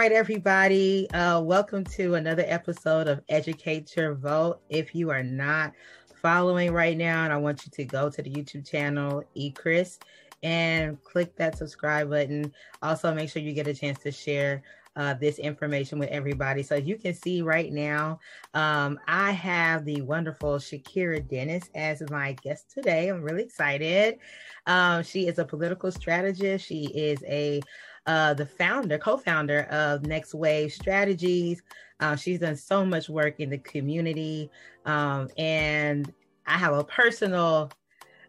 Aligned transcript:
right, 0.00 0.12
everybody. 0.12 1.10
Uh, 1.10 1.42
welcome 1.42 1.84
to 1.84 2.14
another 2.14 2.42
episode 2.46 3.06
of 3.06 3.20
Educate 3.28 3.94
Your 3.94 4.14
Vote. 4.14 4.62
If 4.70 4.94
you 4.94 5.10
are 5.10 5.22
not 5.22 5.74
following 6.22 6.72
right 6.72 6.96
now, 6.96 7.24
and 7.24 7.34
I 7.34 7.36
want 7.36 7.66
you 7.66 7.70
to 7.72 7.84
go 7.84 8.08
to 8.08 8.22
the 8.22 8.30
YouTube 8.30 8.66
channel, 8.66 9.22
eChris, 9.36 9.98
and 10.42 10.96
click 11.04 11.36
that 11.36 11.58
subscribe 11.58 12.08
button. 12.08 12.50
Also, 12.80 13.12
make 13.12 13.28
sure 13.28 13.42
you 13.42 13.52
get 13.52 13.66
a 13.66 13.74
chance 13.74 13.98
to 13.98 14.10
share 14.10 14.62
uh, 14.96 15.12
this 15.14 15.38
information 15.38 15.98
with 15.98 16.08
everybody. 16.08 16.62
So 16.62 16.76
you 16.76 16.96
can 16.96 17.12
see 17.12 17.42
right 17.42 17.70
now, 17.70 18.20
um, 18.54 18.98
I 19.06 19.32
have 19.32 19.84
the 19.84 20.00
wonderful 20.00 20.54
Shakira 20.54 21.28
Dennis 21.28 21.68
as 21.74 22.02
my 22.10 22.32
guest 22.42 22.70
today. 22.70 23.08
I'm 23.08 23.22
really 23.22 23.42
excited. 23.42 24.18
Um, 24.66 25.02
she 25.02 25.26
is 25.26 25.38
a 25.38 25.44
political 25.44 25.92
strategist. 25.92 26.66
She 26.66 26.86
is 26.86 27.22
a 27.24 27.60
uh, 28.06 28.34
the 28.34 28.46
founder, 28.46 28.98
co-founder 28.98 29.62
of 29.70 30.06
Next 30.06 30.34
Wave 30.34 30.72
Strategies. 30.72 31.62
Uh, 32.00 32.16
she's 32.16 32.38
done 32.38 32.56
so 32.56 32.84
much 32.84 33.08
work 33.08 33.40
in 33.40 33.50
the 33.50 33.58
community, 33.58 34.50
um, 34.86 35.28
and 35.36 36.12
I 36.46 36.56
have 36.56 36.72
a 36.72 36.84
personal 36.84 37.70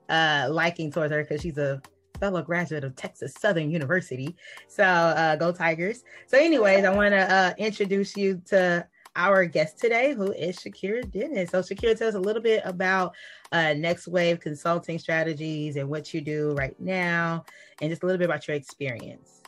uh, 0.10 0.48
liking 0.52 0.92
towards 0.92 1.12
her 1.12 1.24
because 1.24 1.42
she's 1.42 1.58
a 1.58 1.82
fellow 2.20 2.42
graduate 2.42 2.84
of 2.84 2.96
Texas 2.96 3.34
Southern 3.40 3.72
University. 3.72 4.36
So 4.68 4.84
uh, 4.84 5.36
go 5.36 5.52
Tigers. 5.52 6.04
So, 6.28 6.38
anyways, 6.38 6.86
I 6.86 6.94
want 6.94 7.14
to 7.14 7.34
uh, 7.34 7.54
introduce 7.58 8.16
you 8.16 8.42
to 8.48 8.86
our 9.16 9.46
guest 9.46 9.78
today, 9.80 10.14
who 10.14 10.32
is 10.32 10.58
Shakira 10.58 11.10
Dennis. 11.12 11.50
So, 11.50 11.62
Shakira, 11.62 11.98
tell 11.98 12.08
us 12.08 12.16
a 12.16 12.20
little 12.20 12.42
bit 12.42 12.62
about 12.64 13.14
uh, 13.52 13.74
Next 13.74 14.08
Wave 14.08 14.40
Consulting 14.40 15.00
Strategies 15.00 15.76
and 15.76 15.90
what 15.90 16.14
you 16.14 16.22
do 16.22 16.54
right 16.54 16.80
now, 16.80 17.44
and 17.82 17.90
just 17.90 18.04
a 18.04 18.06
little 18.06 18.20
bit 18.20 18.26
about 18.26 18.48
your 18.48 18.56
experience. 18.56 19.41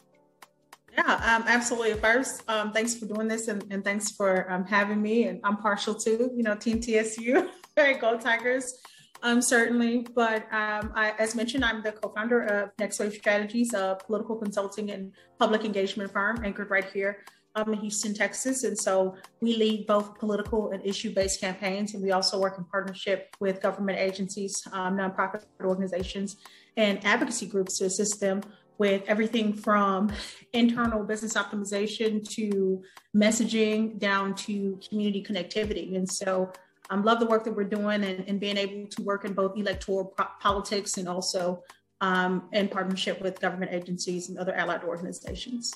Yeah, 0.95 1.35
um, 1.35 1.43
absolutely. 1.47 1.93
First, 1.93 2.43
um, 2.47 2.71
thanks 2.71 2.95
for 2.95 3.05
doing 3.07 3.27
this 3.27 3.47
and, 3.47 3.65
and 3.71 3.83
thanks 3.83 4.11
for 4.11 4.51
um, 4.51 4.63
having 4.65 5.01
me. 5.01 5.23
And 5.23 5.39
I'm 5.43 5.57
partial 5.57 5.95
to, 5.95 6.31
you 6.35 6.43
know, 6.43 6.55
Team 6.55 6.79
TSU, 6.79 7.49
Go 7.75 8.17
Tigers 8.17 8.77
um, 9.23 9.41
certainly. 9.41 10.05
But 10.13 10.43
um, 10.53 10.91
I, 10.93 11.15
as 11.17 11.33
mentioned, 11.33 11.65
I'm 11.65 11.81
the 11.81 11.93
co-founder 11.93 12.43
of 12.43 12.69
Next 12.77 12.99
Wave 12.99 13.13
Strategies, 13.13 13.73
a 13.73 13.97
political 14.05 14.35
consulting 14.35 14.91
and 14.91 15.13
public 15.39 15.65
engagement 15.65 16.11
firm 16.11 16.43
anchored 16.43 16.69
right 16.69 16.85
here 16.93 17.23
um, 17.55 17.73
in 17.73 17.79
Houston, 17.79 18.13
Texas. 18.13 18.63
And 18.63 18.77
so 18.77 19.15
we 19.41 19.55
lead 19.55 19.87
both 19.87 20.19
political 20.19 20.71
and 20.71 20.85
issue-based 20.85 21.39
campaigns, 21.39 21.93
and 21.93 22.03
we 22.03 22.11
also 22.11 22.39
work 22.39 22.57
in 22.57 22.65
partnership 22.65 23.35
with 23.39 23.61
government 23.61 23.97
agencies, 23.97 24.61
nonprofit 24.71 25.45
organizations, 25.61 26.35
and 26.75 27.03
advocacy 27.05 27.45
groups 27.45 27.77
to 27.77 27.85
assist 27.85 28.19
them 28.19 28.41
with 28.77 29.03
everything 29.07 29.53
from 29.53 30.11
internal 30.53 31.03
business 31.03 31.33
optimization 31.33 32.27
to 32.29 32.83
messaging 33.15 33.99
down 33.99 34.35
to 34.35 34.79
community 34.87 35.23
connectivity. 35.23 35.95
And 35.95 36.09
so 36.09 36.51
um, 36.89 37.03
love 37.03 37.19
the 37.19 37.25
work 37.25 37.43
that 37.45 37.55
we're 37.55 37.63
doing 37.63 38.03
and, 38.03 38.25
and 38.27 38.39
being 38.39 38.57
able 38.57 38.87
to 38.87 39.01
work 39.03 39.25
in 39.25 39.33
both 39.33 39.57
electoral 39.57 40.05
pro- 40.05 40.27
politics 40.39 40.97
and 40.97 41.07
also 41.07 41.63
um, 42.01 42.49
in 42.51 42.67
partnership 42.67 43.21
with 43.21 43.39
government 43.39 43.71
agencies 43.71 44.29
and 44.29 44.37
other 44.37 44.53
allied 44.53 44.83
organizations. 44.83 45.73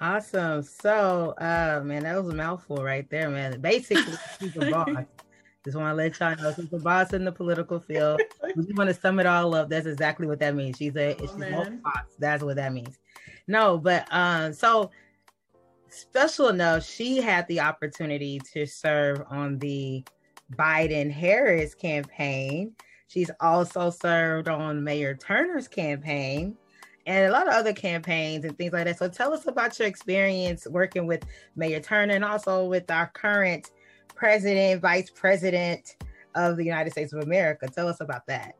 Awesome. 0.00 0.62
So, 0.62 1.34
uh, 1.38 1.80
man, 1.84 2.02
that 2.02 2.16
was 2.16 2.32
a 2.32 2.36
mouthful 2.36 2.82
right 2.82 3.08
there, 3.08 3.30
man. 3.30 3.60
Basically, 3.60 4.14
she's 4.40 4.56
a 4.56 4.70
boss. 4.70 4.88
Just 5.64 5.76
want 5.76 5.90
to 5.90 5.94
let 5.94 6.18
y'all 6.18 6.36
know 6.36 6.52
she's 6.54 6.68
the 6.70 6.78
boss 6.78 7.12
in 7.12 7.24
the 7.24 7.30
political 7.30 7.78
field. 7.78 8.20
we 8.56 8.64
just 8.64 8.76
want 8.76 8.88
to 8.88 8.94
sum 8.94 9.20
it 9.20 9.26
all 9.26 9.54
up. 9.54 9.68
That's 9.68 9.86
exactly 9.86 10.26
what 10.26 10.40
that 10.40 10.56
means. 10.56 10.76
She's 10.76 10.96
a, 10.96 11.14
oh, 11.14 11.20
she's 11.20 11.30
a 11.30 11.80
boss. 11.82 12.02
That's 12.18 12.42
what 12.42 12.56
that 12.56 12.72
means. 12.72 12.98
No, 13.46 13.78
but 13.78 14.06
um, 14.10 14.52
so 14.52 14.90
special 15.88 16.48
enough, 16.48 16.84
she 16.84 17.18
had 17.18 17.46
the 17.46 17.60
opportunity 17.60 18.40
to 18.52 18.66
serve 18.66 19.22
on 19.30 19.58
the 19.58 20.04
Biden 20.56 21.10
Harris 21.10 21.74
campaign. 21.74 22.74
She's 23.06 23.30
also 23.40 23.90
served 23.90 24.48
on 24.48 24.82
Mayor 24.82 25.14
Turner's 25.14 25.68
campaign 25.68 26.56
and 27.06 27.26
a 27.26 27.32
lot 27.32 27.48
of 27.48 27.54
other 27.54 27.72
campaigns 27.72 28.44
and 28.44 28.56
things 28.56 28.72
like 28.72 28.84
that. 28.84 28.98
So 28.98 29.08
tell 29.08 29.32
us 29.32 29.46
about 29.46 29.78
your 29.78 29.88
experience 29.88 30.66
working 30.66 31.06
with 31.06 31.24
Mayor 31.56 31.80
Turner 31.80 32.14
and 32.14 32.24
also 32.24 32.64
with 32.64 32.90
our 32.90 33.08
current 33.08 33.70
president, 34.22 34.80
vice 34.80 35.10
president 35.10 35.96
of 36.36 36.56
the 36.56 36.64
United 36.64 36.90
States 36.92 37.12
of 37.12 37.24
America. 37.24 37.66
Tell 37.66 37.88
us 37.88 38.00
about 38.00 38.24
that. 38.28 38.54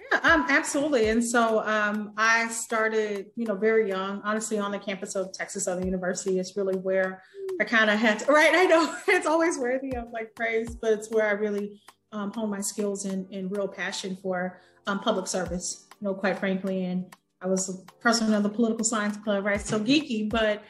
Yeah, 0.00 0.18
um, 0.22 0.46
absolutely. 0.48 1.10
And 1.10 1.22
so 1.22 1.62
um, 1.66 2.14
I 2.16 2.48
started, 2.48 3.26
you 3.36 3.44
know, 3.44 3.54
very 3.54 3.90
young, 3.90 4.22
honestly, 4.24 4.58
on 4.58 4.72
the 4.72 4.78
campus 4.78 5.14
of 5.14 5.30
Texas 5.34 5.64
Southern 5.64 5.84
University. 5.84 6.38
It's 6.38 6.56
really 6.56 6.78
where 6.78 7.22
I 7.60 7.64
kind 7.64 7.90
of 7.90 7.98
had 7.98 8.20
to, 8.20 8.26
right? 8.32 8.54
I 8.54 8.64
know 8.64 8.96
it's 9.08 9.26
always 9.26 9.58
worthy 9.58 9.94
of 9.94 10.10
like 10.10 10.34
praise, 10.34 10.74
but 10.74 10.94
it's 10.94 11.10
where 11.10 11.26
I 11.26 11.32
really 11.32 11.78
um, 12.12 12.32
honed 12.32 12.50
my 12.50 12.62
skills 12.62 13.04
and, 13.04 13.30
and 13.30 13.54
real 13.54 13.68
passion 13.68 14.16
for 14.22 14.58
um, 14.86 15.00
public 15.00 15.26
service, 15.26 15.86
you 16.00 16.06
know, 16.06 16.14
quite 16.14 16.38
frankly. 16.38 16.86
And 16.86 17.14
I 17.42 17.46
was 17.46 17.68
a 17.68 17.74
president 18.00 18.36
of 18.36 18.42
the 18.42 18.48
political 18.48 18.86
science 18.86 19.18
club, 19.18 19.44
right? 19.44 19.60
So 19.60 19.78
geeky, 19.78 20.30
but 20.30 20.62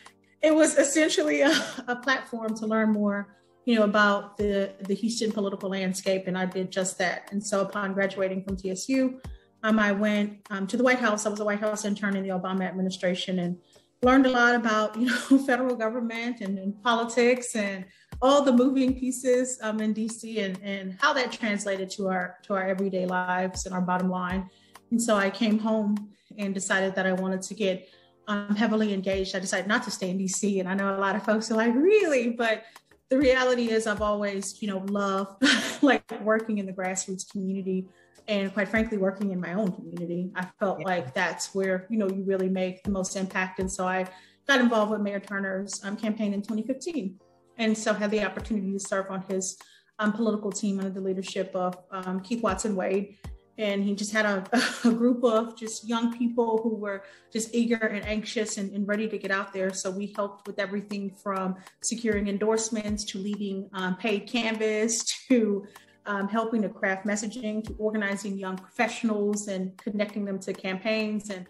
it 0.43 0.53
was 0.53 0.77
essentially 0.77 1.41
a, 1.43 1.53
a 1.87 1.95
platform 1.95 2.57
to 2.57 2.67
learn 2.67 2.91
more 2.91 3.37
you 3.65 3.77
know, 3.77 3.85
about 3.85 4.37
the, 4.37 4.73
the 4.81 4.95
Houston 4.95 5.31
political 5.33 5.71
landscape, 5.71 6.27
and 6.27 6.37
I 6.37 6.47
did 6.47 6.71
just 6.71 6.99
that. 6.99 7.29
And 7.31 7.45
so 7.45 7.61
upon 7.61 7.93
graduating 7.93 8.43
from 8.45 8.57
TSU, 8.57 9.21
um, 9.63 9.79
I 9.79 9.93
went 9.93 10.39
um, 10.51 10.67
to 10.69 10.77
the 10.77 10.83
White 10.83 10.99
House. 10.99 11.27
I 11.27 11.29
was 11.29 11.41
a 11.41 11.45
White 11.45 11.61
House 11.61 11.85
intern 11.85 12.17
in 12.17 12.23
the 12.23 12.31
Obama 12.31 12.63
administration 12.63 13.41
and 13.41 13.59
learned 14.03 14.27
a 14.27 14.31
lot 14.31 14.55
about, 14.55 14.97
you 15.01 15.07
know, 15.07 15.39
federal 15.45 15.77
government 15.77 16.41
and, 16.41 16.59
and 16.59 16.83
politics 16.83 17.55
and 17.55 17.85
all 18.23 18.43
the 18.43 18.53
moving 18.53 18.99
pieces 18.99 19.59
um, 19.63 19.81
in 19.81 19.95
DC 19.95 20.45
and, 20.45 20.59
and 20.63 20.97
how 21.01 21.13
that 21.13 21.33
translated 21.33 21.91
to 21.91 22.09
our 22.09 22.37
to 22.43 22.55
our 22.55 22.67
everyday 22.67 23.07
lives 23.07 23.67
and 23.67 23.75
our 23.75 23.81
bottom 23.81 24.11
line. 24.11 24.49
And 24.91 25.01
so 25.01 25.17
I 25.17 25.31
came 25.31 25.59
home 25.59 26.11
and 26.39 26.55
decided 26.55 26.95
that 26.95 27.07
I 27.07 27.13
wanted 27.13 27.43
to 27.43 27.55
get 27.55 27.89
um, 28.29 28.55
heavily 28.57 28.93
engaged. 28.93 29.35
I 29.35 29.41
decided 29.41 29.67
not 29.67 29.83
to 29.85 29.91
stay 29.91 30.11
in 30.11 30.19
DC, 30.19 30.61
and 30.61 30.69
I 30.69 30.75
know 30.75 30.95
a 30.95 30.99
lot 30.99 31.17
of 31.17 31.25
folks 31.25 31.51
are 31.51 31.57
like, 31.57 31.75
really, 31.75 32.31
but 32.31 32.65
the 33.11 33.19
reality 33.19 33.71
is 33.71 33.87
I've 33.87 34.03
always, 34.03 34.63
you 34.63 34.69
know, 34.69 34.79
loved 34.87 35.43
like 35.83 36.05
working 36.23 36.59
in 36.59 36.67
the 36.67 36.73
grassroots 36.73 37.31
community 37.31 37.89
and 38.29 38.55
quite 38.55 38.69
frankly 38.69 38.99
working 38.99 39.33
in 39.33 39.41
my 39.41 39.55
own 39.55 39.73
community. 39.73 40.31
I 40.37 40.47
felt 40.61 40.79
yeah. 40.81 40.87
like 40.87 41.13
that's 41.13 41.53
where, 41.53 41.87
you 41.91 41.99
know, 41.99 42.09
you 42.09 42.23
really 42.23 42.49
make 42.49 42.85
the 42.85 42.91
most 42.91 43.17
impact. 43.17 43.59
And 43.59 43.71
so 43.71 43.87
I 43.87 44.07
got 44.47 44.61
involved 44.61 44.93
with 44.93 45.01
Mayor 45.01 45.19
Turner's 45.19 45.85
um, 45.85 45.97
campaign 45.97 46.33
in 46.33 46.41
2015. 46.41 47.19
And 47.59 47.77
so 47.77 47.93
had 47.93 48.13
the 48.13 48.25
opportunity 48.25 48.73
to 48.73 48.79
serve 48.79 49.07
on 49.11 49.25
his 49.29 49.59
um, 49.99 50.13
political 50.13 50.53
team 50.53 50.79
under 50.79 50.91
the 50.91 51.01
leadership 51.01 51.51
of 51.55 51.77
um, 51.91 52.21
Keith 52.21 52.43
Watson 52.43 52.77
Wade 52.77 53.19
and 53.61 53.85
he 53.85 53.95
just 53.95 54.11
had 54.11 54.25
a, 54.25 54.45
a, 54.85 54.91
group 54.91 55.23
of 55.23 55.55
just 55.55 55.87
young 55.87 56.17
people 56.17 56.59
who 56.63 56.75
were 56.75 57.05
just 57.31 57.55
eager 57.55 57.77
and 57.77 58.05
anxious 58.07 58.57
and, 58.57 58.73
and, 58.73 58.89
ready 58.89 59.07
to 59.07 59.19
get 59.19 59.31
out 59.31 59.53
there. 59.53 59.73
So 59.73 59.91
we 59.91 60.13
helped 60.17 60.47
with 60.47 60.59
everything 60.59 61.11
from 61.11 61.57
securing 61.83 62.27
endorsements 62.27 63.05
to 63.05 63.19
leading 63.19 63.69
um, 63.75 63.97
paid 63.97 64.27
canvass 64.27 65.05
to 65.29 65.67
um, 66.07 66.27
helping 66.27 66.63
to 66.63 66.71
craft 66.71 67.07
messaging 67.07 67.63
to 67.65 67.75
organizing 67.79 68.39
young 68.39 68.57
professionals 68.57 69.49
and 69.49 69.77
connecting 69.77 70.25
them 70.25 70.39
to 70.41 70.55
campaigns 70.55 71.29
and 71.29 71.47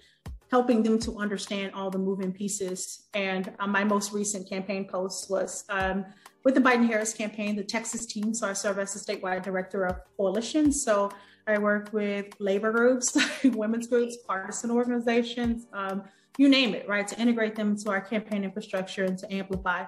helping 0.50 0.82
them 0.82 0.98
to 0.98 1.16
understand 1.18 1.72
all 1.74 1.90
the 1.90 1.98
moving 1.98 2.32
pieces. 2.32 3.06
And 3.14 3.52
uh, 3.60 3.68
my 3.68 3.84
most 3.84 4.12
recent 4.12 4.48
campaign 4.48 4.88
post 4.88 5.30
was 5.30 5.64
um, 5.68 6.04
with 6.44 6.54
the 6.54 6.60
biden 6.60 6.86
harris 6.86 7.12
campaign 7.12 7.56
the 7.56 7.64
texas 7.64 8.06
team 8.06 8.32
so 8.34 8.48
i 8.48 8.52
serve 8.52 8.78
as 8.78 8.92
the 8.94 9.00
statewide 9.00 9.42
director 9.42 9.84
of 9.84 9.96
coalition 10.16 10.72
so 10.72 11.10
I 11.46 11.58
work 11.58 11.92
with 11.92 12.26
labor 12.38 12.70
groups, 12.70 13.16
women's 13.44 13.86
groups, 13.86 14.16
partisan 14.26 14.70
organizations, 14.70 15.66
um, 15.72 16.04
you 16.38 16.48
name 16.48 16.74
it, 16.74 16.88
right, 16.88 17.06
to 17.06 17.20
integrate 17.20 17.56
them 17.56 17.70
into 17.70 17.90
our 17.90 18.00
campaign 18.00 18.44
infrastructure 18.44 19.04
and 19.04 19.18
to 19.18 19.32
amplify 19.32 19.84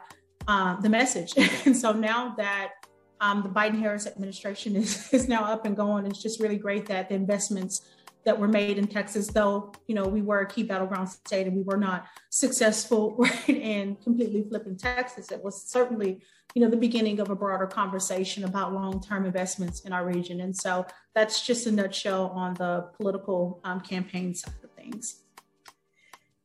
um, 0.49 0.81
the 0.83 0.89
message. 0.89 1.33
and 1.65 1.77
so 1.77 1.93
now 1.93 2.35
that 2.37 2.73
um, 3.21 3.43
the 3.43 3.49
Biden 3.49 3.79
Harris 3.79 4.07
administration 4.07 4.77
is, 4.77 5.09
is 5.13 5.29
now 5.29 5.45
up 5.45 5.65
and 5.65 5.77
going, 5.77 6.07
it's 6.07 6.23
just 6.23 6.41
really 6.41 6.57
great 6.57 6.87
that 6.87 7.09
the 7.09 7.15
investments 7.15 7.83
that 8.25 8.39
were 8.39 8.49
made 8.49 8.79
in 8.79 8.87
Texas, 8.87 9.27
though, 9.29 9.73
you 9.87 9.95
know, 9.95 10.05
we 10.07 10.23
were 10.23 10.41
a 10.41 10.47
key 10.47 10.63
battleground 10.63 11.09
state 11.09 11.47
and 11.47 11.57
we 11.57 11.63
were 11.63 11.77
not 11.77 12.07
successful 12.31 13.17
right, 13.19 13.49
in 13.49 13.97
completely 13.97 14.45
flipping 14.49 14.77
Texas. 14.77 15.33
It 15.33 15.43
was 15.43 15.63
certainly, 15.63 16.23
you 16.55 16.63
know, 16.63 16.71
the 16.71 16.77
beginning 16.77 17.19
of 17.21 17.31
a 17.31 17.35
broader 17.35 17.67
conversation 17.67 18.45
about 18.45 18.73
long-term 18.73 19.25
investments 19.27 19.81
in 19.81 19.93
our 19.93 20.07
region. 20.07 20.41
And 20.41 20.57
so 20.57 20.87
that's 21.15 21.45
just 21.45 21.67
a 21.67 21.73
nutshell 21.73 22.29
on 22.29 22.55
the 22.55 22.89
political 22.97 23.61
um, 23.65 23.81
campaign 23.81 24.35
side 24.35 24.55
of 24.63 24.71
things. 24.73 25.23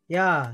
Yeah. 0.07 0.53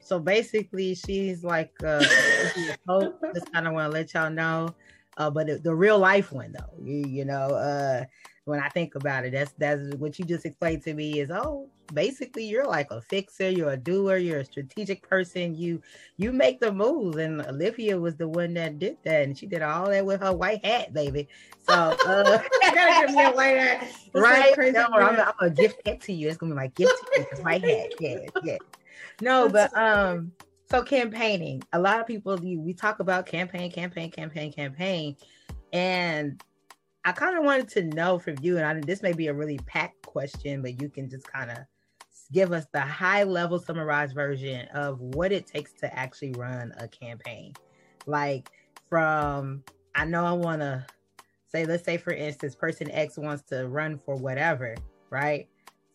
So 0.00 0.18
basically, 0.18 0.94
she's 0.94 1.42
like, 1.42 1.72
uh, 1.84 2.00
just 3.34 3.52
kind 3.52 3.66
of 3.66 3.72
want 3.72 3.92
to 3.92 3.98
let 3.98 4.14
y'all 4.14 4.30
know 4.30 4.74
Uh, 5.16 5.30
but 5.30 5.46
the, 5.46 5.58
the 5.58 5.74
real 5.74 5.98
life 5.98 6.32
one 6.32 6.52
though, 6.52 6.82
you, 6.82 7.04
you 7.06 7.24
know, 7.24 7.48
uh, 7.54 8.04
when 8.44 8.60
I 8.60 8.68
think 8.68 8.94
about 8.94 9.24
it, 9.24 9.32
that's 9.32 9.52
that's 9.58 9.94
what 9.96 10.18
you 10.18 10.24
just 10.24 10.46
explained 10.46 10.82
to 10.84 10.94
me 10.94 11.20
is 11.20 11.30
oh, 11.30 11.68
basically 11.92 12.44
you're 12.44 12.66
like 12.66 12.90
a 12.90 13.00
fixer, 13.00 13.48
you're 13.48 13.72
a 13.72 13.76
doer, 13.76 14.16
you're 14.16 14.40
a 14.40 14.44
strategic 14.44 15.06
person. 15.08 15.54
You 15.54 15.82
you 16.16 16.32
make 16.32 16.60
the 16.60 16.72
moves, 16.72 17.16
and 17.16 17.42
Olivia 17.46 17.98
was 17.98 18.16
the 18.16 18.28
one 18.28 18.54
that 18.54 18.78
did 18.78 18.96
that, 19.04 19.22
and 19.22 19.36
she 19.36 19.46
did 19.46 19.62
all 19.62 19.88
that 19.90 20.04
with 20.04 20.20
her 20.20 20.32
white 20.32 20.64
hat, 20.64 20.92
baby. 20.92 21.28
So 21.68 21.74
uh, 21.74 22.42
gotta 22.62 23.06
give 23.06 23.16
me 23.16 23.24
a 23.24 23.30
white 23.30 23.58
hat, 23.58 23.88
right? 24.14 24.56
Like 24.56 24.72
no, 24.72 24.86
I'm, 24.86 25.20
I'm, 25.20 25.32
gonna 25.38 25.50
gift 25.50 25.84
that 25.84 26.00
to 26.02 26.12
you. 26.12 26.28
It's 26.28 26.38
gonna 26.38 26.52
be 26.52 26.56
my 26.56 26.68
gift 26.68 26.94
to 27.14 27.20
you, 27.20 27.42
white 27.42 27.64
hat. 27.64 27.92
Yeah, 28.00 28.18
yeah. 28.42 28.58
No, 29.20 29.48
but 29.48 29.76
um, 29.76 30.32
so 30.70 30.82
campaigning. 30.82 31.62
A 31.72 31.78
lot 31.78 32.00
of 32.00 32.06
people 32.06 32.36
we 32.36 32.72
talk 32.72 33.00
about 33.00 33.26
campaign, 33.26 33.70
campaign, 33.70 34.10
campaign, 34.10 34.52
campaign, 34.52 35.16
and 35.72 36.42
I 37.04 37.12
kind 37.12 37.36
of 37.36 37.44
wanted 37.44 37.68
to 37.70 37.82
know 37.84 38.18
from 38.18 38.36
you, 38.42 38.58
and 38.58 38.66
I, 38.66 38.80
this 38.80 39.02
may 39.02 39.12
be 39.12 39.28
a 39.28 39.34
really 39.34 39.58
packed 39.66 40.02
question, 40.02 40.60
but 40.60 40.80
you 40.80 40.88
can 40.88 41.08
just 41.08 41.30
kind 41.30 41.50
of 41.50 41.58
give 42.32 42.52
us 42.52 42.66
the 42.72 42.80
high 42.80 43.22
level 43.24 43.58
summarized 43.58 44.14
version 44.14 44.66
of 44.68 45.00
what 45.00 45.32
it 45.32 45.46
takes 45.46 45.72
to 45.72 45.98
actually 45.98 46.32
run 46.32 46.72
a 46.78 46.86
campaign. 46.88 47.54
Like 48.06 48.50
from, 48.88 49.64
I 49.94 50.04
know 50.04 50.24
I 50.24 50.32
want 50.32 50.60
to 50.60 50.86
say, 51.48 51.64
let's 51.64 51.84
say 51.84 51.96
for 51.96 52.12
instance, 52.12 52.54
person 52.54 52.90
X 52.90 53.16
wants 53.16 53.42
to 53.44 53.66
run 53.68 53.98
for 54.04 54.14
whatever, 54.14 54.76
right? 55.08 55.48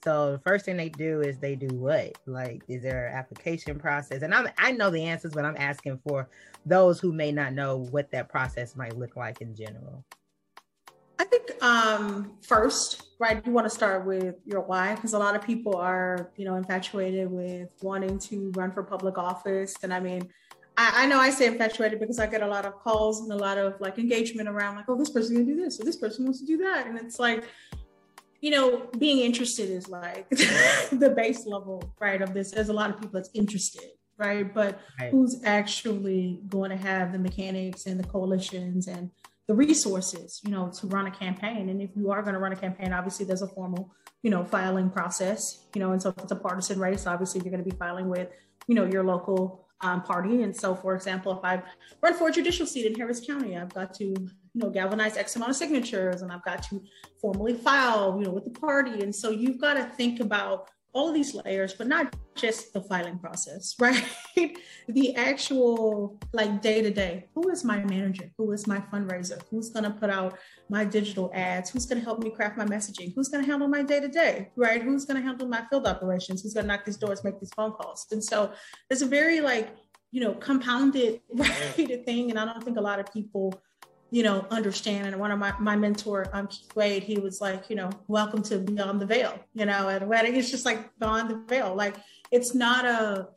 So 0.04 0.34
the 0.34 0.40
first 0.40 0.66
thing 0.66 0.78
they 0.78 0.90
do 0.90 1.22
is 1.22 1.40
they 1.40 1.56
do 1.56 1.75
what? 1.75 2.18
Like, 2.28 2.62
is 2.68 2.84
there 2.84 3.08
an 3.08 3.16
application 3.16 3.80
process? 3.80 4.22
And 4.22 4.36
I'm 4.36 4.48
I 4.58 4.72
know 4.72 4.92
the 4.92 5.04
answers, 5.04 5.34
but 5.34 5.46
I'm 5.46 5.58
asking 5.58 6.00
for 6.08 6.30
those 6.66 7.00
who 7.00 7.12
may 7.12 7.31
not 7.31 7.54
know 7.54 7.78
what 7.78 8.12
that 8.12 8.30
process 8.30 8.75
might 8.75 8.98
look 8.98 9.16
like 9.16 9.42
in 9.42 9.56
general. 9.56 10.06
Um, 11.62 12.34
first, 12.42 13.04
right, 13.19 13.46
you 13.46 13.52
want 13.52 13.66
to 13.66 13.69
start 13.69 14.06
with 14.06 14.36
your 14.46 14.62
why 14.62 14.96
because 14.96 15.13
a 15.13 15.19
lot 15.19 15.36
of 15.36 15.42
people 15.42 15.75
are, 15.75 16.31
you 16.36 16.46
know, 16.46 16.56
infatuated 16.56 17.30
with 17.30 17.69
wanting 17.81 18.19
to 18.19 18.52
run 18.56 18.72
for 18.72 18.84
public 18.84 19.18
office. 19.18 19.75
And 19.84 19.94
I 19.94 20.00
mean, 20.00 20.30
I, 20.78 21.04
I, 21.04 21.06
know 21.06 21.19
I 21.19 21.30
say 21.30 21.48
infatuated 21.48 22.00
because 22.00 22.19
I 22.19 22.28
get 22.28 22.42
a 22.42 22.48
lot 22.48 22.66
of 22.66 22.75
calls 22.75 23.22
and 23.22 23.31
a 23.31 23.36
lot 23.36 23.57
of 23.57 23.80
like 23.80 23.98
engagement 23.98 24.50
around, 24.50 24.75
like, 24.75 24.86
oh, 24.90 24.98
this 24.98 25.10
person's 25.10 25.38
gonna 25.38 25.46
do 25.46 25.56
this, 25.56 25.80
or 25.80 25.86
this 25.86 25.98
person 25.98 26.25
wants 26.25 26.40
to 26.40 26.46
do 26.46 26.57
that, 26.57 26.88
and 26.88 26.98
it's 26.98 27.19
like, 27.19 27.46
you 28.42 28.51
know, 28.51 28.90
being 28.98 29.19
interested 29.19 29.69
is 29.69 29.88
like 29.88 30.30
the 30.30 31.13
base 31.16 31.46
level, 31.46 31.81
right, 32.00 32.22
of 32.22 32.34
this. 32.34 32.51
There's 32.51 32.69
a 32.69 32.74
lot 32.74 32.90
of 32.90 32.98
people 32.98 33.12
that's 33.13 33.30
interested, 33.34 33.90
right, 34.18 34.54
but 34.54 34.80
right. 35.00 35.12
who's 35.12 35.42
actually 35.46 36.42
going 36.48 36.72
to 36.72 36.78
have 36.78 37.12
the 37.12 37.19
mechanics 37.19 37.86
and 37.86 38.00
the 38.00 38.08
coalitions 38.08 38.88
and 38.88 39.10
the 39.48 39.54
resources, 39.54 40.42
you 40.44 40.52
know, 40.52 40.72
to 40.80 40.88
run 40.88 41.08
a 41.08 41.12
campaign. 41.12 41.70
And 41.70 41.82
if 41.82 41.92
you 41.96 42.12
are 42.12 42.22
going 42.22 42.34
to 42.34 42.40
run 42.40 42.52
a 42.52 42.56
campaign, 42.56 42.94
obviously 42.94 43.26
there's 43.26 43.42
a 43.42 43.48
formal, 43.48 43.94
you 44.24 44.32
know, 44.32 44.44
filing 44.44 44.90
process, 44.90 45.66
you 45.76 45.80
know, 45.80 45.92
and 45.92 46.02
so 46.02 46.10
if 46.10 46.18
it's 46.18 46.32
a 46.32 46.36
partisan 46.36 46.80
race, 46.80 47.06
obviously 47.06 47.42
you're 47.42 47.52
going 47.52 47.64
to 47.64 47.70
be 47.70 47.76
filing 47.78 48.10
with, 48.10 48.30
you 48.68 48.76
know, 48.76 48.86
your 48.86 49.04
local 49.04 49.68
um, 49.82 50.02
party. 50.02 50.42
And 50.42 50.56
so, 50.56 50.76
for 50.76 50.96
example, 50.96 51.32
if 51.38 51.44
I 51.44 51.62
run 52.02 52.16
for 52.16 52.30
a 52.30 52.32
judicial 52.32 52.66
seat 52.66 52.88
in 52.88 52.96
Harris 52.96 53.20
County, 53.26 53.56
I've 53.56 53.74
got 53.74 53.94
to, 53.96 54.06
you 54.06 54.30
know, 54.56 54.70
galvanize 54.70 55.18
X 55.18 55.36
amount 55.36 55.52
of 55.52 55.58
signatures 55.58 56.22
and 56.22 56.32
I've 56.32 56.44
got 56.44 56.64
to 56.64 56.82
formally 57.22 57.54
file, 57.54 58.18
you 58.18 58.26
know, 58.26 58.32
with 58.32 58.46
the 58.46 58.60
party. 58.60 59.04
And 59.04 59.14
so 59.14 59.30
you've 59.30 59.60
got 59.60 59.76
to 59.76 59.84
think 59.84 60.22
about 60.22 60.70
all 60.96 61.12
these 61.12 61.36
layers, 61.36 61.74
but 61.74 61.88
not 61.88 62.16
just 62.36 62.72
the 62.72 62.82
filing 62.82 63.20
process, 63.20 63.76
right? 63.80 64.04
the 64.88 65.16
actual 65.16 66.18
like 66.32 66.62
day 66.62 66.82
to 66.82 66.90
day. 66.90 67.28
Who 67.36 67.50
is 67.50 67.64
my 67.66 67.84
manager? 67.84 68.32
Who 68.38 68.52
is 68.54 68.66
my 68.66 68.80
fundraiser? 68.92 69.42
Who's 69.52 69.70
to 69.72 69.90
put 69.92 70.10
out 70.10 70.40
my 70.70 70.86
digital 70.86 71.30
ads? 71.34 71.70
Who's 71.70 71.86
to 71.88 72.00
help 72.00 72.24
me 72.24 72.32
craft 72.32 72.58
my 72.58 72.66
messaging? 72.66 73.14
Who's 73.14 73.30
to 73.30 73.44
handle 73.44 73.68
my 73.68 73.84
day 73.84 74.00
to 74.00 74.08
day, 74.08 74.50
right? 74.56 74.82
Who's 74.82 75.06
to 75.08 75.20
handle 75.20 75.48
my 75.48 75.64
field 75.70 75.86
operations? 75.86 76.42
Who's 76.42 76.54
to 76.54 76.64
knock 76.64 76.86
these 76.86 76.98
doors, 76.98 77.24
make 77.26 77.40
these 77.42 77.54
phone 77.54 77.74
calls? 77.74 78.08
And 78.12 78.24
so 78.24 78.54
it's 78.90 79.02
a 79.02 79.06
very 79.06 79.42
like, 79.42 79.76
you 80.12 80.22
know, 80.22 80.34
compounded 80.36 81.20
right 81.34 82.06
thing. 82.06 82.30
And 82.30 82.40
I 82.40 82.46
don't 82.46 82.64
think 82.64 82.78
a 82.78 82.82
lot 82.82 83.02
of 83.02 83.12
people 83.12 83.54
you 84.16 84.24
know, 84.24 84.48
understand. 84.50 85.08
And 85.08 85.20
one 85.20 85.30
of 85.30 85.40
my, 85.40 85.54
my 85.60 85.76
mentor, 85.76 86.28
um, 86.32 86.48
Keith 86.48 86.74
Wade, 86.74 87.04
he 87.04 87.18
was 87.20 87.42
like, 87.42 87.70
you 87.70 87.76
know, 87.76 87.90
welcome 88.08 88.42
to 88.44 88.60
Beyond 88.60 89.02
the 89.02 89.06
Veil, 89.06 89.38
you 89.54 89.66
know, 89.66 89.90
at 89.90 90.04
a 90.04 90.06
wedding. 90.06 90.38
It's 90.38 90.50
just 90.50 90.64
like 90.64 90.98
Beyond 91.00 91.30
the 91.30 91.44
Veil. 91.50 91.76
Like 91.76 91.98
it's 92.32 92.56
not 92.56 92.86
a, 92.86 93.28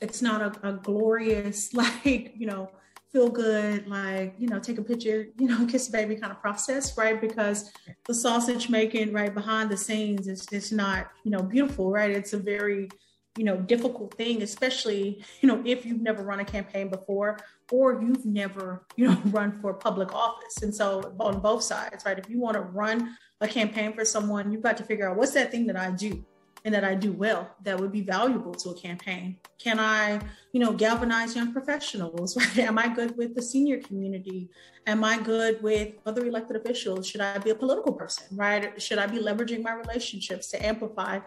it's 0.00 0.22
not 0.22 0.40
a, 0.40 0.68
a 0.68 0.72
glorious, 0.72 1.74
like, 1.74 2.32
you 2.34 2.46
know, 2.46 2.70
feel 3.12 3.28
good, 3.28 3.86
like, 3.86 4.34
you 4.38 4.48
know, 4.48 4.58
take 4.58 4.78
a 4.78 4.82
picture, 4.82 5.26
you 5.38 5.48
know, 5.48 5.66
kiss 5.70 5.90
a 5.90 5.92
baby 5.92 6.16
kind 6.16 6.32
of 6.32 6.40
process, 6.40 6.96
right? 6.96 7.20
Because 7.20 7.70
the 8.06 8.14
sausage 8.14 8.70
making 8.70 9.12
right 9.12 9.34
behind 9.34 9.68
the 9.68 9.76
scenes 9.76 10.28
is 10.28 10.46
just 10.46 10.72
not, 10.72 11.10
you 11.24 11.30
know, 11.30 11.42
beautiful, 11.42 11.90
right? 11.90 12.10
It's 12.10 12.32
a 12.32 12.38
very, 12.38 12.88
you 13.36 13.44
know 13.44 13.56
difficult 13.56 14.14
thing 14.14 14.42
especially 14.42 15.24
you 15.40 15.48
know 15.48 15.62
if 15.64 15.86
you've 15.86 16.02
never 16.02 16.22
run 16.22 16.40
a 16.40 16.44
campaign 16.44 16.88
before 16.88 17.38
or 17.72 18.02
you've 18.02 18.26
never 18.26 18.84
you 18.96 19.08
know 19.08 19.20
run 19.26 19.58
for 19.60 19.74
public 19.74 20.14
office. 20.14 20.62
And 20.62 20.72
so 20.72 21.14
on 21.18 21.40
both 21.40 21.62
sides 21.62 22.04
right? 22.04 22.18
If 22.18 22.28
you 22.28 22.38
want 22.38 22.54
to 22.54 22.60
run 22.60 23.16
a 23.40 23.48
campaign 23.48 23.94
for 23.94 24.04
someone 24.04 24.52
you've 24.52 24.62
got 24.62 24.76
to 24.76 24.84
figure 24.84 25.08
out 25.08 25.16
what's 25.16 25.32
that 25.32 25.50
thing 25.50 25.66
that 25.66 25.76
i 25.76 25.90
do 25.90 26.24
and 26.64 26.72
that 26.72 26.84
i 26.84 26.94
do 26.94 27.10
well 27.12 27.50
that 27.64 27.76
would 27.80 27.90
be 27.90 28.02
valuable 28.02 28.54
to 28.54 28.70
a 28.70 28.74
campaign. 28.78 29.38
Can 29.58 29.80
i 29.80 30.20
you 30.52 30.60
know 30.60 30.72
galvanize 30.72 31.34
young 31.34 31.52
professionals 31.52 32.36
right? 32.40 32.58
Am 32.58 32.78
i 32.78 32.88
good 32.88 33.16
with 33.16 33.34
the 33.34 33.42
senior 33.42 33.80
community? 33.80 34.50
Am 34.86 35.02
i 35.02 35.18
good 35.18 35.62
with 35.62 35.94
other 36.04 36.26
elected 36.26 36.56
officials? 36.56 37.06
Should 37.08 37.22
i 37.22 37.38
be 37.38 37.50
a 37.50 37.54
political 37.54 37.94
person 37.94 38.26
right? 38.36 38.80
Should 38.80 38.98
i 38.98 39.06
be 39.06 39.18
leveraging 39.18 39.62
my 39.62 39.72
relationships 39.72 40.48
to 40.48 40.64
amplify 40.64 41.20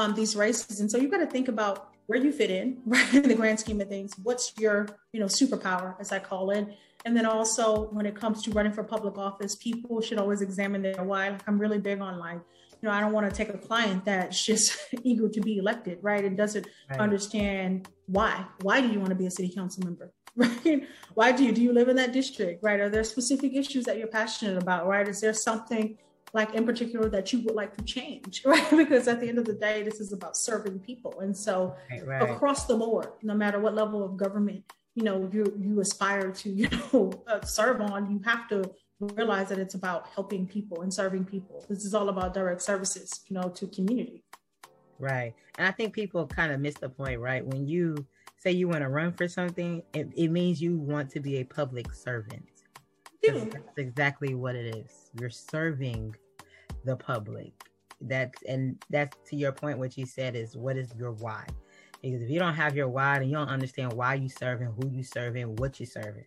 um, 0.00 0.14
these 0.14 0.34
races. 0.34 0.80
And 0.80 0.90
so 0.90 0.96
you've 0.96 1.10
got 1.10 1.18
to 1.18 1.26
think 1.26 1.48
about 1.48 1.90
where 2.06 2.18
you 2.18 2.32
fit 2.32 2.50
in, 2.50 2.78
right? 2.86 3.14
In 3.14 3.28
the 3.28 3.34
grand 3.34 3.60
scheme 3.60 3.80
of 3.80 3.88
things, 3.88 4.14
what's 4.22 4.52
your, 4.58 4.88
you 5.12 5.20
know, 5.20 5.26
superpower, 5.26 5.94
as 6.00 6.10
I 6.10 6.18
call 6.18 6.50
it. 6.50 6.66
And 7.04 7.16
then 7.16 7.26
also 7.26 7.88
when 7.90 8.04
it 8.06 8.14
comes 8.14 8.42
to 8.42 8.50
running 8.50 8.72
for 8.72 8.82
public 8.82 9.16
office, 9.16 9.54
people 9.54 10.00
should 10.00 10.18
always 10.18 10.42
examine 10.42 10.82
their 10.82 11.02
why. 11.02 11.30
Like 11.30 11.42
I'm 11.46 11.58
really 11.58 11.78
big 11.78 12.00
on 12.00 12.18
like, 12.18 12.40
you 12.82 12.88
know, 12.88 12.94
I 12.94 13.00
don't 13.00 13.12
want 13.12 13.28
to 13.28 13.34
take 13.34 13.50
a 13.50 13.58
client 13.58 14.04
that's 14.04 14.44
just 14.44 14.76
eager 15.02 15.28
to 15.28 15.40
be 15.40 15.58
elected, 15.58 15.98
right? 16.02 16.24
And 16.24 16.36
doesn't 16.36 16.66
right. 16.90 17.00
understand 17.00 17.88
why. 18.06 18.44
Why 18.62 18.80
do 18.80 18.88
you 18.88 18.98
want 18.98 19.10
to 19.10 19.14
be 19.14 19.26
a 19.26 19.30
city 19.30 19.52
council 19.54 19.84
member? 19.84 20.12
Right? 20.36 20.86
Why 21.14 21.32
do 21.32 21.44
you 21.44 21.50
do 21.50 21.60
you 21.60 21.72
live 21.72 21.88
in 21.88 21.96
that 21.96 22.12
district? 22.12 22.62
Right? 22.62 22.78
Are 22.78 22.88
there 22.88 23.02
specific 23.02 23.52
issues 23.54 23.84
that 23.86 23.98
you're 23.98 24.06
passionate 24.06 24.62
about? 24.62 24.86
Right? 24.86 25.06
Is 25.08 25.20
there 25.20 25.34
something 25.34 25.98
like 26.32 26.54
in 26.54 26.64
particular 26.64 27.08
that 27.08 27.32
you 27.32 27.40
would 27.40 27.54
like 27.54 27.76
to 27.76 27.84
change 27.84 28.42
right? 28.44 28.70
Because 28.70 29.08
at 29.08 29.20
the 29.20 29.28
end 29.28 29.38
of 29.38 29.44
the 29.44 29.54
day 29.54 29.82
this 29.82 30.00
is 30.00 30.12
about 30.12 30.36
serving 30.36 30.78
people. 30.80 31.20
And 31.20 31.36
so 31.36 31.74
right, 31.90 32.06
right. 32.06 32.30
across 32.30 32.66
the 32.66 32.76
board 32.76 33.08
no 33.22 33.34
matter 33.34 33.58
what 33.58 33.74
level 33.74 34.04
of 34.04 34.16
government 34.16 34.64
you 34.94 35.04
know 35.04 35.28
you 35.32 35.52
you 35.58 35.80
aspire 35.80 36.30
to 36.30 36.50
you 36.60 36.68
know 36.68 37.12
uh, 37.26 37.40
serve 37.42 37.80
on 37.80 38.10
you 38.10 38.20
have 38.24 38.48
to 38.48 38.70
realize 39.00 39.48
that 39.48 39.58
it's 39.58 39.74
about 39.74 40.08
helping 40.08 40.46
people 40.46 40.82
and 40.82 40.92
serving 40.92 41.24
people. 41.24 41.64
This 41.70 41.86
is 41.86 41.94
all 41.94 42.10
about 42.10 42.34
direct 42.34 42.62
services 42.62 43.20
you 43.28 43.34
know 43.34 43.48
to 43.50 43.66
community. 43.68 44.24
Right. 44.98 45.34
And 45.58 45.66
i 45.66 45.70
think 45.70 45.94
people 45.94 46.26
kind 46.26 46.52
of 46.52 46.60
miss 46.60 46.74
the 46.74 46.88
point 46.88 47.20
right? 47.20 47.44
When 47.44 47.66
you 47.66 48.06
say 48.36 48.52
you 48.52 48.68
want 48.68 48.80
to 48.80 48.88
run 48.88 49.12
for 49.12 49.28
something 49.28 49.82
it, 49.94 50.08
it 50.16 50.28
means 50.28 50.60
you 50.62 50.76
want 50.76 51.10
to 51.10 51.20
be 51.20 51.38
a 51.38 51.44
public 51.44 51.92
servant 51.92 52.46
that's 53.22 53.78
exactly 53.78 54.34
what 54.34 54.54
it 54.54 54.74
is. 54.74 55.10
You're 55.18 55.30
serving 55.30 56.14
the 56.84 56.96
public. 56.96 57.52
That's 58.00 58.42
and 58.44 58.82
that's 58.88 59.16
to 59.28 59.36
your 59.36 59.52
point. 59.52 59.78
What 59.78 59.96
you 59.98 60.06
said 60.06 60.34
is 60.34 60.56
what 60.56 60.76
is 60.76 60.90
your 60.98 61.12
why? 61.12 61.46
Because 62.02 62.22
if 62.22 62.30
you 62.30 62.38
don't 62.38 62.54
have 62.54 62.74
your 62.74 62.88
why 62.88 63.16
and 63.16 63.26
you 63.26 63.36
don't 63.36 63.48
understand 63.48 63.92
why 63.92 64.14
you 64.14 64.28
serving, 64.28 64.68
who 64.68 64.88
you 64.88 65.02
serving, 65.02 65.56
what 65.56 65.78
you 65.78 65.84
serving, 65.84 66.24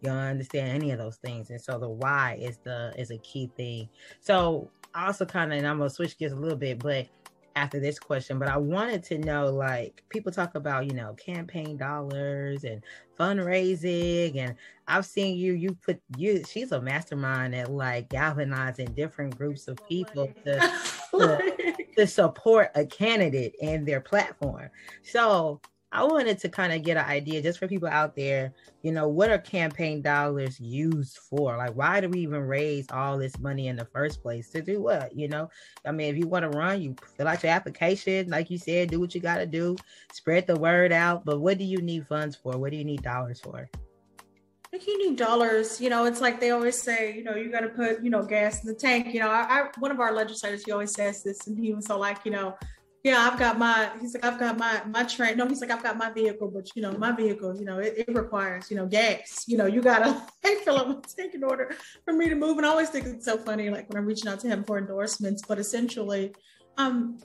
you 0.00 0.08
don't 0.08 0.16
understand 0.18 0.70
any 0.70 0.92
of 0.92 0.98
those 0.98 1.16
things. 1.16 1.50
And 1.50 1.60
so 1.60 1.78
the 1.78 1.88
why 1.88 2.38
is 2.40 2.58
the 2.58 2.92
is 2.96 3.10
a 3.10 3.18
key 3.18 3.50
thing. 3.56 3.88
So 4.20 4.70
also 4.94 5.24
kind 5.24 5.52
of, 5.52 5.58
and 5.58 5.66
I'm 5.66 5.78
gonna 5.78 5.90
switch 5.90 6.16
gears 6.16 6.32
a 6.32 6.36
little 6.36 6.58
bit, 6.58 6.78
but 6.78 7.08
after 7.56 7.80
this 7.80 7.98
question, 7.98 8.38
but 8.38 8.48
I 8.48 8.58
wanted 8.58 9.02
to 9.04 9.18
know 9.18 9.50
like 9.50 10.04
people 10.10 10.30
talk 10.30 10.54
about, 10.54 10.86
you 10.86 10.92
know, 10.92 11.14
campaign 11.14 11.78
dollars 11.78 12.64
and 12.64 12.82
fundraising 13.18 14.36
and 14.36 14.54
I've 14.86 15.06
seen 15.06 15.36
you 15.38 15.54
you 15.54 15.74
put 15.74 16.00
you 16.18 16.44
she's 16.44 16.70
a 16.70 16.80
mastermind 16.80 17.54
at 17.54 17.70
like 17.70 18.10
galvanizing 18.10 18.92
different 18.92 19.36
groups 19.38 19.68
of 19.68 19.78
people 19.88 20.30
to, 20.44 20.72
to, 21.12 21.74
to 21.96 22.06
support 22.06 22.70
a 22.74 22.84
candidate 22.84 23.54
and 23.62 23.88
their 23.88 24.00
platform. 24.00 24.68
So 25.02 25.62
I 25.96 26.04
wanted 26.04 26.38
to 26.40 26.50
kind 26.50 26.74
of 26.74 26.82
get 26.82 26.98
an 26.98 27.06
idea 27.06 27.40
just 27.40 27.58
for 27.58 27.66
people 27.66 27.88
out 27.88 28.14
there, 28.14 28.52
you 28.82 28.92
know, 28.92 29.08
what 29.08 29.30
are 29.30 29.38
campaign 29.38 30.02
dollars 30.02 30.60
used 30.60 31.16
for? 31.16 31.56
Like, 31.56 31.74
why 31.74 32.02
do 32.02 32.10
we 32.10 32.20
even 32.20 32.42
raise 32.42 32.86
all 32.90 33.16
this 33.16 33.38
money 33.38 33.68
in 33.68 33.76
the 33.76 33.86
first 33.86 34.20
place? 34.20 34.50
To 34.50 34.60
do 34.60 34.82
what? 34.82 35.16
You 35.16 35.28
know, 35.28 35.48
I 35.86 35.92
mean, 35.92 36.14
if 36.14 36.18
you 36.18 36.28
want 36.28 36.42
to 36.42 36.50
run, 36.50 36.82
you 36.82 36.96
fill 37.16 37.28
out 37.28 37.42
your 37.42 37.52
application, 37.52 38.28
like 38.28 38.50
you 38.50 38.58
said, 38.58 38.90
do 38.90 39.00
what 39.00 39.14
you 39.14 39.22
got 39.22 39.38
to 39.38 39.46
do, 39.46 39.74
spread 40.12 40.46
the 40.46 40.56
word 40.56 40.92
out. 40.92 41.24
But 41.24 41.40
what 41.40 41.56
do 41.56 41.64
you 41.64 41.78
need 41.78 42.06
funds 42.06 42.36
for? 42.36 42.58
What 42.58 42.72
do 42.72 42.76
you 42.76 42.84
need 42.84 43.02
dollars 43.02 43.40
for? 43.40 43.66
you 44.86 45.08
need 45.08 45.16
dollars. 45.16 45.80
You 45.80 45.88
know, 45.88 46.04
it's 46.04 46.20
like 46.20 46.40
they 46.40 46.50
always 46.50 46.78
say, 46.78 47.14
you 47.16 47.24
know, 47.24 47.34
you 47.34 47.50
got 47.50 47.60
to 47.60 47.68
put, 47.68 48.04
you 48.04 48.10
know, 48.10 48.22
gas 48.22 48.62
in 48.62 48.68
the 48.68 48.74
tank. 48.74 49.14
You 49.14 49.20
know, 49.20 49.30
I, 49.30 49.46
I 49.48 49.68
one 49.78 49.90
of 49.90 50.00
our 50.00 50.12
legislators, 50.12 50.64
he 50.64 50.72
always 50.72 50.92
says 50.92 51.22
this, 51.22 51.46
and 51.46 51.58
he 51.58 51.72
was 51.72 51.86
so 51.86 51.98
like, 51.98 52.18
you 52.24 52.30
know, 52.30 52.54
yeah, 53.06 53.30
I've 53.30 53.38
got 53.38 53.56
my, 53.56 53.88
he's 54.00 54.14
like, 54.14 54.24
I've 54.24 54.36
got 54.36 54.58
my, 54.58 54.82
my 54.88 55.04
train. 55.04 55.36
No, 55.36 55.46
he's 55.46 55.60
like, 55.60 55.70
I've 55.70 55.82
got 55.84 55.96
my 55.96 56.10
vehicle, 56.10 56.50
but 56.52 56.74
you 56.74 56.82
know, 56.82 56.90
my 56.98 57.12
vehicle, 57.12 57.56
you 57.56 57.64
know, 57.64 57.78
it, 57.78 57.94
it 57.98 58.08
requires, 58.12 58.68
you 58.68 58.76
know, 58.76 58.84
gas, 58.84 59.44
you 59.46 59.56
know, 59.56 59.66
you 59.66 59.80
gotta 59.80 60.20
fill 60.64 60.76
up 60.76 61.06
tank 61.06 61.32
in 61.32 61.44
order 61.44 61.70
for 62.04 62.12
me 62.12 62.28
to 62.28 62.34
move. 62.34 62.56
And 62.56 62.66
I 62.66 62.68
always 62.68 62.88
think 62.88 63.06
it's 63.06 63.24
so 63.24 63.38
funny, 63.38 63.70
like 63.70 63.88
when 63.88 63.96
I'm 63.96 64.06
reaching 64.06 64.26
out 64.26 64.40
to 64.40 64.48
him 64.48 64.64
for 64.64 64.76
endorsements, 64.76 65.40
but 65.46 65.60
essentially, 65.60 66.34
um, 66.78 67.20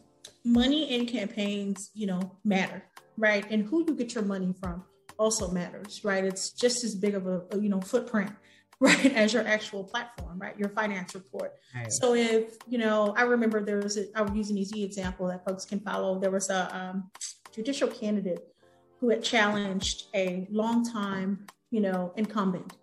money 0.45 0.93
in 0.93 1.07
campaigns, 1.07 1.89
you 1.95 2.05
know, 2.05 2.37
matter, 2.45 2.83
right? 3.17 3.43
And 3.49 3.65
who 3.65 3.83
you 3.87 3.95
get 3.95 4.13
your 4.13 4.23
money 4.23 4.53
from 4.61 4.83
also 5.17 5.49
matters, 5.49 6.05
right? 6.05 6.23
It's 6.23 6.51
just 6.51 6.83
as 6.83 6.93
big 6.93 7.15
of 7.15 7.25
a 7.25 7.41
you 7.59 7.69
know, 7.69 7.81
footprint 7.81 8.29
right. 8.81 9.05
as 9.15 9.33
your 9.33 9.47
actual 9.47 9.83
platform 9.83 10.37
right? 10.39 10.57
Your 10.57 10.69
finance 10.69 11.15
report. 11.15 11.53
Right. 11.73 11.91
so 11.91 12.15
if 12.15 12.57
you 12.67 12.77
know 12.77 13.13
i 13.15 13.21
remember 13.21 13.63
there 13.63 13.77
was 13.77 13.97
a, 13.97 14.05
i 14.15 14.21
would 14.21 14.35
use 14.35 14.49
an 14.49 14.57
easy 14.57 14.83
example 14.83 15.27
that 15.27 15.45
folks 15.45 15.63
can 15.65 15.79
follow. 15.79 16.19
There 16.19 16.31
was 16.31 16.49
a 16.49 16.75
um, 16.75 17.09
judicial 17.53 17.87
candidate 17.87 18.47
who 18.99 19.09
had 19.09 19.23
challenged 19.23 20.07
a 20.13 20.47
long 20.51 20.83
time 20.83 21.45
you 21.69 21.81
know 21.81 22.13
incumbent. 22.17 22.73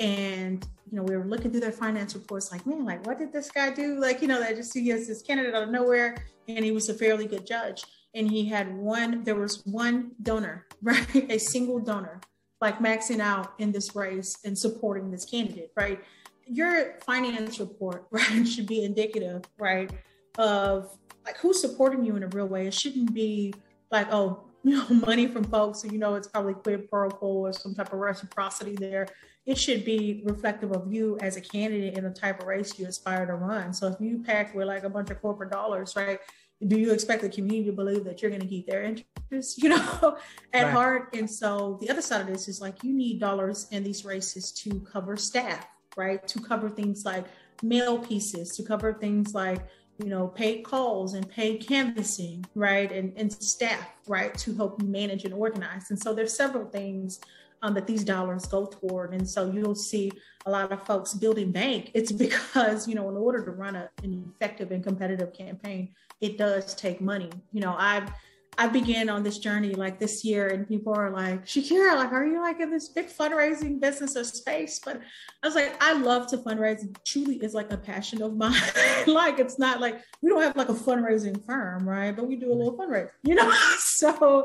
And 0.00 0.66
you 0.90 0.96
know 0.96 1.04
we 1.04 1.16
were 1.16 1.26
looking 1.26 1.50
through 1.50 1.60
their 1.60 1.72
finance 1.72 2.14
reports 2.14 2.50
like 2.50 2.66
man 2.66 2.84
like 2.84 3.06
what 3.06 3.18
did 3.18 3.32
this 3.32 3.50
guy 3.50 3.70
do? 3.70 4.00
Like 4.00 4.22
you 4.22 4.28
know 4.28 4.40
that 4.40 4.56
just 4.56 4.74
he 4.74 4.88
has 4.88 5.06
this 5.06 5.22
candidate 5.22 5.54
out 5.54 5.62
of 5.64 5.70
nowhere 5.70 6.24
and 6.48 6.64
he 6.64 6.72
was 6.72 6.88
a 6.88 6.94
fairly 6.94 7.26
good 7.26 7.46
judge. 7.46 7.84
And 8.14 8.30
he 8.30 8.44
had 8.46 8.76
one 8.76 9.22
there 9.22 9.36
was 9.36 9.62
one 9.64 10.12
donor 10.22 10.66
right? 10.82 11.30
A 11.30 11.38
single 11.38 11.78
donor 11.78 12.20
like 12.62 12.78
maxing 12.78 13.18
out 13.18 13.54
in 13.58 13.72
this 13.72 13.96
race 13.96 14.38
and 14.44 14.56
supporting 14.56 15.10
this 15.10 15.24
candidate, 15.24 15.72
right? 15.76 16.00
Your 16.46 16.94
finance 17.04 17.58
report, 17.58 18.06
right, 18.12 18.46
should 18.46 18.68
be 18.68 18.84
indicative, 18.84 19.42
right, 19.58 19.90
of 20.38 20.96
like 21.26 21.36
who's 21.38 21.60
supporting 21.60 22.04
you 22.04 22.14
in 22.14 22.22
a 22.22 22.28
real 22.28 22.46
way. 22.46 22.68
It 22.68 22.72
shouldn't 22.72 23.12
be 23.12 23.52
like, 23.90 24.06
oh, 24.12 24.44
you 24.62 24.76
know, 24.76 24.86
money 25.04 25.26
from 25.26 25.42
folks, 25.42 25.84
you 25.84 25.98
know, 25.98 26.14
it's 26.14 26.28
probably 26.28 26.54
quid 26.54 26.88
pro 26.88 27.10
quo 27.10 27.28
or 27.28 27.52
some 27.52 27.74
type 27.74 27.92
of 27.92 27.98
reciprocity 27.98 28.76
there. 28.76 29.08
It 29.44 29.58
should 29.58 29.84
be 29.84 30.22
reflective 30.24 30.70
of 30.70 30.92
you 30.92 31.18
as 31.20 31.36
a 31.36 31.40
candidate 31.40 31.98
in 31.98 32.04
the 32.04 32.10
type 32.10 32.40
of 32.40 32.46
race 32.46 32.78
you 32.78 32.86
aspire 32.86 33.26
to 33.26 33.34
run. 33.34 33.72
So 33.72 33.88
if 33.88 33.96
you 33.98 34.22
pack 34.22 34.54
with 34.54 34.68
like 34.68 34.84
a 34.84 34.88
bunch 34.88 35.10
of 35.10 35.20
corporate 35.20 35.50
dollars, 35.50 35.96
right, 35.96 36.20
do 36.66 36.78
you 36.78 36.92
expect 36.92 37.22
the 37.22 37.28
community 37.28 37.64
to 37.66 37.72
believe 37.72 38.04
that 38.04 38.22
you're 38.22 38.30
going 38.30 38.42
to 38.42 38.48
keep 38.48 38.66
their 38.66 38.82
interests, 38.82 39.58
you 39.58 39.68
know, 39.68 40.16
at 40.52 40.64
right. 40.64 40.72
heart? 40.72 41.14
And 41.14 41.30
so 41.30 41.78
the 41.80 41.90
other 41.90 42.02
side 42.02 42.20
of 42.20 42.26
this 42.26 42.48
is 42.48 42.60
like 42.60 42.82
you 42.82 42.92
need 42.92 43.20
dollars 43.20 43.66
in 43.70 43.84
these 43.84 44.04
races 44.04 44.52
to 44.52 44.80
cover 44.80 45.16
staff, 45.16 45.66
right? 45.96 46.26
To 46.28 46.40
cover 46.40 46.68
things 46.68 47.04
like 47.04 47.24
mail 47.62 47.98
pieces, 47.98 48.56
to 48.56 48.62
cover 48.62 48.92
things 48.92 49.34
like 49.34 49.60
you 50.02 50.08
know 50.08 50.26
paid 50.26 50.64
calls 50.64 51.14
and 51.14 51.28
paid 51.28 51.66
canvassing, 51.66 52.44
right? 52.54 52.90
And 52.90 53.12
and 53.16 53.32
staff, 53.32 53.88
right, 54.06 54.36
to 54.38 54.54
help 54.54 54.80
you 54.82 54.88
manage 54.88 55.24
and 55.24 55.34
organize. 55.34 55.90
And 55.90 55.98
so 55.98 56.14
there's 56.14 56.36
several 56.36 56.66
things 56.66 57.20
um, 57.62 57.74
that 57.74 57.86
these 57.86 58.04
dollars 58.04 58.44
go 58.46 58.66
toward. 58.66 59.14
And 59.14 59.28
so 59.28 59.50
you'll 59.50 59.74
see 59.74 60.12
a 60.44 60.50
lot 60.50 60.72
of 60.72 60.84
folks 60.84 61.14
building 61.14 61.52
bank. 61.52 61.90
It's 61.94 62.12
because, 62.26 62.86
you 62.86 62.94
know, 62.94 63.08
in 63.08 63.16
order 63.16 63.44
to 63.44 63.50
run 63.50 63.76
a, 63.76 63.88
an 64.02 64.32
effective 64.34 64.72
and 64.72 64.82
competitive 64.82 65.32
campaign, 65.32 65.94
it 66.22 66.38
does 66.38 66.74
take 66.74 67.00
money. 67.00 67.30
You 67.52 67.60
know, 67.60 67.74
I've 67.76 68.10
I 68.58 68.66
began 68.66 69.08
on 69.08 69.22
this 69.22 69.38
journey 69.38 69.74
like 69.74 69.98
this 69.98 70.24
year, 70.24 70.48
and 70.48 70.68
people 70.68 70.94
are 70.94 71.10
like, 71.10 71.46
Shakira, 71.46 71.96
like, 71.96 72.12
are 72.12 72.26
you 72.26 72.40
like 72.40 72.60
in 72.60 72.70
this 72.70 72.90
big 72.90 73.08
fundraising 73.08 73.80
business 73.80 74.14
or 74.14 74.24
space? 74.24 74.78
But 74.78 75.00
I 75.42 75.46
was 75.46 75.54
like, 75.54 75.74
I 75.82 75.94
love 75.94 76.26
to 76.28 76.36
fundraise. 76.36 76.84
It 76.84 76.98
truly 77.06 77.36
is 77.36 77.54
like 77.54 77.72
a 77.72 77.78
passion 77.78 78.20
of 78.20 78.36
mine. 78.36 78.60
like, 79.06 79.38
it's 79.38 79.58
not 79.58 79.80
like 79.80 80.02
we 80.20 80.28
don't 80.28 80.42
have 80.42 80.54
like 80.54 80.68
a 80.68 80.74
fundraising 80.74 81.42
firm, 81.46 81.88
right? 81.88 82.14
But 82.14 82.28
we 82.28 82.36
do 82.36 82.52
a 82.52 82.54
little 82.54 82.76
fundraising, 82.76 83.10
you 83.22 83.34
know? 83.34 83.50
so 83.78 84.44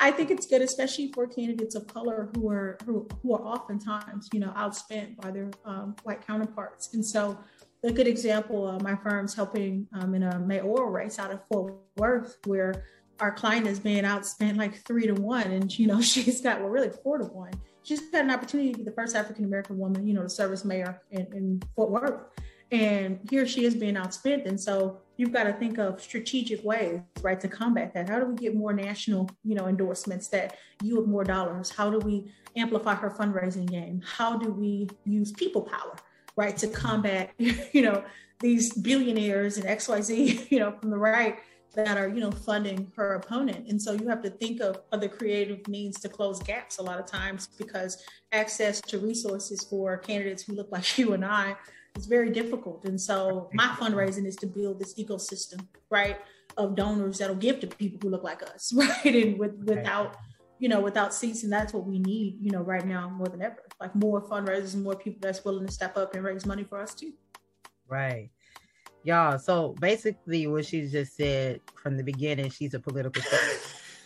I 0.00 0.10
think 0.10 0.30
it's 0.30 0.46
good, 0.46 0.62
especially 0.62 1.12
for 1.12 1.26
candidates 1.26 1.74
of 1.74 1.86
color 1.86 2.30
who 2.34 2.48
are 2.48 2.78
who, 2.86 3.06
who 3.22 3.34
are 3.34 3.42
oftentimes, 3.42 4.30
you 4.32 4.40
know, 4.40 4.52
outspent 4.56 5.20
by 5.20 5.30
their 5.30 5.50
um, 5.66 5.94
white 6.04 6.26
counterparts. 6.26 6.94
And 6.94 7.04
so 7.04 7.36
a 7.84 7.92
good 7.92 8.06
example, 8.06 8.66
uh, 8.66 8.78
my 8.78 8.96
firm's 8.96 9.34
helping 9.34 9.86
um, 9.94 10.14
in 10.14 10.22
a 10.22 10.38
mayoral 10.38 10.90
race 10.90 11.18
out 11.18 11.32
of 11.32 11.44
Fort 11.46 11.74
Worth, 11.96 12.38
where 12.44 12.84
our 13.20 13.32
client 13.32 13.66
is 13.66 13.78
being 13.80 14.04
outspent 14.04 14.56
like 14.56 14.84
three 14.86 15.06
to 15.06 15.14
one, 15.14 15.50
and 15.50 15.78
you 15.78 15.86
know 15.86 16.00
she's 16.00 16.40
got 16.40 16.60
well 16.60 16.70
really 16.70 16.90
four 16.90 17.18
to 17.18 17.24
one. 17.24 17.52
She's 17.82 18.00
got 18.10 18.24
an 18.24 18.30
opportunity 18.30 18.72
to 18.72 18.78
be 18.78 18.84
the 18.84 18.92
first 18.92 19.16
African 19.16 19.44
American 19.44 19.78
woman, 19.78 20.06
you 20.06 20.14
know, 20.14 20.22
to 20.22 20.28
serve 20.28 20.52
as 20.52 20.64
mayor 20.64 21.00
in, 21.10 21.26
in 21.32 21.62
Fort 21.74 21.90
Worth, 21.90 22.20
and 22.70 23.18
here 23.30 23.46
she 23.46 23.64
is 23.64 23.74
being 23.74 23.94
outspent, 23.94 24.46
and 24.46 24.60
so 24.60 25.00
you've 25.16 25.32
got 25.32 25.44
to 25.44 25.52
think 25.52 25.78
of 25.78 26.00
strategic 26.00 26.64
ways, 26.64 27.00
right, 27.20 27.40
to 27.40 27.48
combat 27.48 27.92
that. 27.94 28.08
How 28.08 28.20
do 28.20 28.26
we 28.26 28.36
get 28.36 28.54
more 28.54 28.72
national, 28.72 29.28
you 29.44 29.56
know, 29.56 29.66
endorsements 29.66 30.28
that 30.28 30.56
yield 30.82 31.08
more 31.08 31.24
dollars? 31.24 31.70
How 31.70 31.90
do 31.90 31.98
we 31.98 32.32
amplify 32.56 32.94
her 32.94 33.10
fundraising 33.10 33.68
game? 33.68 34.02
How 34.04 34.38
do 34.38 34.50
we 34.52 34.88
use 35.04 35.32
people 35.32 35.62
power? 35.62 35.96
Right, 36.36 36.56
to 36.58 36.68
combat, 36.68 37.30
you 37.38 37.82
know, 37.82 38.04
these 38.40 38.72
billionaires 38.74 39.56
and 39.56 39.66
XYZ, 39.66 40.50
you 40.50 40.58
know, 40.58 40.72
from 40.80 40.90
the 40.90 40.98
right 40.98 41.38
that 41.74 41.96
are, 41.96 42.08
you 42.08 42.20
know, 42.20 42.30
funding 42.30 42.92
her 42.96 43.14
opponent. 43.14 43.66
And 43.68 43.80
so 43.80 43.92
you 43.92 44.06
have 44.08 44.22
to 44.22 44.30
think 44.30 44.60
of 44.60 44.80
other 44.92 45.08
creative 45.08 45.66
means 45.68 45.98
to 46.00 46.08
close 46.08 46.38
gaps 46.42 46.78
a 46.78 46.82
lot 46.82 46.98
of 46.98 47.06
times 47.06 47.48
because 47.56 48.04
access 48.30 48.80
to 48.82 48.98
resources 48.98 49.64
for 49.64 49.96
candidates 49.96 50.42
who 50.42 50.54
look 50.54 50.70
like 50.70 50.98
you 50.98 51.14
and 51.14 51.24
I 51.24 51.56
is 51.96 52.06
very 52.06 52.30
difficult. 52.30 52.84
And 52.84 53.00
so 53.00 53.48
my 53.54 53.68
fundraising 53.78 54.26
is 54.26 54.36
to 54.36 54.46
build 54.46 54.80
this 54.80 54.94
ecosystem, 54.94 55.66
right, 55.90 56.18
of 56.56 56.74
donors 56.74 57.18
that'll 57.18 57.36
give 57.36 57.60
to 57.60 57.66
people 57.66 57.98
who 58.02 58.10
look 58.10 58.22
like 58.22 58.42
us, 58.42 58.72
right? 58.74 59.14
And 59.14 59.38
with 59.38 59.54
without 59.64 60.16
you 60.62 60.68
know, 60.68 60.80
without 60.80 61.12
seats. 61.12 61.42
And 61.42 61.52
that's 61.52 61.72
what 61.72 61.84
we 61.84 61.98
need, 61.98 62.36
you 62.40 62.52
know, 62.52 62.62
right 62.62 62.86
now 62.86 63.10
more 63.10 63.26
than 63.26 63.42
ever. 63.42 63.64
Like 63.80 63.96
more 63.96 64.22
fundraisers, 64.22 64.74
and 64.74 64.84
more 64.84 64.94
people 64.94 65.18
that's 65.20 65.44
willing 65.44 65.66
to 65.66 65.72
step 65.72 65.98
up 65.98 66.14
and 66.14 66.22
raise 66.22 66.46
money 66.46 66.62
for 66.62 66.80
us 66.80 66.94
too. 66.94 67.12
Right. 67.88 68.30
Y'all, 69.02 69.40
so 69.40 69.74
basically 69.80 70.46
what 70.46 70.64
she 70.64 70.86
just 70.86 71.16
said 71.16 71.60
from 71.74 71.96
the 71.96 72.04
beginning, 72.04 72.48
she's 72.48 72.74
a 72.74 72.78
political 72.78 73.20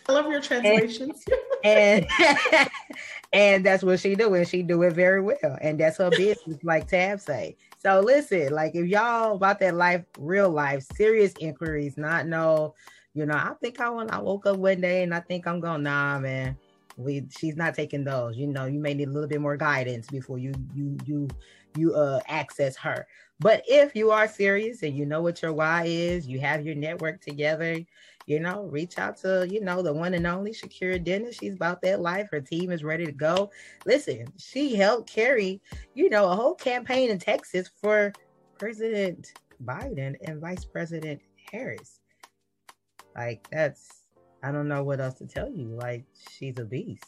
I 0.09 0.13
love 0.13 0.31
your 0.31 0.41
translations. 0.41 1.23
And, 1.63 2.07
and, 2.19 2.69
and 3.33 3.65
that's 3.65 3.83
what 3.83 3.99
she 3.99 4.15
do, 4.15 4.33
and 4.33 4.47
she 4.47 4.63
do 4.63 4.81
it 4.81 4.93
very 4.93 5.21
well. 5.21 5.59
And 5.61 5.79
that's 5.79 5.97
her 5.97 6.09
business, 6.09 6.57
like 6.63 6.87
Tab 6.87 7.19
say. 7.19 7.55
So 7.77 7.99
listen, 7.99 8.51
like 8.51 8.73
if 8.73 8.87
y'all 8.87 9.35
about 9.35 9.59
that 9.59 9.75
life, 9.75 10.05
real 10.17 10.49
life, 10.49 10.87
serious 10.95 11.33
inquiries, 11.39 11.97
not 11.97 12.25
no 12.25 12.73
you 13.17 13.25
know, 13.25 13.33
I 13.33 13.53
think 13.59 13.81
I 13.81 13.89
want 13.89 14.11
I 14.11 14.19
woke 14.19 14.45
up 14.45 14.57
one 14.57 14.79
day 14.79 15.01
and 15.01 15.11
I 15.11 15.21
think 15.21 15.47
I'm 15.47 15.59
going, 15.59 15.81
nah, 15.81 16.19
man. 16.19 16.55
We 16.97 17.23
she's 17.35 17.55
not 17.55 17.73
taking 17.73 18.03
those. 18.03 18.37
You 18.37 18.45
know, 18.45 18.65
you 18.65 18.79
may 18.79 18.93
need 18.93 19.07
a 19.07 19.11
little 19.11 19.27
bit 19.27 19.41
more 19.41 19.57
guidance 19.57 20.07
before 20.07 20.37
you 20.37 20.53
you 20.75 20.97
you 21.05 21.27
you 21.75 21.95
uh 21.95 22.19
access 22.27 22.75
her. 22.77 23.07
But 23.39 23.63
if 23.67 23.95
you 23.95 24.11
are 24.11 24.27
serious 24.27 24.83
and 24.83 24.95
you 24.95 25.07
know 25.07 25.23
what 25.23 25.41
your 25.41 25.51
why 25.51 25.85
is, 25.85 26.27
you 26.27 26.39
have 26.41 26.63
your 26.63 26.75
network 26.75 27.21
together, 27.21 27.79
you 28.27 28.39
know, 28.39 28.65
reach 28.65 28.99
out 28.99 29.17
to, 29.17 29.47
you 29.49 29.61
know, 29.61 29.81
the 29.81 29.93
one 29.93 30.13
and 30.13 30.27
only 30.27 30.51
Shakira 30.51 31.03
Dennis. 31.03 31.37
She's 31.37 31.55
about 31.55 31.81
that 31.81 31.99
life. 31.99 32.29
Her 32.31 32.41
team 32.41 32.71
is 32.71 32.83
ready 32.83 33.05
to 33.05 33.11
go. 33.11 33.49
Listen, 33.87 34.27
she 34.37 34.75
helped 34.75 35.09
carry, 35.09 35.59
you 35.95 36.09
know, 36.09 36.29
a 36.29 36.35
whole 36.35 36.55
campaign 36.55 37.09
in 37.09 37.17
Texas 37.17 37.67
for 37.81 38.13
President 38.59 39.33
Biden 39.65 40.15
and 40.25 40.39
Vice 40.39 40.65
President 40.65 41.19
Harris. 41.51 41.96
Like 43.17 43.47
that's 43.49 44.03
I 44.43 44.51
don't 44.51 44.67
know 44.67 44.83
what 44.83 44.99
else 44.99 45.15
to 45.15 45.25
tell 45.25 45.51
you. 45.51 45.67
Like 45.67 46.05
she's 46.37 46.57
a 46.59 46.63
beast. 46.63 47.03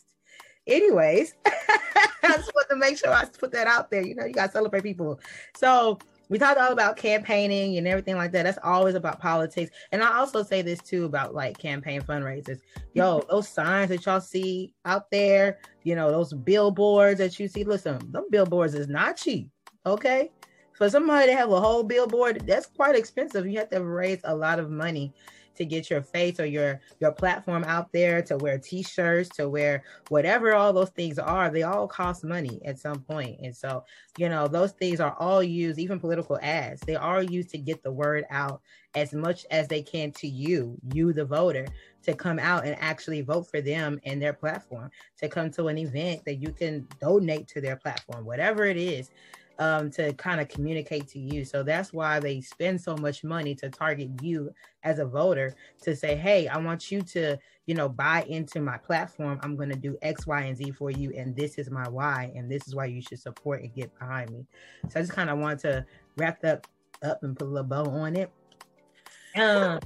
Anyways, 0.68 1.36
I 1.46 2.08
just 2.24 2.52
want 2.54 2.68
to 2.70 2.76
make 2.76 2.98
sure 2.98 3.14
I 3.14 3.26
put 3.26 3.52
that 3.52 3.68
out 3.68 3.90
there. 3.92 4.02
You 4.02 4.16
know, 4.16 4.26
you 4.26 4.34
gotta 4.34 4.52
celebrate 4.52 4.84
people. 4.84 5.20
So 5.56 6.00
we 6.30 6.38
talked 6.38 6.60
all 6.60 6.72
about 6.72 6.96
campaigning 6.96 7.78
and 7.78 7.88
everything 7.88 8.16
like 8.16 8.32
that. 8.34 8.44
That's 8.44 8.60
always 8.64 8.94
about 8.96 9.20
politics. 9.20 9.72
And 9.92 10.04
I 10.04 10.18
also 10.18 10.44
say 10.44 10.62
this 10.62 10.80
too 10.80 11.06
about 11.06 11.34
like 11.34 11.58
campaign 11.58 12.02
fundraisers. 12.02 12.60
Yo, 12.94 13.24
those 13.30 13.48
signs 13.48 13.90
that 13.90 14.06
y'all 14.06 14.22
see 14.22 14.74
out 14.86 15.10
there, 15.10 15.60
you 15.84 15.96
know, 15.96 16.12
those 16.12 16.34
billboards 16.34 17.20
that 17.20 17.40
you 17.40 17.48
see. 17.48 17.64
Listen, 17.64 18.00
them 18.12 18.26
billboards 18.30 18.76
is 18.76 18.88
not 18.88 19.18
cheap. 19.18 19.50
Okay. 19.86 20.32
For 20.74 20.90
somebody 20.90 21.28
to 21.28 21.36
have 21.36 21.52
a 21.52 21.60
whole 21.60 21.84
billboard, 21.84 22.48
that's 22.48 22.68
quite 22.68 22.96
expensive. 22.96 23.48
You 23.48 23.58
have 23.58 23.70
to 23.72 23.84
raise 23.84 24.22
a 24.24 24.36
lot 24.36 24.60
of 24.60 24.70
money 24.70 25.14
to 25.56 25.66
get 25.66 25.90
your 25.90 26.02
face 26.02 26.40
or 26.40 26.46
your 26.46 26.80
your 27.00 27.12
platform 27.12 27.64
out 27.66 27.92
there, 27.92 28.22
to 28.24 28.38
wear 28.38 28.58
t-shirts, 28.58 29.30
to 29.30 29.50
wear 29.50 29.84
whatever 30.10 30.54
all 30.54 30.74
those 30.74 30.90
things 30.92 31.20
are, 31.20 31.50
they 31.50 31.64
all 31.64 31.88
cost 31.88 32.24
money 32.24 32.62
at 32.66 32.80
some 32.80 33.02
point. 33.02 33.40
And 33.42 33.56
so, 33.56 33.84
you 34.18 34.30
know, 34.30 34.48
those 34.48 34.72
things 34.72 35.00
are 35.00 35.16
all 35.20 35.44
used, 35.44 35.80
even 35.80 36.00
political 36.00 36.40
ads, 36.42 36.82
they 36.82 36.96
are 36.96 37.22
used 37.22 37.50
to 37.52 37.58
get 37.58 37.84
the 37.84 37.92
word 37.92 38.26
out 38.30 38.62
as 38.96 39.14
much 39.14 39.46
as 39.52 39.68
they 39.68 39.82
can 39.82 40.12
to 40.12 40.28
you, 40.28 40.78
you 40.94 41.14
the 41.14 41.26
voter, 41.26 41.68
to 42.04 42.14
come 42.14 42.40
out 42.40 42.66
and 42.66 42.76
actually 42.80 43.22
vote 43.22 43.48
for 43.48 43.62
them 43.62 44.00
and 44.06 44.22
their 44.22 44.34
platform, 44.34 44.90
to 45.18 45.28
come 45.28 45.52
to 45.52 45.68
an 45.68 45.78
event 45.78 46.24
that 46.26 46.36
you 46.36 46.52
can 46.52 46.88
donate 47.00 47.48
to 47.50 47.62
their 47.62 47.76
platform, 47.76 48.26
whatever 48.26 48.66
it 48.66 48.78
is 48.78 49.12
um, 49.60 49.92
to 49.92 50.14
kind 50.14 50.40
of 50.40 50.48
communicate 50.48 51.08
to 51.10 51.20
you. 51.20 51.44
So 51.44 51.64
that's 51.64 51.92
why 51.92 52.20
they 52.20 52.40
spend 52.40 52.80
so 52.80 52.96
much 52.96 53.26
money 53.26 53.54
to 53.56 53.70
target 53.70 54.10
you 54.22 54.54
as 54.84 55.00
a 55.00 55.06
voter 55.06 55.54
to 55.82 55.96
say, 55.96 56.16
hey, 56.16 56.48
I 56.48 56.58
want 56.58 56.90
you 56.90 57.02
to, 57.02 57.38
you 57.66 57.76
know, 57.76 57.90
buy 57.90 58.24
into 58.30 58.62
my 58.62 58.78
platform. 58.78 59.38
I'm 59.44 59.58
going 59.58 59.70
to 59.70 59.76
do 59.76 59.98
X, 60.02 60.26
Y, 60.26 60.42
and 60.42 60.58
Z 60.58 60.72
for 60.72 60.90
you. 60.90 61.12
And 61.16 61.36
this 61.36 61.58
is 61.58 61.70
my 61.70 61.88
why. 61.90 62.32
And 62.36 62.50
this 62.50 62.68
is 62.68 62.74
why 62.74 62.86
you 62.86 63.02
should 63.02 63.20
support 63.20 63.62
and 63.62 63.74
get 63.76 63.94
behind 64.00 64.32
me. 64.32 64.48
So 64.88 65.02
I 65.02 65.04
just 65.04 65.14
kind 65.14 65.30
of 65.30 65.38
want 65.40 65.60
to 65.62 65.86
wrap 66.18 66.40
that 66.42 66.66
up 67.04 67.22
and 67.24 67.38
put 67.38 67.46
a 67.46 67.52
little 67.52 67.68
bow 67.68 67.84
on 67.84 68.16
it. 68.16 68.32
Um, 69.36 69.80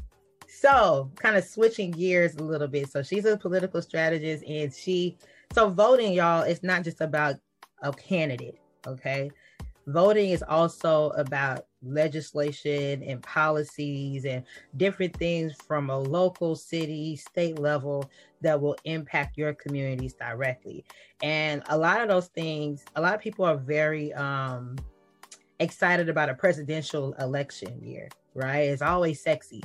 so 0.48 1.12
kind 1.16 1.36
of 1.36 1.44
switching 1.44 1.90
gears 1.90 2.36
a 2.36 2.44
little 2.44 2.68
bit. 2.68 2.92
So 2.92 3.02
she's 3.02 3.26
a 3.26 3.36
political 3.36 3.82
strategist 3.82 4.44
and 4.44 4.72
she, 4.72 5.18
so 5.52 5.72
voting, 5.72 6.14
y'all, 6.14 6.44
it's 6.44 6.62
not 6.62 6.84
just 6.84 7.02
about 7.02 7.38
a 7.82 7.92
candidate. 7.92 8.60
Okay 8.86 9.32
voting 9.88 10.30
is 10.30 10.44
also 10.48 11.10
about 11.12 11.66
legislation 11.82 13.04
and 13.04 13.22
policies 13.22 14.26
and 14.26 14.44
different 14.78 15.16
things 15.18 15.54
from 15.68 15.90
a 15.90 16.00
local, 16.00 16.56
city, 16.56 17.16
state 17.16 17.60
level 17.60 18.10
that 18.42 18.60
will 18.60 18.76
impact 18.86 19.38
your 19.38 19.54
communities 19.54 20.14
directly. 20.14 20.86
And 21.22 21.64
a 21.70 21.78
lot 21.78 22.02
of 22.02 22.08
those 22.08 22.28
things, 22.28 22.86
a 22.96 23.02
lot 23.02 23.16
of 23.16 23.22
people 23.22 23.46
are 23.46 23.58
very 23.58 24.14
um, 24.14 24.78
excited 25.60 26.10
about 26.10 26.30
a 26.30 26.34
presidential 26.34 27.14
election 27.20 27.82
year, 27.84 28.10
right? 28.34 28.70
It's 28.70 28.82
always 28.82 29.22
sexy. 29.22 29.64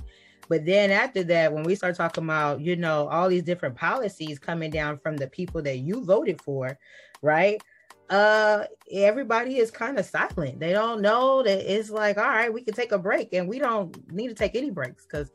But 0.49 0.65
then 0.65 0.91
after 0.91 1.23
that, 1.25 1.53
when 1.53 1.63
we 1.63 1.75
start 1.75 1.95
talking 1.97 2.25
about, 2.25 2.61
you 2.61 2.75
know, 2.75 3.07
all 3.09 3.29
these 3.29 3.43
different 3.43 3.77
policies 3.77 4.39
coming 4.39 4.71
down 4.71 4.99
from 4.99 5.17
the 5.17 5.29
people 5.29 5.61
that 5.63 5.79
you 5.79 6.05
voted 6.05 6.41
for, 6.41 6.79
right? 7.21 7.63
Uh 8.11 8.65
everybody 8.91 9.59
is 9.59 9.71
kind 9.71 9.99
of 9.99 10.07
silent. 10.07 10.61
They 10.61 10.73
don't 10.73 11.01
know 11.01 11.43
that 11.43 11.73
it's 11.73 11.91
like 11.91 12.19
all 12.19 12.25
right 12.25 12.53
we 12.53 12.63
can 12.63 12.75
take 12.75 12.93
a 12.93 12.99
break 12.99 13.33
and 13.33 13.49
we 13.49 13.59
don't 13.59 14.13
need 14.13 14.29
to 14.29 14.35
take 14.35 14.55
any 14.55 14.71
breaks 14.71 15.05
because 15.05 15.31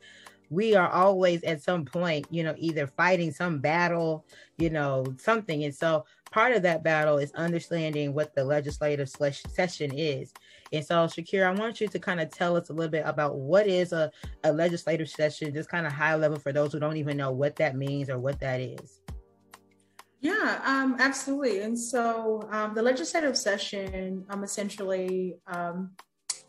we 0.50 0.74
are 0.74 0.90
always 0.90 1.42
at 1.44 1.62
some 1.62 1.84
point 1.84 2.26
you 2.30 2.42
know 2.42 2.54
either 2.58 2.86
fighting 2.86 3.32
some 3.32 3.58
battle 3.58 4.24
you 4.58 4.70
know 4.70 5.04
something. 5.18 5.64
And 5.64 5.74
so 5.74 6.04
part 6.30 6.52
of 6.52 6.62
that 6.62 6.82
battle 6.82 7.18
is 7.18 7.32
understanding 7.32 8.12
what 8.12 8.34
the 8.34 8.44
legislative 8.44 9.08
session 9.08 9.92
is. 9.96 10.32
And 10.72 10.84
so 10.84 11.06
shakira 11.06 11.46
i 11.46 11.60
want 11.60 11.80
you 11.80 11.86
to 11.86 11.98
kind 12.00 12.20
of 12.20 12.30
tell 12.30 12.56
us 12.56 12.70
a 12.70 12.72
little 12.72 12.90
bit 12.90 13.04
about 13.06 13.36
what 13.36 13.68
is 13.68 13.92
a, 13.92 14.10
a 14.42 14.52
legislative 14.52 15.08
session 15.08 15.54
just 15.54 15.68
kind 15.68 15.86
of 15.86 15.92
high 15.92 16.16
level 16.16 16.38
for 16.38 16.52
those 16.52 16.72
who 16.72 16.80
don't 16.80 16.96
even 16.96 17.16
know 17.16 17.30
what 17.30 17.54
that 17.56 17.76
means 17.76 18.10
or 18.10 18.18
what 18.18 18.40
that 18.40 18.60
is 18.60 19.00
yeah, 20.44 20.60
um, 20.64 20.96
absolutely. 20.98 21.60
And 21.60 21.78
so 21.78 22.48
um, 22.50 22.74
the 22.74 22.82
legislative 22.82 23.36
session 23.36 24.24
um, 24.28 24.44
essentially 24.44 25.36
um, 25.46 25.90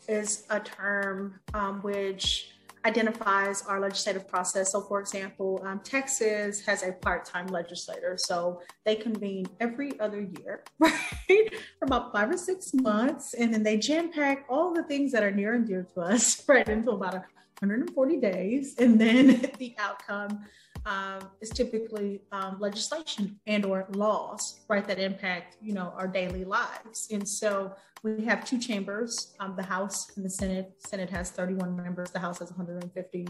is 0.08 0.44
a 0.50 0.60
term 0.60 1.40
um, 1.54 1.80
which 1.80 2.52
identifies 2.84 3.62
our 3.62 3.80
legislative 3.80 4.28
process. 4.28 4.70
So, 4.70 4.80
for 4.80 5.00
example, 5.00 5.60
um, 5.64 5.80
Texas 5.80 6.64
has 6.64 6.82
a 6.84 6.92
part 6.92 7.24
time 7.24 7.48
legislator. 7.48 8.16
So 8.16 8.60
they 8.84 8.94
convene 8.94 9.46
every 9.60 9.98
other 9.98 10.20
year, 10.20 10.62
right? 10.78 11.50
For 11.78 11.86
about 11.86 12.12
five 12.12 12.30
or 12.30 12.36
six 12.36 12.72
months. 12.74 13.34
And 13.34 13.52
then 13.52 13.62
they 13.62 13.76
jam 13.76 14.12
pack 14.12 14.44
all 14.48 14.72
the 14.72 14.84
things 14.84 15.10
that 15.12 15.24
are 15.24 15.32
near 15.32 15.54
and 15.54 15.66
dear 15.66 15.86
to 15.94 16.00
us, 16.00 16.44
right, 16.48 16.68
into 16.68 16.92
about 16.92 17.14
140 17.60 18.16
days. 18.18 18.76
And 18.78 19.00
then 19.00 19.50
the 19.58 19.74
outcome 19.78 20.44
um, 20.86 21.18
is 21.40 21.50
typically 21.50 22.22
um, 22.32 22.56
legislation 22.60 23.38
and 23.46 23.64
or 23.64 23.86
laws, 23.90 24.60
right, 24.68 24.86
that 24.86 24.98
impact, 24.98 25.56
you 25.60 25.74
know, 25.74 25.92
our 25.96 26.06
daily 26.06 26.44
lives. 26.44 27.08
And 27.10 27.28
so 27.28 27.74
we 28.02 28.24
have 28.24 28.44
two 28.44 28.58
chambers, 28.58 29.34
um, 29.40 29.54
the 29.56 29.64
House 29.64 30.16
and 30.16 30.24
the 30.24 30.30
Senate. 30.30 30.72
Senate 30.78 31.10
has 31.10 31.30
31 31.30 31.76
members, 31.76 32.10
the 32.12 32.20
House 32.20 32.38
has 32.38 32.50
150 32.50 33.28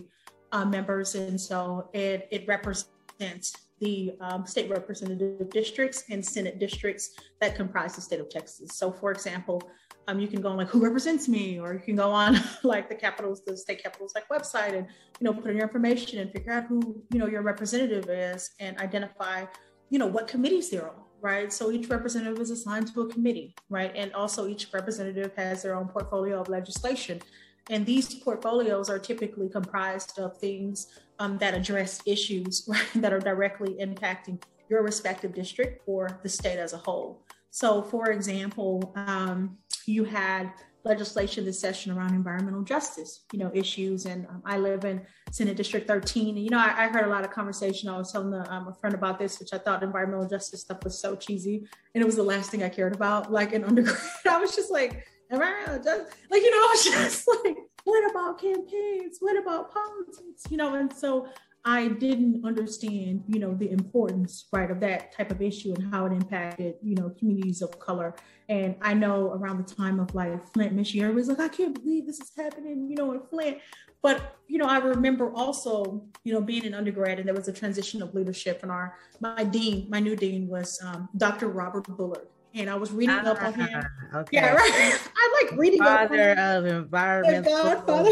uh, 0.52 0.64
members. 0.66 1.14
And 1.14 1.40
so 1.40 1.88
it, 1.94 2.28
it 2.30 2.46
represents 2.46 3.56
the 3.80 4.14
um, 4.20 4.46
state 4.46 4.70
representative 4.70 5.50
districts 5.50 6.04
and 6.10 6.24
Senate 6.24 6.58
districts 6.58 7.16
that 7.40 7.54
comprise 7.54 7.94
the 7.94 8.02
state 8.02 8.20
of 8.20 8.28
Texas. 8.28 8.76
So 8.76 8.92
for 8.92 9.10
example, 9.10 9.62
um, 10.08 10.20
you 10.20 10.28
can 10.28 10.40
go 10.40 10.48
on 10.48 10.56
like 10.56 10.68
who 10.68 10.80
represents 10.80 11.28
me, 11.28 11.58
or 11.58 11.72
you 11.72 11.80
can 11.80 11.96
go 11.96 12.10
on 12.10 12.38
like 12.62 12.88
the 12.88 12.94
capitals, 12.94 13.42
the 13.44 13.56
state 13.56 13.82
capitals 13.82 14.14
like 14.14 14.28
website 14.28 14.76
and, 14.76 14.86
you 15.20 15.24
know, 15.24 15.32
put 15.32 15.50
in 15.50 15.56
your 15.56 15.66
information 15.66 16.20
and 16.20 16.30
figure 16.32 16.52
out 16.52 16.64
who, 16.64 17.02
you 17.10 17.18
know, 17.18 17.26
your 17.26 17.42
representative 17.42 18.08
is 18.08 18.50
and 18.60 18.78
identify, 18.78 19.44
you 19.90 19.98
know, 19.98 20.06
what 20.06 20.28
committees 20.28 20.70
they're 20.70 20.88
on, 20.88 21.02
right? 21.20 21.52
So 21.52 21.72
each 21.72 21.88
representative 21.88 22.38
is 22.38 22.50
assigned 22.50 22.92
to 22.94 23.02
a 23.02 23.08
committee, 23.08 23.54
right? 23.68 23.92
And 23.94 24.12
also 24.14 24.46
each 24.46 24.68
representative 24.72 25.32
has 25.36 25.62
their 25.62 25.74
own 25.74 25.88
portfolio 25.88 26.40
of 26.40 26.48
legislation. 26.48 27.20
And 27.68 27.84
these 27.84 28.14
portfolios 28.14 28.88
are 28.88 28.98
typically 28.98 29.48
comprised 29.48 30.18
of 30.20 30.36
things 30.36 30.86
um, 31.18 31.36
that 31.38 31.54
address 31.54 32.00
issues 32.06 32.64
right, 32.68 32.86
that 32.96 33.12
are 33.12 33.18
directly 33.18 33.76
impacting 33.80 34.40
your 34.68 34.82
respective 34.82 35.34
district 35.34 35.82
or 35.86 36.20
the 36.22 36.28
state 36.28 36.58
as 36.58 36.72
a 36.72 36.78
whole. 36.78 37.22
So, 37.50 37.82
for 37.82 38.10
example, 38.10 38.92
um, 38.96 39.56
you 39.86 40.04
had 40.04 40.52
legislation 40.84 41.44
this 41.44 41.58
session 41.58 41.90
around 41.90 42.14
environmental 42.14 42.62
justice, 42.62 43.24
you 43.32 43.38
know, 43.38 43.50
issues. 43.52 44.06
And 44.06 44.26
um, 44.28 44.42
I 44.46 44.56
live 44.56 44.84
in 44.84 45.02
Senate 45.32 45.56
District 45.56 45.86
13. 45.86 46.36
And, 46.36 46.44
you 46.44 46.50
know, 46.50 46.58
I, 46.58 46.84
I 46.84 46.88
heard 46.88 47.04
a 47.04 47.08
lot 47.08 47.24
of 47.24 47.30
conversation. 47.30 47.88
I 47.88 47.98
was 47.98 48.12
telling 48.12 48.30
the, 48.30 48.50
um, 48.52 48.68
a 48.68 48.74
friend 48.74 48.94
about 48.94 49.18
this, 49.18 49.40
which 49.40 49.52
I 49.52 49.58
thought 49.58 49.82
environmental 49.82 50.28
justice 50.28 50.60
stuff 50.60 50.84
was 50.84 50.98
so 50.98 51.16
cheesy. 51.16 51.66
And 51.94 52.02
it 52.02 52.06
was 52.06 52.16
the 52.16 52.22
last 52.22 52.50
thing 52.50 52.62
I 52.62 52.68
cared 52.68 52.94
about, 52.94 53.32
like 53.32 53.52
in 53.52 53.64
undergrad. 53.70 53.98
I 54.30 54.38
was 54.38 54.54
just 54.54 54.70
like, 54.70 55.06
environmental 55.30 55.82
justice, 55.82 56.14
like, 56.30 56.42
you 56.42 56.50
know, 56.50 56.56
I 56.56 56.70
was 56.70 56.84
just 56.84 57.28
like, 57.44 57.56
what 57.84 58.10
about 58.10 58.40
campaigns? 58.40 59.18
What 59.20 59.36
about 59.36 59.72
politics? 59.72 60.44
You 60.50 60.56
know, 60.56 60.74
and 60.74 60.92
so 60.92 61.28
I 61.68 61.88
didn't 61.88 62.46
understand, 62.46 63.24
you 63.26 63.40
know, 63.40 63.52
the 63.52 63.72
importance, 63.72 64.46
right, 64.52 64.70
of 64.70 64.78
that 64.80 65.12
type 65.12 65.32
of 65.32 65.42
issue 65.42 65.74
and 65.74 65.92
how 65.92 66.06
it 66.06 66.12
impacted, 66.12 66.76
you 66.80 66.94
know, 66.94 67.10
communities 67.18 67.60
of 67.60 67.76
color. 67.80 68.14
And 68.48 68.76
I 68.80 68.94
know 68.94 69.32
around 69.32 69.58
the 69.58 69.74
time 69.74 69.98
of 69.98 70.14
like 70.14 70.52
Flint, 70.52 70.74
Michigan, 70.74 71.12
was 71.12 71.26
like, 71.26 71.40
I 71.40 71.48
can't 71.48 71.74
believe 71.74 72.06
this 72.06 72.20
is 72.20 72.30
happening, 72.36 72.88
you 72.88 72.94
know, 72.94 73.12
in 73.12 73.20
Flint. 73.28 73.58
But 74.00 74.36
you 74.46 74.58
know, 74.58 74.66
I 74.66 74.78
remember 74.78 75.32
also, 75.34 76.04
you 76.22 76.32
know, 76.32 76.40
being 76.40 76.64
an 76.64 76.74
undergrad, 76.74 77.18
and 77.18 77.26
there 77.26 77.34
was 77.34 77.48
a 77.48 77.52
transition 77.52 78.00
of 78.00 78.14
leadership, 78.14 78.62
and 78.62 78.70
our 78.70 78.94
my 79.18 79.42
dean, 79.42 79.88
my 79.90 79.98
new 79.98 80.14
dean 80.14 80.46
was 80.46 80.78
um, 80.84 81.08
Dr. 81.16 81.48
Robert 81.48 81.88
Bullard, 81.88 82.28
and 82.56 82.70
I 82.70 82.74
was 82.74 82.90
reading 82.90 83.16
ah, 83.22 83.30
up 83.30 83.42
on 83.42 83.54
him. 83.54 83.68
Ah, 83.72 84.18
okay. 84.18 84.36
Yeah, 84.36 84.54
right. 84.54 84.98
I 85.16 85.42
like 85.42 85.58
reading 85.58 85.78
father 85.78 86.30
up 86.30 86.38
on 86.38 86.44
him. 86.44 86.56
of 86.56 86.66
environmental. 86.66 87.62
Godfather. 87.62 88.10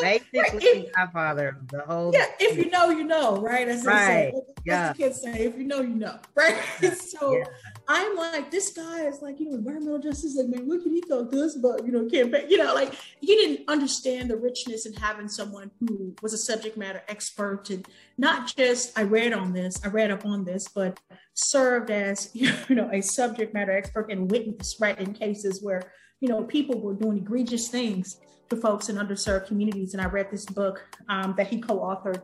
Basically, 0.00 0.90
godfather 0.96 1.48
of 1.60 1.68
the 1.68 1.80
whole. 1.80 2.12
Yeah, 2.12 2.26
if 2.40 2.56
you 2.56 2.70
know, 2.70 2.88
you 2.88 3.04
know, 3.04 3.36
right? 3.36 3.68
As 3.68 3.84
right. 3.84 4.32
Say, 4.32 4.42
yeah. 4.64 4.92
the 4.92 4.98
kids 4.98 5.20
say, 5.20 5.44
if 5.44 5.58
you 5.58 5.64
know, 5.64 5.80
you 5.80 5.94
know, 5.94 6.18
right? 6.34 6.56
so 6.94 7.36
yeah. 7.36 7.44
I'm 7.90 8.16
like, 8.16 8.50
this 8.50 8.70
guy 8.70 9.06
is 9.06 9.22
like, 9.22 9.40
you 9.40 9.48
know, 9.48 9.56
environmental 9.56 9.98
justice. 9.98 10.36
Like, 10.36 10.48
man, 10.48 10.68
what 10.68 10.82
can 10.82 10.92
he 10.92 11.00
talk 11.00 11.30
to 11.30 11.42
us 11.42 11.56
about? 11.56 11.86
You 11.86 11.92
know, 11.92 12.04
campaign. 12.04 12.44
You 12.50 12.58
know, 12.58 12.74
like 12.74 12.94
he 13.20 13.34
didn't 13.34 13.66
understand 13.66 14.28
the 14.28 14.36
richness 14.36 14.84
in 14.84 14.92
having 14.92 15.26
someone 15.26 15.70
who 15.80 16.14
was 16.20 16.34
a 16.34 16.38
subject 16.38 16.76
matter 16.76 17.02
expert 17.08 17.70
and 17.70 17.88
not 18.18 18.54
just 18.54 18.96
I 18.98 19.04
read 19.04 19.32
on 19.32 19.54
this, 19.54 19.80
I 19.82 19.88
read 19.88 20.10
up 20.10 20.26
on 20.26 20.44
this, 20.44 20.68
but 20.68 21.00
served 21.32 21.90
as 21.90 22.30
you 22.34 22.52
know 22.70 22.90
a 22.92 23.00
subject 23.00 23.54
matter 23.54 23.72
expert 23.72 24.10
and 24.10 24.30
witness, 24.30 24.76
right, 24.78 24.98
in 24.98 25.14
cases 25.14 25.62
where 25.62 25.90
you 26.20 26.28
know 26.28 26.44
people 26.44 26.78
were 26.80 26.94
doing 26.94 27.16
egregious 27.16 27.68
things 27.68 28.20
to 28.50 28.56
folks 28.56 28.90
in 28.90 28.96
underserved 28.96 29.46
communities. 29.46 29.94
And 29.94 30.02
I 30.02 30.06
read 30.06 30.30
this 30.30 30.44
book 30.44 30.84
um, 31.08 31.34
that 31.36 31.48
he 31.48 31.60
co-authored 31.60 32.22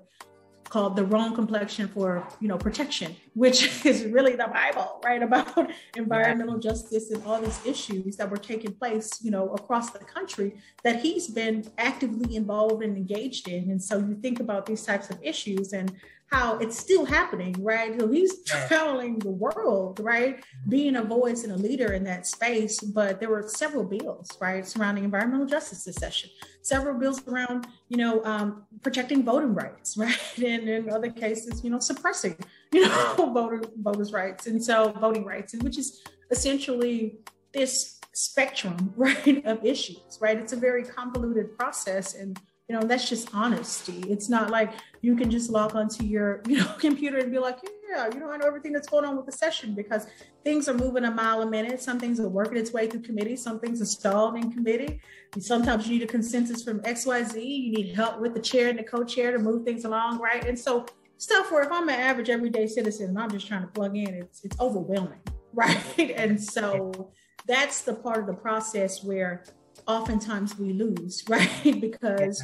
called 0.74 0.96
the 0.96 1.04
wrong 1.04 1.32
complexion 1.40 1.86
for 1.86 2.06
you 2.40 2.48
know 2.48 2.58
protection 2.58 3.14
which 3.34 3.58
is 3.90 3.98
really 4.16 4.34
the 4.42 4.50
bible 4.60 4.88
right 5.04 5.22
about 5.22 5.70
environmental 5.96 6.58
justice 6.58 7.12
and 7.12 7.22
all 7.24 7.40
these 7.40 7.60
issues 7.64 8.16
that 8.16 8.28
were 8.28 8.42
taking 8.52 8.72
place 8.82 9.08
you 9.22 9.30
know 9.30 9.44
across 9.60 9.90
the 9.90 10.00
country 10.16 10.48
that 10.84 11.00
he's 11.00 11.28
been 11.28 11.64
actively 11.78 12.36
involved 12.36 12.82
and 12.82 12.96
engaged 12.96 13.48
in. 13.48 13.70
And 13.70 13.82
so 13.82 13.98
you 13.98 14.14
think 14.14 14.40
about 14.40 14.66
these 14.66 14.82
types 14.82 15.10
of 15.10 15.18
issues 15.22 15.72
and 15.72 15.92
how 16.30 16.58
it's 16.58 16.78
still 16.78 17.04
happening, 17.04 17.54
right? 17.60 17.98
So 17.98 18.08
he's 18.08 18.42
traveling 18.44 19.18
the 19.18 19.30
world, 19.30 20.00
right? 20.00 20.44
Being 20.68 20.96
a 20.96 21.02
voice 21.02 21.44
and 21.44 21.52
a 21.52 21.56
leader 21.56 21.92
in 21.92 22.04
that 22.04 22.26
space. 22.26 22.80
But 22.80 23.20
there 23.20 23.28
were 23.28 23.44
several 23.46 23.84
bills, 23.84 24.28
right, 24.40 24.66
surrounding 24.66 25.04
environmental 25.04 25.46
justice 25.46 25.84
this 25.84 25.96
session, 25.96 26.30
several 26.62 26.98
bills 26.98 27.26
around, 27.28 27.66
you 27.88 27.96
know, 27.96 28.24
um, 28.24 28.64
protecting 28.82 29.22
voting 29.22 29.54
rights, 29.54 29.96
right? 29.98 30.18
And 30.38 30.68
in 30.68 30.90
other 30.90 31.10
cases, 31.10 31.62
you 31.62 31.70
know, 31.70 31.78
suppressing, 31.78 32.36
you 32.72 32.86
know, 32.86 33.14
voter 33.34 33.62
voters' 33.80 34.12
rights. 34.12 34.46
And 34.46 34.62
so 34.62 34.92
voting 34.92 35.24
rights, 35.24 35.54
and 35.54 35.62
which 35.62 35.78
is 35.78 36.02
essentially 36.30 37.18
this 37.52 38.00
spectrum, 38.12 38.92
right, 38.96 39.44
of 39.44 39.64
issues, 39.64 40.18
right? 40.20 40.38
It's 40.38 40.52
a 40.52 40.56
very 40.56 40.84
convoluted 40.84 41.56
process. 41.56 42.14
And 42.14 42.40
you 42.68 42.74
know 42.74 42.86
that's 42.86 43.08
just 43.08 43.34
honesty 43.34 44.04
it's 44.08 44.28
not 44.28 44.50
like 44.50 44.72
you 45.04 45.14
can 45.16 45.30
just 45.30 45.50
log 45.50 45.76
onto 45.76 46.04
your 46.04 46.42
you 46.48 46.56
know 46.58 46.72
computer 46.78 47.18
and 47.18 47.30
be 47.30 47.38
like 47.38 47.58
yeah 47.88 48.08
you 48.12 48.18
know 48.18 48.30
i 48.30 48.36
know 48.36 48.46
everything 48.46 48.72
that's 48.72 48.88
going 48.88 49.04
on 49.04 49.16
with 49.16 49.26
the 49.26 49.32
session 49.32 49.74
because 49.74 50.06
things 50.42 50.68
are 50.68 50.74
moving 50.74 51.04
a 51.04 51.10
mile 51.10 51.42
a 51.42 51.46
minute. 51.46 51.80
Some 51.80 51.98
things 51.98 52.20
are 52.20 52.28
working 52.28 52.58
its 52.58 52.72
way 52.72 52.86
through 52.86 53.00
committee. 53.00 53.36
Some 53.36 53.58
things 53.60 53.80
are 53.80 53.86
stalled 53.86 54.36
in 54.36 54.52
committee. 54.52 55.00
Sometimes 55.38 55.86
you 55.86 55.98
need 55.98 56.04
a 56.04 56.06
consensus 56.06 56.62
from 56.62 56.80
xyz 56.80 57.34
you 57.34 57.72
need 57.72 57.94
help 57.94 58.20
with 58.20 58.34
the 58.34 58.40
chair 58.40 58.68
and 58.68 58.78
the 58.78 58.82
co-chair 58.82 59.32
to 59.32 59.38
move 59.38 59.64
things 59.64 59.84
along 59.84 60.18
right? 60.18 60.44
And 60.44 60.58
so 60.58 60.86
stuff 61.16 61.50
where 61.52 61.62
if 61.62 61.70
i'm 61.70 61.88
an 61.88 61.94
average 61.94 62.28
everyday 62.28 62.66
citizen 62.66 63.10
and 63.10 63.18
i'm 63.18 63.30
just 63.30 63.46
trying 63.46 63.62
to 63.62 63.68
plug 63.68 63.96
in 63.96 64.12
it's 64.14 64.44
it's 64.44 64.58
overwhelming 64.60 65.20
right? 65.54 66.10
And 66.16 66.42
so 66.42 67.12
that's 67.46 67.82
the 67.82 67.94
part 67.94 68.18
of 68.18 68.26
the 68.26 68.34
process 68.34 69.04
where 69.04 69.44
oftentimes 69.86 70.58
we 70.58 70.72
lose, 70.72 71.22
right? 71.28 71.80
because 71.80 72.42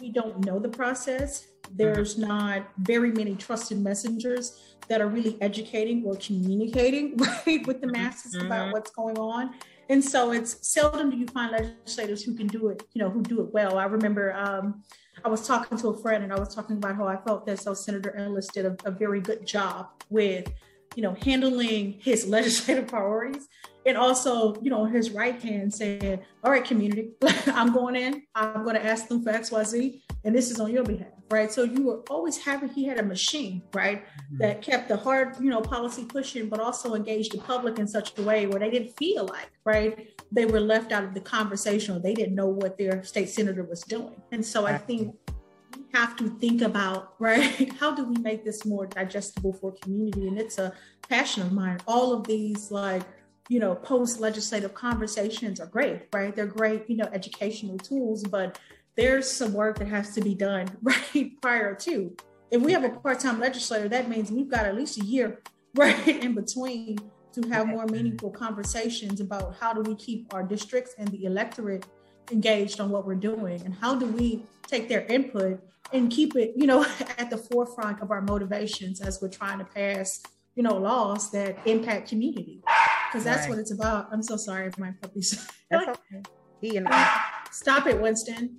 we 0.00 0.10
don't 0.10 0.44
know 0.44 0.58
the 0.58 0.68
process. 0.68 1.47
There's 1.74 2.18
not 2.18 2.68
very 2.78 3.12
many 3.12 3.34
trusted 3.34 3.78
messengers 3.78 4.76
that 4.88 5.00
are 5.00 5.08
really 5.08 5.36
educating 5.40 6.04
or 6.04 6.16
communicating 6.16 7.16
right 7.46 7.66
with 7.66 7.80
the 7.80 7.86
masses 7.86 8.34
mm-hmm. 8.34 8.46
about 8.46 8.72
what's 8.72 8.90
going 8.90 9.18
on. 9.18 9.54
And 9.90 10.04
so 10.04 10.32
it's 10.32 10.68
seldom 10.68 11.10
do 11.10 11.16
you 11.16 11.26
find 11.26 11.52
legislators 11.52 12.22
who 12.22 12.34
can 12.34 12.46
do 12.46 12.68
it, 12.68 12.82
you 12.92 13.02
know, 13.02 13.10
who 13.10 13.22
do 13.22 13.40
it 13.40 13.52
well. 13.52 13.78
I 13.78 13.84
remember 13.84 14.34
um, 14.34 14.82
I 15.24 15.28
was 15.28 15.46
talking 15.46 15.78
to 15.78 15.88
a 15.88 15.96
friend 15.96 16.22
and 16.24 16.32
I 16.32 16.38
was 16.38 16.54
talking 16.54 16.76
about 16.76 16.96
how 16.96 17.06
I 17.06 17.16
felt 17.16 17.46
that 17.46 17.58
so 17.58 17.74
Senator 17.74 18.14
Ellis 18.16 18.48
did 18.48 18.66
a, 18.66 18.76
a 18.84 18.90
very 18.90 19.20
good 19.20 19.46
job 19.46 19.88
with, 20.10 20.52
you 20.94 21.02
know, 21.02 21.16
handling 21.22 21.98
his 22.00 22.26
legislative 22.36 22.86
priorities 22.86 23.48
and 23.86 23.96
also, 23.96 24.60
you 24.60 24.70
know, 24.70 24.84
his 24.84 25.10
right 25.10 25.40
hand 25.40 25.72
saying, 25.72 26.20
All 26.44 26.50
right, 26.50 26.64
community, 26.64 27.12
I'm 27.46 27.72
going 27.72 27.96
in, 27.96 28.22
I'm 28.34 28.62
going 28.62 28.76
to 28.76 28.84
ask 28.84 29.08
them 29.08 29.22
for 29.22 29.32
XYZ, 29.32 30.02
and 30.24 30.34
this 30.34 30.50
is 30.50 30.60
on 30.60 30.70
your 30.70 30.84
behalf, 30.84 31.08
right? 31.30 31.50
So 31.52 31.62
you 31.62 31.82
were 31.82 32.00
always 32.10 32.38
having, 32.38 32.68
he 32.68 32.84
had 32.84 32.98
a 32.98 33.02
machine, 33.02 33.62
right, 33.74 34.04
mm-hmm. 34.04 34.38
that 34.38 34.62
kept 34.62 34.88
the 34.88 34.96
hard, 34.96 35.36
you 35.40 35.50
know, 35.50 35.60
policy 35.60 36.04
pushing, 36.04 36.48
but 36.48 36.60
also 36.60 36.94
engaged 36.94 37.32
the 37.32 37.38
public 37.38 37.78
in 37.78 37.86
such 37.86 38.18
a 38.18 38.22
way 38.22 38.46
where 38.46 38.60
they 38.60 38.70
didn't 38.70 38.96
feel 38.96 39.26
like, 39.26 39.50
right, 39.64 40.10
they 40.32 40.44
were 40.44 40.60
left 40.60 40.92
out 40.92 41.04
of 41.04 41.14
the 41.14 41.20
conversation 41.20 41.96
or 41.96 41.98
they 41.98 42.14
didn't 42.14 42.34
know 42.34 42.48
what 42.48 42.78
their 42.78 43.02
state 43.02 43.28
senator 43.28 43.64
was 43.64 43.82
doing. 43.82 44.20
And 44.32 44.44
so 44.44 44.66
I 44.66 44.78
think 44.78 45.14
we 45.76 45.84
have 45.94 46.16
to 46.16 46.30
think 46.38 46.62
about 46.62 47.14
right 47.18 47.72
how 47.74 47.94
do 47.94 48.04
we 48.04 48.16
make 48.16 48.42
this 48.44 48.64
more 48.64 48.86
digestible 48.86 49.52
for 49.52 49.72
community 49.82 50.26
and 50.26 50.38
it's 50.38 50.56
a 50.58 50.72
passion 51.10 51.42
of 51.42 51.52
mine 51.52 51.78
all 51.86 52.14
of 52.14 52.26
these 52.26 52.70
like 52.70 53.02
you 53.48 53.58
know, 53.58 53.74
post 53.74 54.20
legislative 54.20 54.74
conversations 54.74 55.58
are 55.58 55.66
great, 55.66 56.02
right? 56.12 56.36
They're 56.36 56.46
great, 56.46 56.88
you 56.88 56.96
know, 56.96 57.08
educational 57.12 57.78
tools, 57.78 58.22
but 58.24 58.58
there's 58.98 59.30
some 59.30 59.52
work 59.52 59.78
that 59.78 59.86
has 59.86 60.12
to 60.12 60.20
be 60.20 60.34
done 60.34 60.68
right 60.82 61.40
prior 61.40 61.74
to. 61.74 62.14
If 62.50 62.60
we 62.60 62.72
have 62.72 62.82
a 62.82 62.90
part-time 62.90 63.38
legislator, 63.38 63.88
that 63.88 64.08
means 64.08 64.32
we've 64.32 64.50
got 64.50 64.66
at 64.66 64.74
least 64.74 65.00
a 65.00 65.04
year 65.04 65.40
right 65.76 66.08
in 66.08 66.34
between 66.34 66.98
to 67.32 67.48
have 67.48 67.68
more 67.68 67.86
meaningful 67.86 68.30
conversations 68.30 69.20
about 69.20 69.54
how 69.60 69.72
do 69.72 69.82
we 69.82 69.94
keep 69.94 70.34
our 70.34 70.42
districts 70.42 70.94
and 70.98 71.08
the 71.08 71.24
electorate 71.26 71.86
engaged 72.32 72.80
on 72.80 72.90
what 72.90 73.06
we're 73.06 73.14
doing 73.14 73.62
and 73.64 73.72
how 73.72 73.94
do 73.94 74.06
we 74.06 74.44
take 74.66 74.88
their 74.88 75.04
input 75.06 75.60
and 75.92 76.10
keep 76.10 76.34
it, 76.34 76.52
you 76.56 76.66
know, 76.66 76.84
at 77.18 77.30
the 77.30 77.38
forefront 77.38 78.02
of 78.02 78.10
our 78.10 78.20
motivations 78.20 79.00
as 79.00 79.22
we're 79.22 79.28
trying 79.28 79.58
to 79.58 79.64
pass, 79.64 80.20
you 80.56 80.62
know, 80.64 80.76
laws 80.76 81.30
that 81.30 81.56
impact 81.66 82.08
community 82.08 82.62
because 83.06 83.22
that's 83.22 83.42
right. 83.42 83.50
what 83.50 83.58
it's 83.60 83.70
about. 83.70 84.08
I'm 84.10 84.22
so 84.22 84.36
sorry 84.36 84.72
for 84.72 84.80
my 84.80 84.92
puppies. 85.00 85.46
That's 85.70 85.86
okay. 85.86 86.22
He 86.60 86.76
and 86.76 86.88
I. 86.88 87.27
Stop 87.50 87.86
it, 87.86 88.00
Winston. 88.00 88.56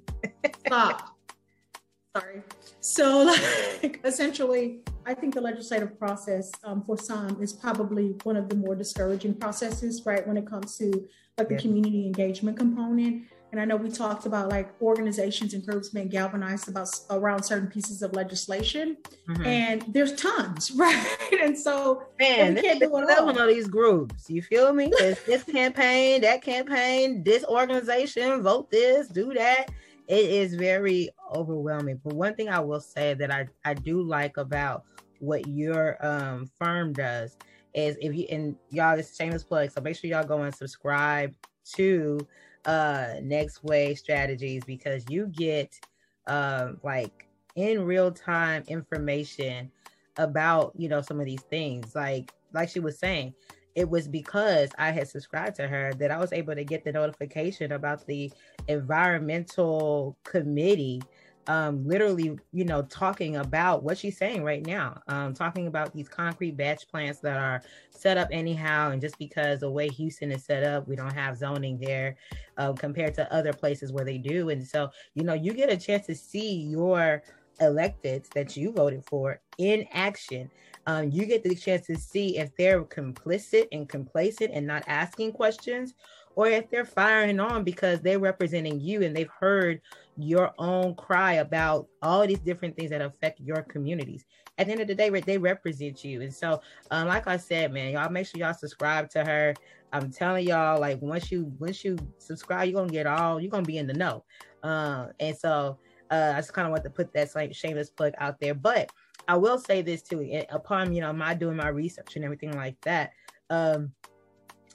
Stop. 0.65 1.15
sorry. 2.15 2.41
So, 2.79 3.35
like, 3.83 4.01
essentially, 4.03 4.79
I 5.05 5.13
think 5.13 5.33
the 5.33 5.41
legislative 5.41 5.97
process 5.99 6.51
um, 6.63 6.83
for 6.83 6.97
some 6.97 7.41
is 7.41 7.53
probably 7.53 8.15
one 8.23 8.35
of 8.35 8.49
the 8.49 8.55
more 8.55 8.75
discouraging 8.75 9.35
processes, 9.35 10.05
right? 10.05 10.25
When 10.27 10.37
it 10.37 10.45
comes 10.45 10.77
to 10.77 11.07
like 11.37 11.49
the 11.49 11.55
yeah. 11.55 11.61
community 11.61 12.05
engagement 12.05 12.57
component. 12.57 13.25
And 13.51 13.59
I 13.59 13.65
know 13.65 13.75
we 13.75 13.89
talked 13.89 14.27
about 14.27 14.49
like 14.49 14.69
organizations 14.81 15.55
and 15.55 15.65
groups 15.65 15.89
being 15.89 16.07
galvanized 16.07 16.69
about 16.69 16.89
around 17.09 17.41
certain 17.43 17.67
pieces 17.67 18.03
of 18.03 18.13
legislation, 18.13 18.97
mm-hmm. 19.27 19.45
and 19.45 19.85
there's 19.87 20.13
tons, 20.13 20.71
right? 20.75 21.17
And 21.41 21.57
so 21.57 22.03
man, 22.19 22.55
we 22.55 22.61
can't 22.61 22.79
do 22.79 22.95
it 22.97 23.17
all. 23.17 23.25
One 23.25 23.37
of 23.37 23.47
these 23.47 23.67
groups, 23.67 24.29
you 24.29 24.41
feel 24.41 24.71
me? 24.73 24.91
It's 24.99 25.23
this 25.23 25.43
campaign, 25.43 26.21
that 26.21 26.43
campaign, 26.43 27.23
this 27.23 27.43
organization, 27.45 28.43
vote 28.43 28.69
this, 28.69 29.07
do 29.07 29.33
that. 29.33 29.71
It 30.07 30.29
is 30.29 30.55
very 30.55 31.09
overwhelming. 31.33 32.01
But 32.03 32.13
one 32.13 32.35
thing 32.35 32.49
I 32.49 32.59
will 32.59 32.81
say 32.81 33.15
that 33.15 33.31
I 33.31 33.47
I 33.65 33.73
do 33.73 34.03
like 34.03 34.37
about 34.37 34.83
what 35.19 35.47
your 35.47 36.03
um, 36.05 36.49
firm 36.59 36.93
does 36.93 37.35
is 37.73 37.97
if 37.99 38.15
you 38.15 38.25
and 38.29 38.55
y'all 38.69 38.95
this 38.95 39.15
shameless 39.15 39.43
plug, 39.43 39.71
so 39.71 39.81
make 39.81 39.95
sure 39.95 40.09
y'all 40.09 40.23
go 40.23 40.43
and 40.43 40.53
subscribe 40.53 41.33
to 41.75 42.19
uh 42.65 43.15
next 43.21 43.63
wave 43.63 43.97
strategies 43.97 44.63
because 44.65 45.05
you 45.09 45.27
get 45.27 45.79
uh, 46.27 46.73
like 46.83 47.27
in 47.55 47.83
real 47.83 48.11
time 48.11 48.63
information 48.67 49.71
about 50.17 50.73
you 50.75 50.89
know 50.89 51.01
some 51.01 51.19
of 51.19 51.25
these 51.25 51.41
things. 51.43 51.95
Like 51.95 52.31
like 52.53 52.69
she 52.69 52.79
was 52.79 52.99
saying 52.99 53.33
it 53.75 53.89
was 53.89 54.07
because 54.07 54.69
i 54.77 54.91
had 54.91 55.07
subscribed 55.07 55.55
to 55.55 55.67
her 55.67 55.93
that 55.93 56.11
i 56.11 56.17
was 56.17 56.33
able 56.33 56.55
to 56.55 56.63
get 56.63 56.83
the 56.83 56.91
notification 56.91 57.71
about 57.71 58.05
the 58.07 58.31
environmental 58.67 60.17
committee 60.23 61.01
um, 61.49 61.83
literally, 61.83 62.37
you 62.53 62.63
know, 62.63 62.83
talking 62.83 63.37
about 63.37 63.81
what 63.81 63.97
she's 63.97 64.15
saying 64.15 64.43
right 64.43 64.63
now, 64.63 65.01
um, 65.07 65.33
talking 65.33 65.65
about 65.65 65.91
these 65.95 66.07
concrete 66.07 66.55
batch 66.55 66.87
plants 66.87 67.21
that 67.21 67.37
are 67.37 67.63
set 67.89 68.19
up 68.19 68.27
anyhow. 68.31 68.91
And 68.91 69.01
just 69.01 69.17
because 69.17 69.61
the 69.61 69.71
way 69.71 69.87
Houston 69.87 70.31
is 70.31 70.45
set 70.45 70.63
up, 70.63 70.87
we 70.87 70.95
don't 70.95 71.11
have 71.11 71.37
zoning 71.37 71.79
there 71.79 72.17
uh, 72.59 72.73
compared 72.73 73.15
to 73.15 73.33
other 73.33 73.51
places 73.51 73.91
where 73.91 74.05
they 74.05 74.19
do. 74.19 74.49
And 74.49 74.65
so, 74.65 74.91
you 75.15 75.23
know, 75.23 75.33
you 75.33 75.53
get 75.53 75.71
a 75.71 75.77
chance 75.77 76.05
to 76.05 76.13
see 76.13 76.53
your 76.53 77.23
electeds 77.59 78.29
that 78.29 78.55
you 78.55 78.71
voted 78.71 79.03
for 79.05 79.41
in 79.57 79.87
action. 79.91 80.51
Um, 80.85 81.09
you 81.09 81.25
get 81.25 81.43
the 81.43 81.55
chance 81.55 81.87
to 81.87 81.97
see 81.97 82.37
if 82.37 82.55
they're 82.57 82.83
complicit 82.83 83.67
and 83.71 83.89
complacent 83.89 84.51
and 84.53 84.67
not 84.67 84.83
asking 84.85 85.31
questions, 85.31 85.95
or 86.35 86.47
if 86.47 86.69
they're 86.69 86.85
firing 86.85 87.39
on 87.39 87.63
because 87.63 88.01
they're 88.01 88.19
representing 88.19 88.79
you 88.79 89.01
and 89.01 89.15
they've 89.15 89.29
heard 89.39 89.81
your 90.21 90.53
own 90.57 90.95
cry 90.95 91.33
about 91.33 91.87
all 92.01 92.25
these 92.27 92.39
different 92.39 92.75
things 92.75 92.89
that 92.91 93.01
affect 93.01 93.39
your 93.39 93.63
communities. 93.63 94.25
At 94.57 94.65
the 94.65 94.73
end 94.73 94.81
of 94.81 94.87
the 94.87 94.95
day, 94.95 95.09
they 95.09 95.37
represent 95.37 96.03
you. 96.03 96.21
And 96.21 96.33
so, 96.33 96.61
um, 96.91 97.07
like 97.07 97.27
I 97.27 97.37
said, 97.37 97.71
man, 97.71 97.93
y'all 97.93 98.09
make 98.09 98.27
sure 98.27 98.39
y'all 98.39 98.53
subscribe 98.53 99.09
to 99.11 99.23
her. 99.23 99.53
I'm 99.93 100.11
telling 100.11 100.47
y'all, 100.47 100.79
like 100.79 101.01
once 101.01 101.31
you 101.31 101.51
once 101.59 101.83
you 101.83 101.97
subscribe, 102.17 102.67
you're 102.67 102.79
gonna 102.79 102.91
get 102.91 103.07
all 103.07 103.39
you're 103.39 103.49
gonna 103.49 103.63
be 103.63 103.77
in 103.77 103.87
the 103.87 103.93
know. 103.93 104.23
Uh, 104.61 105.07
and 105.19 105.35
so 105.37 105.79
uh, 106.11 106.33
I 106.35 106.39
just 106.39 106.53
kind 106.53 106.67
of 106.67 106.71
want 106.71 106.83
to 106.83 106.89
put 106.89 107.13
that 107.13 107.31
same 107.31 107.53
shameless 107.53 107.89
plug 107.89 108.13
out 108.17 108.39
there. 108.39 108.53
But 108.53 108.91
I 109.27 109.37
will 109.37 109.57
say 109.57 109.81
this 109.81 110.01
too, 110.01 110.43
upon 110.49 110.93
you 110.93 111.01
know 111.01 111.13
my 111.13 111.33
doing 111.33 111.55
my 111.55 111.69
research 111.69 112.15
and 112.15 112.25
everything 112.25 112.55
like 112.55 112.79
that. 112.81 113.11
Um, 113.49 113.93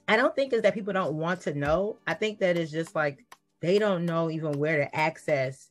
I 0.08 0.16
don't 0.16 0.34
think 0.34 0.52
is 0.52 0.62
that 0.62 0.74
people 0.74 0.92
don't 0.92 1.14
want 1.14 1.40
to 1.42 1.54
know. 1.54 1.98
I 2.06 2.14
think 2.14 2.38
that 2.40 2.56
it's 2.56 2.70
just 2.70 2.94
like 2.94 3.24
they 3.64 3.78
don't 3.78 4.04
know 4.04 4.30
even 4.30 4.52
where 4.52 4.76
to 4.76 4.96
access 4.96 5.70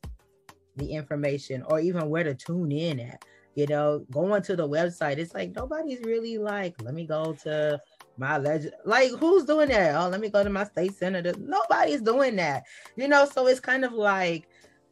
the 0.77 0.91
information 0.91 1.63
or 1.67 1.79
even 1.79 2.09
where 2.09 2.23
to 2.23 2.33
tune 2.33 2.71
in 2.71 2.99
at. 2.99 3.23
You 3.55 3.67
know, 3.67 4.03
going 4.09 4.41
to 4.43 4.55
the 4.55 4.67
website, 4.67 5.17
it's 5.17 5.35
like 5.35 5.55
nobody's 5.55 5.99
really 6.01 6.39
like, 6.39 6.73
let 6.81 6.95
me 6.95 7.05
go 7.05 7.33
to 7.43 7.79
my 8.17 8.37
legend. 8.37 8.73
Like, 8.83 9.11
who's 9.11 9.45
doing 9.45 9.69
that? 9.69 9.95
Oh, 9.95 10.09
let 10.09 10.21
me 10.21 10.29
go 10.29 10.43
to 10.43 10.49
my 10.49 10.63
state 10.63 10.95
senator. 10.95 11.33
Nobody's 11.37 12.01
doing 12.01 12.35
that. 12.37 12.63
You 12.95 13.07
know, 13.07 13.25
so 13.25 13.45
it's 13.45 13.59
kind 13.59 13.85
of 13.85 13.93
like 13.93 14.47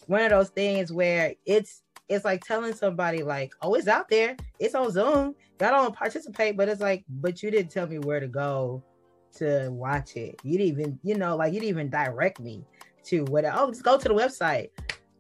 one 0.06 0.22
of 0.22 0.30
those 0.30 0.50
things 0.50 0.94
where 0.94 1.34
it's 1.46 1.82
it's 2.08 2.26
like 2.26 2.44
telling 2.44 2.74
somebody 2.74 3.24
like, 3.24 3.54
oh, 3.62 3.74
it's 3.74 3.88
out 3.88 4.10
there, 4.10 4.36
it's 4.60 4.76
on 4.76 4.92
Zoom. 4.92 5.34
Y'all 5.60 5.72
don't 5.72 5.96
participate, 5.96 6.58
but 6.58 6.68
it's 6.68 6.82
like, 6.82 7.06
but 7.10 7.42
you 7.42 7.50
didn't 7.50 7.72
tell 7.72 7.88
me 7.88 8.00
where 8.00 8.20
to 8.20 8.28
go 8.28 8.84
to 9.38 9.70
watch 9.72 10.18
it. 10.18 10.36
You 10.44 10.58
didn't 10.58 10.80
even, 10.80 11.00
you 11.04 11.18
know, 11.18 11.36
like 11.38 11.54
you 11.54 11.62
didn't 11.62 11.70
even 11.70 11.90
direct 11.90 12.40
me 12.40 12.66
to 13.04 13.24
what 13.26 13.46
oh 13.46 13.72
just 13.72 13.84
go 13.84 13.98
to 13.98 14.08
the 14.08 14.14
website 14.14 14.70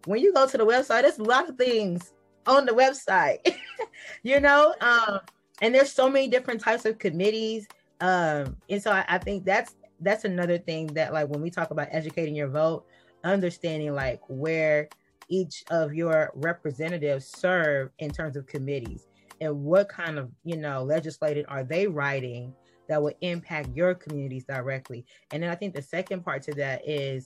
when 0.05 0.21
you 0.21 0.33
go 0.33 0.47
to 0.47 0.57
the 0.57 0.65
website 0.65 1.01
there's 1.01 1.19
a 1.19 1.23
lot 1.23 1.49
of 1.49 1.55
things 1.57 2.13
on 2.45 2.65
the 2.65 2.71
website. 2.71 3.55
you 4.23 4.39
know, 4.39 4.75
um, 4.81 5.19
and 5.61 5.73
there's 5.73 5.91
so 5.91 6.09
many 6.09 6.27
different 6.27 6.61
types 6.61 6.85
of 6.85 6.97
committees. 6.97 7.67
Um, 7.99 8.57
and 8.69 8.81
so 8.81 8.91
I, 8.91 9.05
I 9.07 9.17
think 9.17 9.45
that's 9.45 9.75
that's 9.99 10.25
another 10.25 10.57
thing 10.57 10.87
that 10.87 11.13
like 11.13 11.29
when 11.29 11.41
we 11.41 11.51
talk 11.51 11.71
about 11.71 11.87
educating 11.91 12.35
your 12.35 12.47
vote, 12.47 12.85
understanding 13.23 13.93
like 13.93 14.21
where 14.27 14.89
each 15.29 15.63
of 15.69 15.93
your 15.93 16.31
representatives 16.35 17.25
serve 17.25 17.91
in 17.99 18.11
terms 18.11 18.35
of 18.35 18.47
committees 18.47 19.07
and 19.39 19.63
what 19.63 19.87
kind 19.87 20.17
of 20.17 20.29
you 20.43 20.57
know 20.57 20.83
legislated 20.83 21.45
are 21.47 21.63
they 21.63 21.87
writing 21.87 22.53
that 22.89 23.01
will 23.01 23.13
impact 23.21 23.69
your 23.73 23.95
communities 23.95 24.43
directly 24.43 25.05
and 25.31 25.41
then 25.41 25.49
i 25.49 25.55
think 25.55 25.73
the 25.73 25.81
second 25.81 26.25
part 26.25 26.41
to 26.41 26.51
that 26.51 26.81
is 26.85 27.25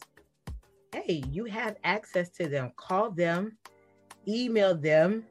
hey 0.95 1.23
you 1.31 1.45
have 1.45 1.75
access 1.83 2.29
to 2.29 2.47
them. 2.47 2.71
Call 2.75 3.11
them 3.11 3.57
email 4.27 4.75
them. 4.75 5.23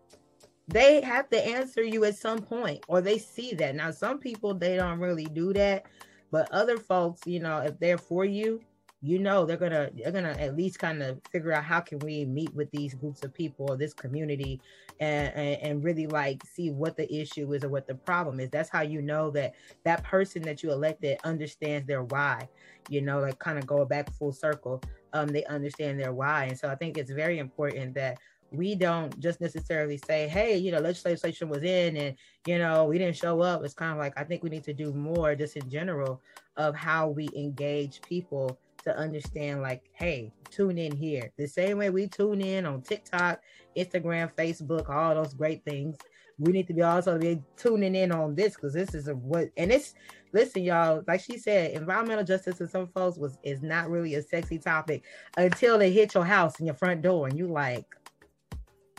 They 0.69 1.01
have 1.01 1.29
to 1.31 1.47
answer 1.47 1.83
you 1.83 2.05
at 2.05 2.17
some 2.17 2.39
point 2.39 2.85
or 2.89 3.01
they 3.01 3.19
see 3.19 3.55
that. 3.55 3.75
Now 3.75 3.91
some 3.91 4.19
people 4.19 4.55
they 4.55 4.77
don't 4.77 4.99
really 4.99 5.27
do 5.27 5.53
that 5.55 5.87
but 6.35 6.51
other 6.51 6.79
folks 6.79 7.21
you 7.27 7.39
know 7.39 7.59
if 7.59 7.79
they're 7.79 7.97
for 7.97 8.25
you 8.25 8.61
you 9.03 9.21
know 9.21 9.45
they're 9.45 9.57
gonna 9.57 9.89
they're 9.95 10.11
gonna 10.11 10.35
at 10.41 10.57
least 10.57 10.81
kind 10.81 11.01
of 11.01 11.21
figure 11.31 11.53
out 11.53 11.63
how 11.63 11.79
can 11.79 11.99
we 12.01 12.25
meet 12.25 12.53
with 12.55 12.69
these 12.73 12.95
groups 12.95 13.23
of 13.23 13.33
people 13.33 13.67
or 13.69 13.77
this 13.77 13.95
community 13.95 14.61
and, 14.99 15.33
and, 15.35 15.63
and 15.63 15.85
really 15.85 16.09
like 16.09 16.43
see 16.45 16.71
what 16.71 16.97
the 16.97 17.15
issue 17.15 17.53
is 17.53 17.63
or 17.63 17.69
what 17.69 17.87
the 17.87 17.95
problem 17.95 18.41
is. 18.41 18.49
That's 18.51 18.71
how 18.71 18.81
you 18.81 19.01
know 19.01 19.31
that 19.33 19.55
that 19.85 20.03
person 20.03 20.43
that 20.43 20.63
you 20.63 20.73
elected 20.73 21.19
understands 21.23 21.87
their 21.87 22.03
why 22.03 22.49
you 22.89 23.01
know 23.01 23.21
like 23.21 23.39
kind 23.39 23.59
of 23.59 23.67
go 23.67 23.85
back 23.85 24.13
full 24.15 24.33
circle 24.33 24.83
um 25.15 25.29
they 25.29 25.45
understand 25.45 25.99
their 25.99 26.13
why 26.13 26.45
and 26.45 26.59
so 26.59 26.69
i 26.69 26.75
think 26.75 26.99
it's 26.99 27.11
very 27.11 27.39
important 27.39 27.95
that 27.95 28.19
we 28.57 28.75
don't 28.75 29.19
just 29.19 29.41
necessarily 29.41 29.99
say, 29.99 30.29
hey, 30.29 30.57
you 30.57 30.73
know, 30.73 30.79
legislation 30.79 31.49
was 31.49 31.63
in 31.63 31.97
and, 31.97 32.17
you 32.47 32.59
know, 32.59 32.85
we 32.85 32.99
didn't 32.99 33.17
show 33.17 33.41
up. 33.41 33.65
It's 33.65 33.75
kind 33.75 33.93
of 33.93 33.99
like, 33.99 34.13
I 34.17 34.25
think 34.25 34.43
we 34.43 34.51
need 34.51 34.65
to 34.65 34.73
do 34.73 34.93
more 34.93 35.35
just 35.35 35.57
in 35.57 35.69
general 35.69 36.23
of 36.57 36.75
how 36.75 37.09
we 37.09 37.29
engage 37.37 38.01
people 38.03 38.59
to 38.85 38.97
understand 38.97 39.63
like, 39.63 39.83
hey, 39.93 40.33
tune 40.51 40.79
in 40.79 40.97
here. 40.97 41.33
The 41.37 41.47
same 41.47 41.79
way 41.79 41.91
we 41.91 42.07
tune 42.07 42.41
in 42.41 42.67
on 42.67 42.83
TikTok, 42.83 43.41
Instagram, 43.77 44.33
Facebook, 44.35 44.89
all 44.89 45.15
those 45.15 45.35
great 45.35 45.65
things. 45.65 45.97
We 46.39 46.53
need 46.53 46.67
to 46.67 46.75
be 46.75 46.83
also 46.83 47.19
be 47.19 47.41
tuning 47.57 47.95
in 47.95 48.13
on 48.13 48.35
this 48.35 48.55
because 48.55 48.73
this 48.73 48.95
is 48.95 49.09
a 49.09 49.15
what 49.15 49.51
and 49.57 49.71
it's 49.71 49.95
listen, 50.33 50.65
y'all, 50.65 51.03
like 51.07 51.21
she 51.21 51.39
said, 51.39 51.71
environmental 51.71 52.25
justice 52.25 52.59
to 52.59 52.67
some 52.67 52.89
folks 52.89 53.17
was 53.17 53.39
is 53.43 53.63
not 53.63 53.89
really 53.91 54.15
a 54.17 54.23
sexy 54.23 54.59
topic 54.59 55.05
until 55.37 55.79
they 55.79 55.93
hit 55.93 56.15
your 56.15 56.25
house 56.25 56.59
and 56.59 56.67
your 56.67 56.75
front 56.75 57.03
door 57.03 57.29
and 57.29 57.39
you 57.39 57.47
like, 57.47 57.87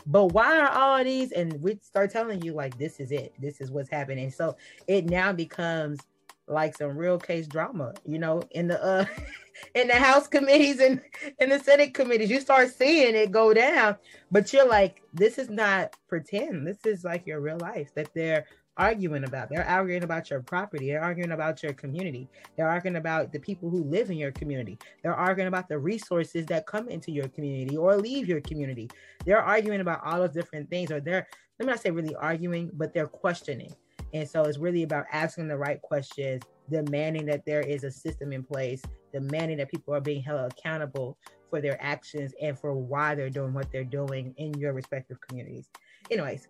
but 0.06 0.26
why 0.26 0.58
are 0.58 0.70
all 0.70 1.04
these 1.04 1.32
and 1.32 1.60
we 1.60 1.78
start 1.82 2.10
telling 2.10 2.40
you 2.42 2.54
like 2.54 2.78
this 2.78 3.00
is 3.00 3.12
it, 3.12 3.34
this 3.38 3.60
is 3.60 3.70
what's 3.70 3.90
happening. 3.90 4.30
So 4.30 4.56
it 4.86 5.06
now 5.10 5.32
becomes 5.32 6.00
like 6.48 6.76
some 6.76 6.96
real 6.96 7.18
case 7.18 7.46
drama, 7.46 7.92
you 8.04 8.18
know, 8.18 8.42
in 8.52 8.68
the 8.68 8.82
uh 8.82 9.04
in 9.74 9.88
the 9.88 9.94
House 9.94 10.26
committees 10.28 10.80
and 10.80 11.00
in 11.38 11.50
the 11.50 11.58
Senate 11.58 11.94
committees. 11.94 12.30
You 12.30 12.40
start 12.40 12.70
seeing 12.70 13.14
it 13.14 13.30
go 13.30 13.54
down, 13.54 13.96
but 14.30 14.52
you're 14.52 14.68
like, 14.68 15.02
this 15.12 15.38
is 15.38 15.50
not 15.50 15.96
pretend. 16.08 16.66
This 16.66 16.84
is 16.84 17.04
like 17.04 17.26
your 17.26 17.40
real 17.40 17.58
life 17.58 17.94
that 17.94 18.12
they're 18.14 18.46
arguing 18.78 19.24
about. 19.24 19.48
They're 19.48 19.66
arguing 19.66 20.02
about 20.02 20.28
your 20.28 20.42
property. 20.42 20.88
They're 20.88 21.02
arguing 21.02 21.32
about 21.32 21.62
your 21.62 21.72
community. 21.72 22.28
They're 22.56 22.68
arguing 22.68 22.96
about 22.96 23.32
the 23.32 23.38
people 23.38 23.70
who 23.70 23.82
live 23.84 24.10
in 24.10 24.18
your 24.18 24.32
community. 24.32 24.78
They're 25.02 25.14
arguing 25.14 25.48
about 25.48 25.68
the 25.68 25.78
resources 25.78 26.44
that 26.46 26.66
come 26.66 26.88
into 26.88 27.10
your 27.10 27.28
community 27.28 27.76
or 27.76 27.96
leave 27.96 28.28
your 28.28 28.42
community. 28.42 28.90
They're 29.24 29.42
arguing 29.42 29.80
about 29.80 30.04
all 30.04 30.18
those 30.18 30.34
different 30.34 30.68
things, 30.68 30.90
or 30.90 31.00
they're, 31.00 31.26
let 31.58 31.66
me 31.66 31.72
not 31.72 31.80
say 31.80 31.90
really 31.90 32.14
arguing, 32.16 32.70
but 32.74 32.92
they're 32.92 33.06
questioning. 33.06 33.74
And 34.12 34.28
so 34.28 34.42
it's 34.42 34.58
really 34.58 34.82
about 34.82 35.06
asking 35.10 35.48
the 35.48 35.56
right 35.56 35.80
questions, 35.80 36.42
demanding 36.70 37.26
that 37.26 37.44
there 37.46 37.60
is 37.60 37.84
a 37.84 37.90
system 37.90 38.32
in 38.32 38.42
place, 38.42 38.82
demanding 39.12 39.58
that 39.58 39.70
people 39.70 39.94
are 39.94 40.00
being 40.00 40.22
held 40.22 40.52
accountable 40.52 41.16
for 41.50 41.60
their 41.60 41.80
actions 41.80 42.32
and 42.40 42.58
for 42.58 42.74
why 42.74 43.14
they're 43.14 43.30
doing 43.30 43.54
what 43.54 43.70
they're 43.70 43.84
doing 43.84 44.34
in 44.36 44.52
your 44.58 44.72
respective 44.72 45.20
communities. 45.20 45.68
Anyways, 46.10 46.48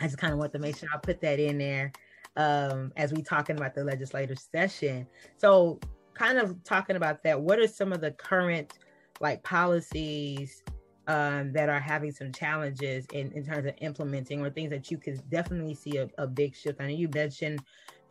I 0.00 0.04
just 0.04 0.18
kind 0.18 0.32
of 0.32 0.38
want 0.38 0.52
to 0.52 0.58
make 0.58 0.76
sure 0.76 0.88
I 0.92 0.98
put 0.98 1.20
that 1.20 1.38
in 1.38 1.58
there 1.58 1.92
um, 2.36 2.92
as 2.96 3.12
we 3.12 3.22
talking 3.22 3.56
about 3.56 3.74
the 3.74 3.84
legislative 3.84 4.38
session. 4.38 5.06
So, 5.36 5.78
kind 6.14 6.38
of 6.38 6.62
talking 6.64 6.96
about 6.96 7.22
that, 7.24 7.40
what 7.40 7.58
are 7.58 7.68
some 7.68 7.92
of 7.92 8.00
the 8.00 8.10
current 8.12 8.78
like 9.20 9.42
policies 9.42 10.62
um, 11.06 11.52
that 11.52 11.68
are 11.68 11.80
having 11.80 12.10
some 12.10 12.32
challenges 12.32 13.06
in, 13.12 13.32
in 13.32 13.44
terms 13.44 13.66
of 13.66 13.74
implementing 13.78 14.40
or 14.40 14.50
things 14.50 14.70
that 14.70 14.90
you 14.90 14.98
could 14.98 15.22
definitely 15.30 15.74
see 15.74 15.98
a, 15.98 16.08
a 16.18 16.26
big 16.26 16.54
shift? 16.54 16.80
I 16.80 16.84
know 16.84 16.94
you 16.94 17.08
mentioned 17.14 17.60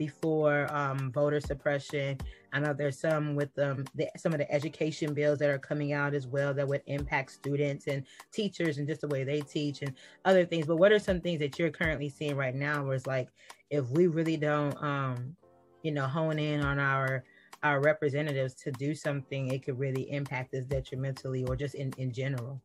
before 0.01 0.67
um, 0.73 1.11
voter 1.11 1.39
suppression. 1.39 2.17
I 2.53 2.59
know 2.59 2.73
there's 2.73 2.99
some 2.99 3.35
with 3.35 3.55
um, 3.59 3.85
the, 3.93 4.09
some 4.17 4.33
of 4.33 4.39
the 4.39 4.51
education 4.51 5.13
bills 5.13 5.37
that 5.37 5.51
are 5.51 5.59
coming 5.59 5.93
out 5.93 6.15
as 6.15 6.25
well 6.25 6.55
that 6.55 6.67
would 6.67 6.81
impact 6.87 7.29
students 7.33 7.85
and 7.85 8.03
teachers 8.31 8.79
and 8.79 8.87
just 8.87 9.01
the 9.01 9.07
way 9.09 9.23
they 9.23 9.41
teach 9.41 9.83
and 9.83 9.93
other 10.25 10.43
things. 10.43 10.65
But 10.65 10.77
what 10.77 10.91
are 10.91 10.97
some 10.97 11.21
things 11.21 11.39
that 11.41 11.59
you're 11.59 11.69
currently 11.69 12.09
seeing 12.09 12.35
right 12.35 12.55
now 12.55 12.83
where 12.83 12.95
it's 12.95 13.05
like, 13.05 13.29
if 13.69 13.87
we 13.91 14.07
really 14.07 14.37
don't, 14.37 14.75
um, 14.81 15.35
you 15.83 15.91
know, 15.91 16.07
hone 16.07 16.39
in 16.39 16.61
on 16.61 16.79
our 16.79 17.23
our 17.61 17.79
representatives 17.79 18.55
to 18.55 18.71
do 18.71 18.95
something, 18.95 19.49
it 19.49 19.63
could 19.63 19.77
really 19.77 20.09
impact 20.11 20.55
us 20.55 20.65
detrimentally 20.65 21.43
or 21.43 21.55
just 21.55 21.75
in, 21.75 21.93
in 21.99 22.11
general 22.11 22.59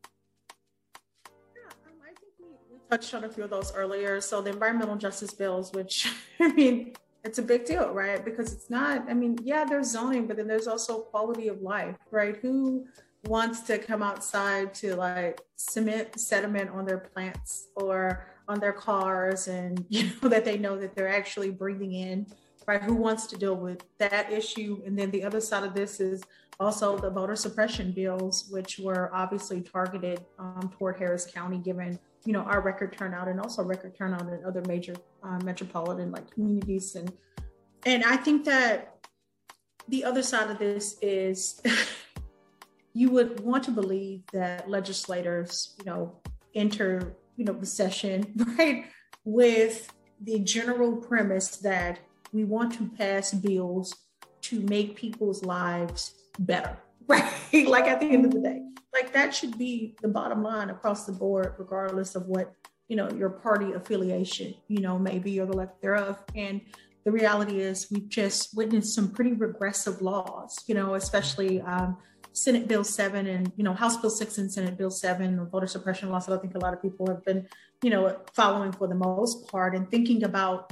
um, 1.85 1.93
I 2.03 2.07
think 2.07 2.33
we 2.39 2.79
touched 2.89 3.13
on 3.13 3.23
a 3.25 3.29
few 3.29 3.43
of 3.43 3.51
those 3.51 3.71
earlier. 3.75 4.19
So 4.21 4.41
the 4.41 4.49
environmental 4.49 4.95
justice 4.95 5.35
bills, 5.35 5.71
which 5.71 6.11
I 6.39 6.47
mean, 6.53 6.93
it's 7.27 7.39
a 7.39 7.43
big 7.43 7.65
deal, 7.65 7.91
right? 7.91 8.23
Because 8.23 8.53
it's 8.53 8.69
not, 8.69 9.09
I 9.09 9.13
mean, 9.13 9.37
yeah, 9.43 9.65
there's 9.65 9.91
zoning, 9.91 10.27
but 10.27 10.37
then 10.37 10.47
there's 10.47 10.65
also 10.65 11.01
quality 11.01 11.49
of 11.49 11.61
life, 11.61 11.97
right? 12.09 12.37
Who 12.37 12.87
wants 13.25 13.59
to 13.61 13.77
come 13.77 14.01
outside 14.01 14.73
to 14.75 14.95
like 14.95 15.41
cement 15.57 16.17
sediment 16.17 16.69
on 16.69 16.85
their 16.85 16.99
plants 16.99 17.67
or 17.75 18.25
on 18.47 18.61
their 18.61 18.71
cars 18.71 19.49
and 19.49 19.85
you 19.89 20.09
know 20.21 20.29
that 20.29 20.45
they 20.45 20.57
know 20.57 20.77
that 20.77 20.95
they're 20.95 21.09
actually 21.09 21.49
breathing 21.49 21.93
in 21.93 22.25
right 22.65 22.81
who 22.81 22.93
wants 22.93 23.27
to 23.27 23.35
deal 23.35 23.55
with 23.55 23.83
that 23.97 24.31
issue 24.31 24.81
and 24.85 24.97
then 24.97 25.11
the 25.11 25.23
other 25.23 25.41
side 25.41 25.63
of 25.63 25.73
this 25.73 25.99
is 25.99 26.23
also 26.59 26.97
the 26.97 27.09
voter 27.09 27.35
suppression 27.35 27.91
bills 27.91 28.47
which 28.49 28.79
were 28.79 29.13
obviously 29.13 29.59
targeted 29.59 30.23
um, 30.39 30.71
toward 30.77 30.97
harris 30.97 31.25
county 31.25 31.57
given 31.57 31.99
you 32.27 32.33
know 32.33 32.41
our 32.41 32.59
record 32.59 32.91
turnout 32.91 33.29
and 33.29 33.39
also 33.39 33.63
record 33.63 33.95
turnout 33.97 34.23
in 34.23 34.43
other 34.45 34.61
major 34.67 34.93
uh, 35.23 35.39
metropolitan 35.45 36.11
like 36.11 36.29
communities. 36.29 36.95
And 36.95 37.09
and 37.85 38.03
I 38.03 38.17
think 38.17 38.43
that 38.43 38.97
the 39.87 40.03
other 40.03 40.21
side 40.21 40.51
of 40.51 40.59
this 40.59 40.97
is 41.01 41.61
you 42.93 43.11
would 43.11 43.39
want 43.39 43.63
to 43.63 43.71
believe 43.71 44.23
that 44.33 44.69
legislators 44.69 45.73
you 45.79 45.85
know 45.85 46.19
enter 46.53 47.15
you 47.37 47.45
know 47.45 47.53
the 47.53 47.65
session 47.65 48.25
right 48.57 48.87
with 49.23 49.89
the 50.21 50.39
general 50.39 50.97
premise 50.97 51.55
that 51.57 51.99
we 52.33 52.43
want 52.43 52.73
to 52.73 52.89
pass 52.97 53.33
bills 53.33 53.95
to 54.41 54.59
make 54.63 54.97
people's 54.97 55.45
lives 55.45 56.13
better 56.39 56.77
right? 57.07 57.31
Like 57.53 57.85
at 57.85 58.01
the 58.01 58.07
end 58.07 58.25
of 58.25 58.31
the 58.31 58.41
day 58.41 58.61
like 58.97 59.13
that 59.13 59.33
should 59.33 59.57
be 59.57 59.95
the 60.01 60.07
bottom 60.07 60.43
line 60.43 60.69
across 60.69 61.05
the 61.05 61.11
board, 61.11 61.53
regardless 61.57 62.15
of 62.15 62.25
what 62.27 62.53
you 62.87 62.95
know 62.95 63.09
your 63.11 63.29
party 63.29 63.73
affiliation 63.73 64.53
you 64.69 64.79
know 64.79 64.97
maybe 64.97 65.39
or 65.39 65.45
the 65.45 65.53
lack 65.53 65.79
thereof. 65.81 66.17
And 66.35 66.61
the 67.05 67.11
reality 67.11 67.59
is, 67.59 67.87
we've 67.91 68.09
just 68.09 68.55
witnessed 68.55 68.93
some 68.93 69.11
pretty 69.11 69.33
regressive 69.33 70.01
laws. 70.01 70.57
You 70.67 70.75
know, 70.75 70.95
especially 70.95 71.61
um, 71.61 71.97
Senate 72.37 72.67
Bill 72.67 72.83
7 72.83 73.25
and, 73.25 73.51
you 73.55 73.63
know, 73.63 73.73
House 73.73 73.97
Bill 73.97 74.11
6 74.11 74.37
and 74.37 74.51
Senate 74.51 74.77
Bill 74.77 74.91
7, 74.91 75.47
voter 75.49 75.65
suppression 75.65 76.09
laws 76.09 76.27
that 76.27 76.37
I 76.37 76.41
think 76.41 76.53
a 76.53 76.59
lot 76.59 76.71
of 76.71 76.81
people 76.81 77.07
have 77.07 77.25
been, 77.25 77.47
you 77.81 77.89
know, 77.89 78.15
following 78.33 78.71
for 78.71 78.87
the 78.87 78.93
most 78.93 79.47
part 79.47 79.75
and 79.75 79.89
thinking 79.89 80.23
about 80.23 80.71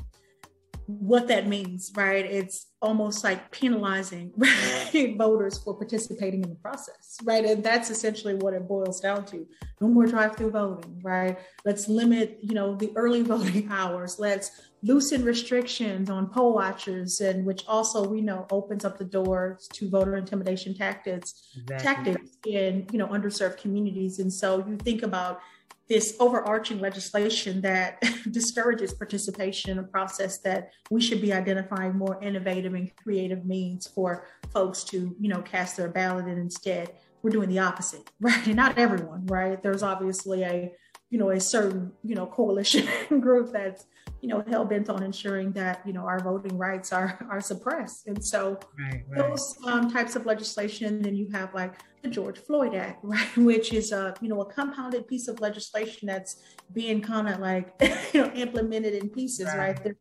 what 0.87 1.27
that 1.29 1.47
means, 1.47 1.91
right? 1.95 2.25
It's 2.25 2.67
almost 2.81 3.23
like 3.23 3.49
penalizing 3.49 4.31
right, 4.37 5.15
voters 5.17 5.57
for 5.57 5.73
participating 5.73 6.43
in 6.43 6.49
the 6.49 6.55
process, 6.55 7.17
right? 7.23 7.43
And 7.43 7.63
that's 7.63 7.89
essentially 7.89 8.35
what 8.35 8.53
it 8.53 8.67
boils 8.67 8.99
down 8.99 9.25
to. 9.25 9.47
No 9.81 9.87
more 9.87 10.05
drive-through 10.05 10.51
voting, 10.51 10.99
right? 11.03 11.39
Let's 11.65 11.87
limit, 11.87 12.37
you 12.41 12.53
know, 12.53 12.75
the 12.75 12.91
early 12.95 13.21
voting 13.23 13.67
hours. 13.71 14.19
Let's 14.19 14.51
loosen 14.83 15.25
restrictions 15.25 16.11
on 16.11 16.27
poll 16.27 16.53
watchers, 16.53 17.19
and 17.19 17.45
which 17.45 17.63
also 17.67 18.07
we 18.07 18.21
know 18.21 18.45
opens 18.51 18.85
up 18.85 18.99
the 18.99 19.05
doors 19.05 19.67
to 19.73 19.89
voter 19.89 20.15
intimidation 20.17 20.75
tactics, 20.75 21.33
exactly. 21.57 22.13
tactics 22.13 22.37
in 22.45 22.85
you 22.91 22.99
know 22.99 23.07
underserved 23.07 23.57
communities. 23.57 24.19
And 24.19 24.31
so 24.31 24.63
you 24.67 24.77
think 24.77 25.01
about 25.01 25.39
this 25.87 26.15
overarching 26.19 26.79
legislation 26.79 27.61
that 27.61 28.01
discourages 28.31 28.93
participation 28.93 29.71
in 29.71 29.79
a 29.79 29.83
process 29.83 30.39
that 30.39 30.71
we 30.89 30.99
should 30.99 31.21
be 31.21 31.31
identifying 31.31 31.95
more 31.95 32.21
innovative 32.21 32.73
and 32.73 32.95
creative 32.95 33.45
means 33.45 33.87
for 33.87 34.27
folks 34.49 34.83
to, 34.83 35.15
you 35.19 35.29
know, 35.29 35.41
cast 35.41 35.77
their 35.77 35.89
ballot 35.89 36.25
and 36.25 36.39
instead 36.39 36.93
we're 37.21 37.29
doing 37.29 37.49
the 37.49 37.59
opposite, 37.59 38.09
right? 38.19 38.45
And 38.47 38.55
not 38.55 38.77
everyone, 38.77 39.25
right? 39.27 39.61
There's 39.61 39.83
obviously 39.83 40.43
a 40.43 40.71
you 41.09 41.19
know, 41.19 41.29
a 41.29 41.39
certain, 41.39 41.91
you 42.03 42.15
know, 42.15 42.25
coalition 42.25 42.87
group 43.21 43.51
that's, 43.51 43.85
you 44.25 44.31
know, 44.31 44.43
hell 44.47 44.65
bent 44.65 44.89
on 44.89 45.03
ensuring 45.03 45.51
that, 45.51 45.83
you 45.85 45.93
know, 45.93 46.01
our 46.01 46.19
voting 46.19 46.57
rights 46.57 46.91
are 46.91 47.19
are 47.29 47.39
suppressed. 47.39 48.07
And 48.07 48.25
so 48.25 48.57
right, 48.79 49.03
right. 49.07 49.17
those 49.19 49.55
um, 49.67 49.91
types 49.91 50.15
of 50.15 50.25
legislation, 50.25 51.03
then 51.03 51.13
you 51.13 51.29
have 51.31 51.53
like 51.53 51.75
the 52.01 52.09
George 52.09 52.39
Floyd 52.39 52.73
Act, 52.73 52.99
right, 53.03 53.37
which 53.37 53.71
is 53.71 53.91
a, 53.91 54.15
you 54.21 54.29
know, 54.29 54.41
a 54.41 54.45
compounded 54.51 55.07
piece 55.07 55.27
of 55.27 55.39
legislation 55.41 56.07
that's 56.07 56.41
being 56.73 57.01
kind 57.01 57.29
of 57.29 57.39
like, 57.39 57.71
you 58.13 58.21
know, 58.23 58.31
implemented 58.33 58.95
in 58.95 59.09
pieces, 59.09 59.45
right? 59.45 59.57
right? 59.57 59.83
They're 59.83 59.95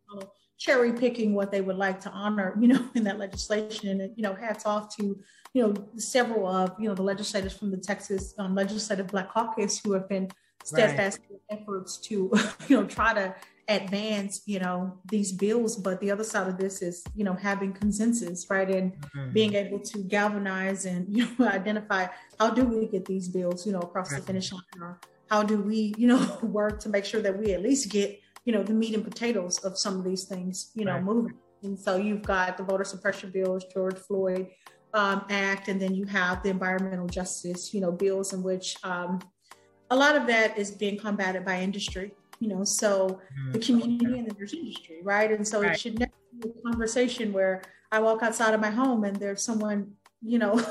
cherry 0.57 0.95
picking 0.95 1.35
what 1.35 1.51
they 1.53 1.61
would 1.61 1.77
like 1.77 2.01
to 2.01 2.09
honor, 2.09 2.57
you 2.59 2.69
know, 2.69 2.89
in 2.95 3.05
that 3.05 3.19
legislation. 3.19 4.01
And, 4.01 4.11
you 4.17 4.23
know, 4.23 4.35
hats 4.35 4.65
off 4.65 4.97
to, 4.97 5.21
you 5.53 5.63
know, 5.63 5.75
several 5.99 6.47
of, 6.47 6.73
you 6.79 6.89
know, 6.89 6.95
the 6.95 7.03
legislators 7.03 7.53
from 7.53 7.71
the 7.71 7.77
Texas 7.77 8.33
um, 8.39 8.55
Legislative 8.55 9.09
Black 9.09 9.31
Caucus 9.31 9.83
who 9.85 9.93
have 9.93 10.09
been 10.09 10.31
steadfast 10.65 11.19
right. 11.31 11.61
efforts 11.61 11.99
to, 11.99 12.33
you 12.69 12.81
know, 12.81 12.87
try 12.87 13.13
to 13.13 13.35
advance, 13.68 14.42
you 14.46 14.59
know, 14.59 14.98
these 15.11 15.33
bills. 15.33 15.77
But 15.77 16.00
the 16.00 16.11
other 16.11 16.24
side 16.24 16.48
of 16.48 16.59
this 16.59 16.83
is, 16.83 17.05
you 17.14 17.24
know, 17.24 17.35
having 17.35 17.72
consensus, 17.72 18.46
right? 18.50 18.68
And 18.68 18.92
mm-hmm. 18.92 19.33
being 19.33 19.55
able 19.55 19.81
to 19.81 19.98
galvanize 19.98 20.85
and, 20.85 21.07
you 21.14 21.29
know, 21.38 21.46
identify 21.48 22.07
how 22.38 22.50
do 22.50 22.64
we 22.64 22.87
get 22.87 23.05
these 23.05 23.29
bills, 23.29 23.66
you 23.66 23.72
know, 23.72 23.81
across 23.81 24.12
right. 24.12 24.20
the 24.20 24.27
finish 24.27 24.53
line 24.53 24.62
or 24.81 25.00
how 25.31 25.42
do 25.42 25.61
we, 25.61 25.94
you 25.96 26.07
know, 26.07 26.38
work 26.42 26.81
to 26.81 26.88
make 26.88 27.05
sure 27.05 27.22
that 27.22 27.38
we 27.38 27.53
at 27.53 27.62
least 27.62 27.90
get, 27.90 28.20
you 28.44 28.53
know, 28.53 28.62
the 28.62 28.74
meat 28.74 28.94
and 28.94 29.05
potatoes 29.05 29.59
of 29.59 29.79
some 29.79 29.98
of 29.98 30.05
these 30.05 30.24
things, 30.24 30.70
you 30.74 30.85
know, 30.85 30.94
right. 30.94 31.05
moving. 31.05 31.35
And 31.62 31.79
so 31.79 31.96
you've 31.96 32.22
got 32.22 32.59
the 32.59 32.62
voter 32.62 32.85
suppression 32.85 33.31
bills, 33.31 33.64
George 33.72 33.96
Floyd 33.96 34.48
um, 34.92 35.24
Act, 35.31 35.68
and 35.68 35.81
then 35.81 35.94
you 35.94 36.05
have 36.05 36.42
the 36.42 36.50
environmental 36.50 37.07
justice, 37.07 37.72
you 37.72 37.81
know, 37.81 37.90
bills 37.90 38.35
in 38.35 38.42
which 38.42 38.77
um, 38.85 39.18
a 39.90 39.96
lot 39.96 40.16
of 40.16 40.27
that 40.27 40.59
is 40.59 40.70
being 40.70 40.98
combated 40.98 41.44
by 41.44 41.61
industry, 41.61 42.12
you 42.45 42.51
know, 42.51 42.63
so 42.63 43.09
mm-hmm. 43.09 43.53
the 43.53 43.59
community 43.59 44.19
and 44.19 44.31
the 44.31 44.35
nurse 44.39 44.53
industry, 44.53 44.99
right? 45.03 45.33
And 45.33 45.49
so 45.49 45.63
right. 45.63 45.73
it 45.73 45.81
should 45.81 45.99
never 45.99 46.13
be 46.39 46.51
a 46.51 46.63
conversation 46.69 47.33
where 47.33 47.63
I 47.91 48.01
walk 48.01 48.23
outside 48.23 48.53
of 48.53 48.61
my 48.61 48.69
home 48.69 49.05
and 49.05 49.17
there's 49.17 49.43
someone, 49.43 49.93
you 50.21 50.39
know, 50.39 50.63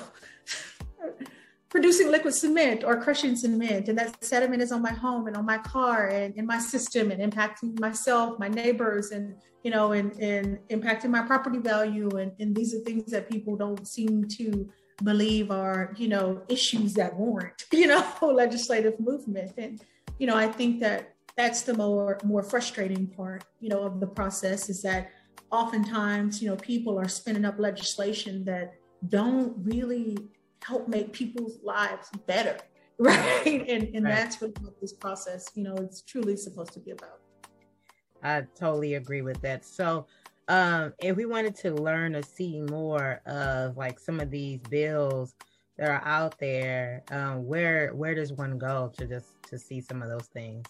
producing 1.69 2.11
liquid 2.11 2.35
cement 2.35 2.83
or 2.83 3.01
crushing 3.01 3.35
cement 3.35 3.89
and 3.89 3.97
that 3.97 4.23
sediment 4.23 4.61
is 4.61 4.71
on 4.71 4.83
my 4.83 4.91
home 4.91 5.25
and 5.25 5.35
on 5.35 5.47
my 5.47 5.57
car 5.57 6.09
and 6.09 6.35
in 6.35 6.45
my 6.45 6.59
system 6.59 7.09
and 7.09 7.19
impacting 7.19 7.79
myself 7.79 8.37
my 8.37 8.47
neighbors 8.47 9.09
and 9.09 9.33
you 9.63 9.71
know 9.71 9.93
and, 9.93 10.11
and 10.19 10.59
impacting 10.69 11.09
my 11.09 11.23
property 11.23 11.57
value 11.57 12.09
and, 12.17 12.31
and 12.39 12.55
these 12.55 12.75
are 12.75 12.79
things 12.81 13.09
that 13.09 13.27
people 13.27 13.55
don't 13.55 13.87
seem 13.87 14.27
to 14.27 14.69
believe 15.03 15.49
are 15.49 15.95
you 15.97 16.07
know 16.07 16.43
issues 16.47 16.93
that 16.93 17.15
warrant 17.15 17.65
you 17.71 17.87
know 17.87 18.05
legislative 18.21 18.99
movement 18.99 19.51
and 19.57 19.81
you 20.19 20.27
know 20.27 20.37
i 20.37 20.47
think 20.47 20.79
that 20.79 21.12
that's 21.35 21.61
the 21.63 21.73
more 21.73 22.19
more 22.23 22.43
frustrating 22.43 23.07
part 23.07 23.43
you 23.59 23.69
know 23.69 23.83
of 23.83 23.99
the 23.99 24.07
process 24.07 24.69
is 24.69 24.81
that 24.81 25.11
oftentimes 25.51 26.41
you 26.41 26.49
know 26.49 26.55
people 26.57 26.99
are 26.99 27.07
spinning 27.07 27.45
up 27.45 27.59
legislation 27.59 28.43
that 28.45 28.73
don't 29.09 29.53
really 29.63 30.17
help 30.63 30.87
make 30.87 31.11
people's 31.11 31.59
lives 31.63 32.09
better 32.25 32.57
right 32.99 33.65
and 33.67 33.95
and 33.95 34.05
right. 34.05 34.15
that's 34.15 34.39
what 34.39 34.51
this 34.79 34.93
process 34.93 35.49
you 35.55 35.63
know 35.63 35.75
it's 35.75 36.01
truly 36.01 36.37
supposed 36.37 36.71
to 36.73 36.79
be 36.79 36.91
about 36.91 37.19
i 38.23 38.41
totally 38.55 38.93
agree 38.95 39.21
with 39.21 39.41
that 39.41 39.65
so 39.65 40.05
um, 40.47 40.93
if 40.99 41.15
we 41.15 41.25
wanted 41.25 41.55
to 41.57 41.73
learn 41.73 42.15
or 42.15 42.21
see 42.21 42.61
more 42.61 43.21
of 43.25 43.77
like 43.77 43.99
some 43.99 44.19
of 44.19 44.29
these 44.29 44.59
bills 44.69 45.35
that 45.77 45.89
are 45.89 46.05
out 46.05 46.37
there, 46.37 47.03
um, 47.11 47.45
where 47.45 47.93
where 47.93 48.13
does 48.13 48.33
one 48.33 48.57
go 48.57 48.91
to 48.97 49.07
just 49.07 49.41
to 49.43 49.57
see 49.57 49.79
some 49.79 50.01
of 50.01 50.09
those 50.09 50.27
things? 50.27 50.65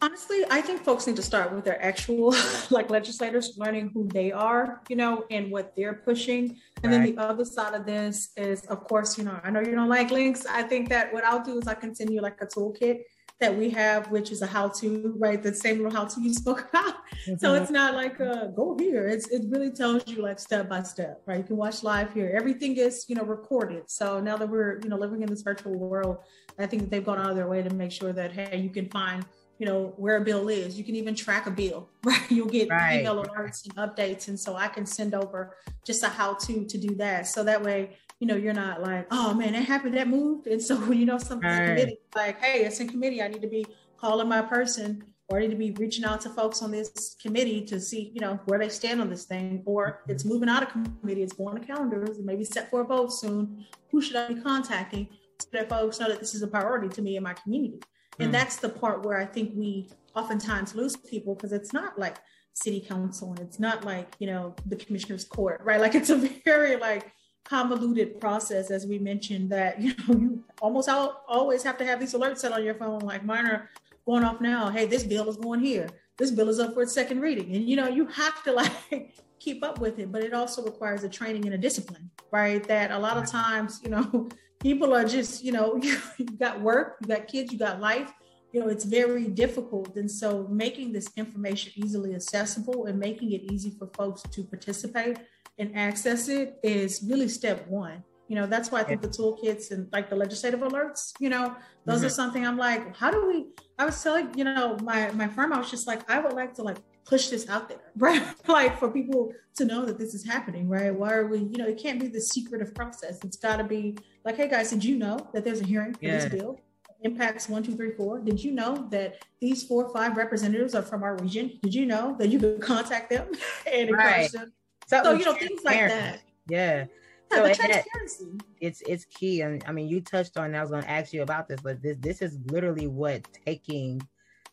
Honestly, 0.00 0.44
I 0.50 0.60
think 0.60 0.82
folks 0.84 1.06
need 1.06 1.16
to 1.16 1.22
start 1.22 1.52
with 1.52 1.64
their 1.64 1.82
actual 1.82 2.34
like 2.70 2.90
legislators, 2.90 3.54
learning 3.56 3.90
who 3.92 4.08
they 4.08 4.30
are, 4.30 4.80
you 4.88 4.96
know, 4.96 5.24
and 5.30 5.50
what 5.50 5.74
they're 5.74 5.94
pushing. 5.94 6.56
And 6.82 6.92
right. 6.92 7.04
then 7.04 7.14
the 7.14 7.20
other 7.20 7.44
side 7.44 7.74
of 7.74 7.84
this 7.84 8.30
is, 8.36 8.64
of 8.66 8.84
course, 8.84 9.18
you 9.18 9.24
know, 9.24 9.40
I 9.42 9.50
know 9.50 9.60
you 9.60 9.74
don't 9.74 9.88
like 9.88 10.10
links. 10.10 10.46
I 10.46 10.62
think 10.62 10.88
that 10.90 11.12
what 11.12 11.24
I'll 11.24 11.42
do 11.42 11.58
is 11.58 11.66
I 11.66 11.74
continue 11.74 12.20
like 12.20 12.40
a 12.40 12.46
toolkit 12.46 13.02
that 13.40 13.56
we 13.56 13.70
have, 13.70 14.10
which 14.10 14.32
is 14.32 14.42
a 14.42 14.46
how-to, 14.46 15.14
right? 15.16 15.40
The 15.42 15.54
same 15.54 15.76
little 15.76 15.92
how-to 15.92 16.20
you 16.20 16.34
spoke 16.34 16.68
about. 16.70 16.94
Mm-hmm. 16.94 17.36
So 17.36 17.54
it's 17.54 17.70
not 17.70 17.94
like 17.94 18.18
a 18.20 18.52
go 18.54 18.76
here. 18.78 19.06
It's 19.06 19.28
it 19.28 19.44
really 19.48 19.70
tells 19.70 20.06
you 20.08 20.22
like 20.22 20.38
step 20.38 20.68
by 20.68 20.82
step, 20.82 21.22
right? 21.26 21.38
You 21.38 21.44
can 21.44 21.56
watch 21.56 21.82
live 21.82 22.12
here. 22.12 22.32
Everything 22.36 22.76
is, 22.76 23.04
you 23.08 23.14
know, 23.14 23.24
recorded. 23.24 23.84
So 23.86 24.20
now 24.20 24.36
that 24.36 24.48
we're, 24.48 24.80
you 24.82 24.88
know, 24.88 24.96
living 24.96 25.22
in 25.22 25.28
this 25.28 25.42
virtual 25.42 25.74
world, 25.76 26.18
I 26.58 26.66
think 26.66 26.82
that 26.82 26.90
they've 26.90 27.04
gone 27.04 27.18
out 27.18 27.30
of 27.30 27.36
their 27.36 27.48
way 27.48 27.62
to 27.62 27.70
make 27.70 27.92
sure 27.92 28.12
that 28.12 28.32
hey, 28.32 28.58
you 28.58 28.70
can 28.70 28.88
find 28.88 29.24
you 29.58 29.66
know 29.66 29.92
where 29.96 30.16
a 30.16 30.20
bill 30.20 30.48
is 30.48 30.78
you 30.78 30.84
can 30.84 30.94
even 30.94 31.14
track 31.14 31.46
a 31.46 31.50
bill 31.50 31.88
right 32.04 32.30
you'll 32.30 32.46
get 32.46 32.68
right. 32.70 33.00
email 33.00 33.24
alerts 33.24 33.64
and 33.64 33.74
updates 33.76 34.28
and 34.28 34.38
so 34.38 34.54
i 34.54 34.68
can 34.68 34.86
send 34.86 35.14
over 35.14 35.56
just 35.84 36.02
a 36.02 36.08
how 36.08 36.34
to 36.34 36.64
to 36.64 36.78
do 36.78 36.94
that 36.94 37.26
so 37.26 37.42
that 37.42 37.62
way 37.62 37.96
you 38.20 38.26
know, 38.26 38.36
you're 38.36 38.54
not 38.54 38.82
like, 38.82 39.06
oh 39.10 39.32
man, 39.34 39.52
that 39.52 39.64
happened, 39.64 39.96
that 39.96 40.08
moved. 40.08 40.46
And 40.46 40.60
so 40.60 40.76
when 40.76 40.98
you 40.98 41.06
know 41.06 41.18
something's 41.18 41.58
right. 41.58 41.68
committee, 41.68 41.98
like, 42.14 42.42
hey, 42.42 42.64
it's 42.64 42.80
in 42.80 42.88
committee, 42.88 43.22
I 43.22 43.28
need 43.28 43.42
to 43.42 43.48
be 43.48 43.66
calling 43.96 44.28
my 44.28 44.42
person 44.42 45.04
or 45.28 45.38
I 45.38 45.42
need 45.42 45.50
to 45.50 45.56
be 45.56 45.72
reaching 45.72 46.04
out 46.04 46.22
to 46.22 46.30
folks 46.30 46.62
on 46.62 46.70
this 46.70 47.14
committee 47.20 47.62
to 47.66 47.78
see, 47.78 48.12
you 48.14 48.20
know, 48.20 48.40
where 48.46 48.58
they 48.58 48.70
stand 48.70 49.02
on 49.02 49.10
this 49.10 49.24
thing, 49.24 49.62
or 49.66 49.86
mm-hmm. 49.86 50.12
it's 50.12 50.24
moving 50.24 50.48
out 50.48 50.62
of 50.62 50.70
committee, 50.70 51.22
it's 51.22 51.34
going 51.34 51.60
to 51.60 51.66
calendars, 51.66 52.16
and 52.16 52.24
maybe 52.24 52.44
set 52.44 52.70
for 52.70 52.80
a 52.80 52.84
vote 52.84 53.12
soon. 53.12 53.66
Who 53.90 54.00
should 54.00 54.16
I 54.16 54.28
be 54.28 54.40
contacting 54.40 55.08
so 55.38 55.48
that 55.52 55.68
folks 55.68 56.00
know 56.00 56.08
that 56.08 56.18
this 56.18 56.34
is 56.34 56.40
a 56.40 56.46
priority 56.46 56.88
to 56.88 57.02
me 57.02 57.16
and 57.16 57.24
my 57.24 57.34
community? 57.34 57.78
Mm. 58.18 58.26
And 58.26 58.34
that's 58.34 58.56
the 58.56 58.68
part 58.68 59.04
where 59.04 59.18
I 59.18 59.26
think 59.26 59.52
we 59.54 59.88
oftentimes 60.14 60.74
lose 60.74 60.96
people 60.96 61.34
because 61.34 61.52
it's 61.52 61.72
not 61.72 61.98
like 61.98 62.18
city 62.54 62.80
council 62.80 63.30
and 63.30 63.40
it's 63.40 63.60
not 63.60 63.84
like, 63.84 64.14
you 64.18 64.26
know, 64.26 64.54
the 64.66 64.76
commissioner's 64.76 65.24
court, 65.24 65.60
right? 65.64 65.80
Like 65.80 65.94
it's 65.94 66.10
a 66.10 66.16
very 66.44 66.76
like 66.76 67.12
convoluted 67.48 68.20
process, 68.20 68.70
as 68.70 68.86
we 68.86 68.98
mentioned, 68.98 69.50
that 69.50 69.80
you 69.80 69.94
know 70.06 70.14
you 70.14 70.44
almost 70.60 70.88
always 70.88 71.62
have 71.62 71.78
to 71.78 71.84
have 71.84 71.98
these 71.98 72.14
alerts 72.14 72.38
set 72.38 72.52
on 72.52 72.64
your 72.64 72.74
phone. 72.74 73.00
Like 73.00 73.24
mine 73.24 73.46
are 73.46 73.70
going 74.06 74.24
off 74.24 74.40
now. 74.40 74.68
Hey, 74.70 74.86
this 74.86 75.02
bill 75.04 75.28
is 75.28 75.36
going 75.36 75.60
here. 75.60 75.88
This 76.16 76.30
bill 76.30 76.48
is 76.48 76.58
up 76.58 76.74
for 76.74 76.82
its 76.82 76.92
second 76.92 77.20
reading, 77.20 77.54
and 77.54 77.68
you 77.68 77.76
know 77.76 77.88
you 77.88 78.06
have 78.06 78.42
to 78.44 78.52
like 78.62 79.14
keep 79.38 79.64
up 79.64 79.80
with 79.80 79.98
it. 79.98 80.12
But 80.12 80.22
it 80.22 80.34
also 80.34 80.62
requires 80.62 81.04
a 81.04 81.08
training 81.08 81.46
and 81.46 81.54
a 81.54 81.58
discipline, 81.58 82.10
right? 82.30 82.62
That 82.68 82.90
a 82.90 82.98
lot 82.98 83.16
of 83.16 83.26
times, 83.26 83.80
you 83.82 83.90
know, 83.90 84.28
people 84.60 84.94
are 84.94 85.04
just 85.04 85.44
you 85.44 85.52
know 85.52 85.76
you, 85.82 86.26
got 86.38 86.60
work, 86.60 86.98
you 87.00 87.08
got 87.08 87.26
kids, 87.26 87.52
you 87.52 87.58
got 87.58 87.80
life. 87.80 88.12
You 88.52 88.60
know, 88.60 88.68
it's 88.68 88.84
very 88.84 89.26
difficult. 89.26 89.94
And 89.96 90.10
so 90.10 90.48
making 90.48 90.92
this 90.92 91.10
information 91.18 91.70
easily 91.76 92.14
accessible 92.14 92.86
and 92.86 92.98
making 92.98 93.32
it 93.32 93.52
easy 93.52 93.70
for 93.78 93.88
folks 93.88 94.22
to 94.22 94.42
participate 94.42 95.18
and 95.58 95.76
access 95.76 96.28
it 96.28 96.58
is 96.62 97.04
really 97.06 97.28
step 97.28 97.66
one. 97.68 98.02
You 98.28 98.36
know, 98.36 98.46
that's 98.46 98.70
why 98.70 98.80
I 98.80 98.84
think 98.84 99.00
the 99.00 99.08
toolkits 99.08 99.70
and 99.70 99.88
like 99.90 100.10
the 100.10 100.16
legislative 100.16 100.60
alerts, 100.60 101.12
you 101.18 101.30
know, 101.30 101.56
those 101.86 101.98
mm-hmm. 101.98 102.06
are 102.06 102.10
something 102.10 102.46
I'm 102.46 102.58
like, 102.58 102.94
how 102.94 103.10
do 103.10 103.26
we? 103.26 103.46
I 103.78 103.86
was 103.86 104.02
telling, 104.02 104.36
you 104.36 104.44
know, 104.44 104.76
my 104.82 105.10
my 105.12 105.28
firm, 105.28 105.52
I 105.52 105.58
was 105.58 105.70
just 105.70 105.86
like, 105.86 106.08
I 106.10 106.18
would 106.18 106.34
like 106.34 106.52
to 106.54 106.62
like 106.62 106.76
push 107.06 107.28
this 107.28 107.48
out 107.48 107.70
there, 107.70 107.80
right? 107.96 108.22
like 108.46 108.78
for 108.78 108.90
people 108.90 109.32
to 109.56 109.64
know 109.64 109.86
that 109.86 109.98
this 109.98 110.12
is 110.14 110.26
happening, 110.26 110.68
right? 110.68 110.94
Why 110.94 111.14
are 111.14 111.26
we, 111.26 111.38
you 111.38 111.56
know, 111.56 111.66
it 111.66 111.78
can't 111.78 111.98
be 111.98 112.08
the 112.08 112.20
secretive 112.20 112.74
process. 112.74 113.18
It's 113.24 113.38
got 113.38 113.56
to 113.56 113.64
be 113.64 113.96
like, 114.28 114.36
hey 114.36 114.48
guys, 114.48 114.70
did 114.70 114.84
you 114.84 114.96
know 114.96 115.18
that 115.32 115.44
there's 115.44 115.60
a 115.60 115.64
hearing 115.64 115.94
for 115.94 116.04
yeah. 116.04 116.18
this 116.18 116.28
bill? 116.28 116.60
impacts 117.02 117.48
one, 117.48 117.62
two, 117.62 117.76
three, 117.76 117.92
four. 117.92 118.18
Did 118.18 118.42
you 118.42 118.50
know 118.50 118.88
that 118.90 119.24
these 119.40 119.62
four 119.62 119.84
or 119.84 119.92
five 119.92 120.16
representatives 120.16 120.74
are 120.74 120.82
from 120.82 121.04
our 121.04 121.16
region? 121.16 121.56
Did 121.62 121.72
you 121.72 121.86
know 121.86 122.16
that 122.18 122.28
you 122.28 122.40
could 122.40 122.60
contact 122.60 123.08
them 123.10 123.28
and 123.72 123.90
encourage 123.90 124.04
right. 124.04 124.32
them 124.32 124.52
so, 124.88 125.02
so 125.02 125.12
you 125.12 125.24
know 125.24 125.34
things 125.34 125.62
like 125.64 125.88
that. 125.88 126.20
Yeah. 126.48 126.86
So 127.30 127.46
the 127.46 127.54
transparency. 127.54 128.38
it's 128.58 128.80
it's 128.82 129.04
key. 129.04 129.42
and 129.42 129.62
I 129.66 129.72
mean, 129.72 129.86
you 129.86 130.00
touched 130.00 130.38
on. 130.38 130.54
I 130.54 130.62
was 130.62 130.70
going 130.70 130.82
to 130.82 130.90
ask 130.90 131.12
you 131.12 131.22
about 131.22 131.46
this, 131.46 131.60
but 131.60 131.82
this 131.82 131.98
this 132.00 132.22
is 132.22 132.38
literally 132.46 132.86
what 132.86 133.22
taking 133.44 134.00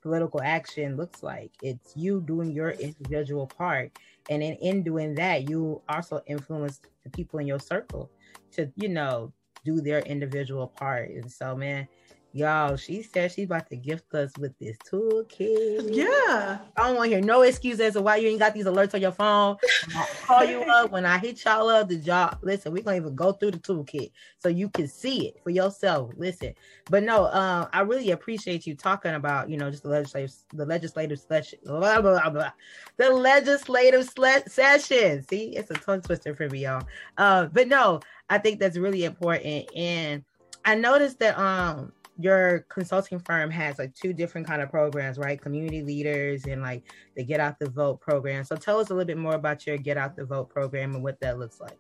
political 0.02 0.42
action 0.44 0.98
looks 0.98 1.24
like. 1.24 1.52
It's 1.64 1.96
you 1.96 2.20
doing 2.20 2.52
your 2.52 2.72
individual 2.72 3.48
part, 3.48 3.98
and 4.30 4.44
in 4.44 4.56
in 4.56 4.84
doing 4.84 5.16
that, 5.16 5.50
you 5.50 5.82
also 5.88 6.22
influence 6.28 6.82
the 7.06 7.10
people 7.12 7.40
in 7.40 7.48
your 7.48 7.60
circle 7.60 8.12
to 8.52 8.70
you 8.76 8.90
know 8.90 9.32
do 9.66 9.82
their 9.82 10.00
individual 10.00 10.68
part. 10.68 11.10
And 11.10 11.30
so, 11.30 11.56
man, 11.56 11.88
Y'all, 12.36 12.76
she 12.76 13.02
said 13.02 13.32
she's 13.32 13.46
about 13.46 13.70
to 13.70 13.78
gift 13.78 14.14
us 14.14 14.30
with 14.38 14.52
this 14.60 14.76
toolkit. 14.80 15.88
Yeah. 15.90 16.58
I 16.76 16.88
don't 16.88 16.98
want 16.98 17.10
to 17.10 17.16
hear 17.16 17.26
no 17.26 17.44
excuse 17.44 17.80
as 17.80 17.94
to 17.94 18.02
why 18.02 18.18
you 18.18 18.28
ain't 18.28 18.40
got 18.40 18.54
these 18.54 18.66
alerts 18.66 18.94
on 18.94 19.00
your 19.00 19.14
phone. 19.14 19.56
I'll 19.96 20.08
call 20.26 20.44
you 20.44 20.60
up 20.70 20.92
when 20.92 21.06
I 21.06 21.18
hit 21.18 21.46
y'all 21.46 21.70
up. 21.70 21.88
The 21.88 21.96
job. 21.96 22.40
Listen, 22.42 22.74
we're 22.74 22.84
gonna 22.84 22.98
even 22.98 23.16
go 23.16 23.32
through 23.32 23.52
the 23.52 23.60
toolkit 23.60 24.12
so 24.40 24.50
you 24.50 24.68
can 24.68 24.90
see 24.90 25.28
it 25.30 25.40
for 25.46 25.50
yourself. 25.50 26.12
Listen, 26.18 26.54
but 26.90 27.04
no, 27.04 27.28
um, 27.28 27.70
I 27.72 27.80
really 27.84 28.12
appreciate 28.12 28.68
you 28.68 28.76
talking 28.76 29.14
about, 29.14 29.50
you 29.50 29.56
know, 29.56 29.72
just 29.72 29.84
the 29.84 29.90
legislative, 29.90 30.36
the 30.52 30.66
legislative 30.66 31.22
session, 31.22 31.60
blah, 31.64 32.02
blah, 32.02 32.30
blah, 32.30 32.52
the 32.98 33.12
legislative 33.12 34.10
session. 34.48 35.26
See, 35.26 35.56
it's 35.56 35.72
a 35.72 35.76
tongue 35.76 36.02
twister 36.02 36.36
for 36.36 36.50
me, 36.50 36.64
y'all. 36.64 36.84
Uh, 37.18 37.46
but 37.46 37.70
no, 37.70 38.02
I 38.30 38.38
think 38.38 38.60
that's 38.60 38.78
really 38.78 39.04
important. 39.04 39.70
And 39.76 40.24
I 40.64 40.76
noticed 40.76 41.20
that 41.20 41.38
um 41.38 41.92
your 42.18 42.66
consulting 42.70 43.20
firm 43.20 43.52
has 43.52 43.78
like 43.78 43.94
two 43.94 44.14
different 44.14 44.48
kind 44.48 44.62
of 44.62 44.70
programs, 44.70 45.18
right? 45.18 45.40
Community 45.40 45.82
leaders 45.82 46.46
and 46.46 46.62
like 46.62 46.84
the 47.16 47.24
Get 47.24 47.40
Out 47.40 47.60
the 47.60 47.70
Vote 47.70 48.00
program. 48.00 48.46
So 48.46 48.56
tell 48.56 48.80
us 48.80 48.90
a 48.90 48.94
little 48.94 49.06
bit 49.06 49.18
more 49.18 49.36
about 49.36 49.68
your 49.68 49.78
Get 49.78 49.98
Out 49.98 50.16
the 50.16 50.26
Vote 50.26 50.50
program 50.50 50.96
and 50.96 51.04
what 51.04 51.20
that 51.20 51.38
looks 51.40 51.60
like. 51.60 51.78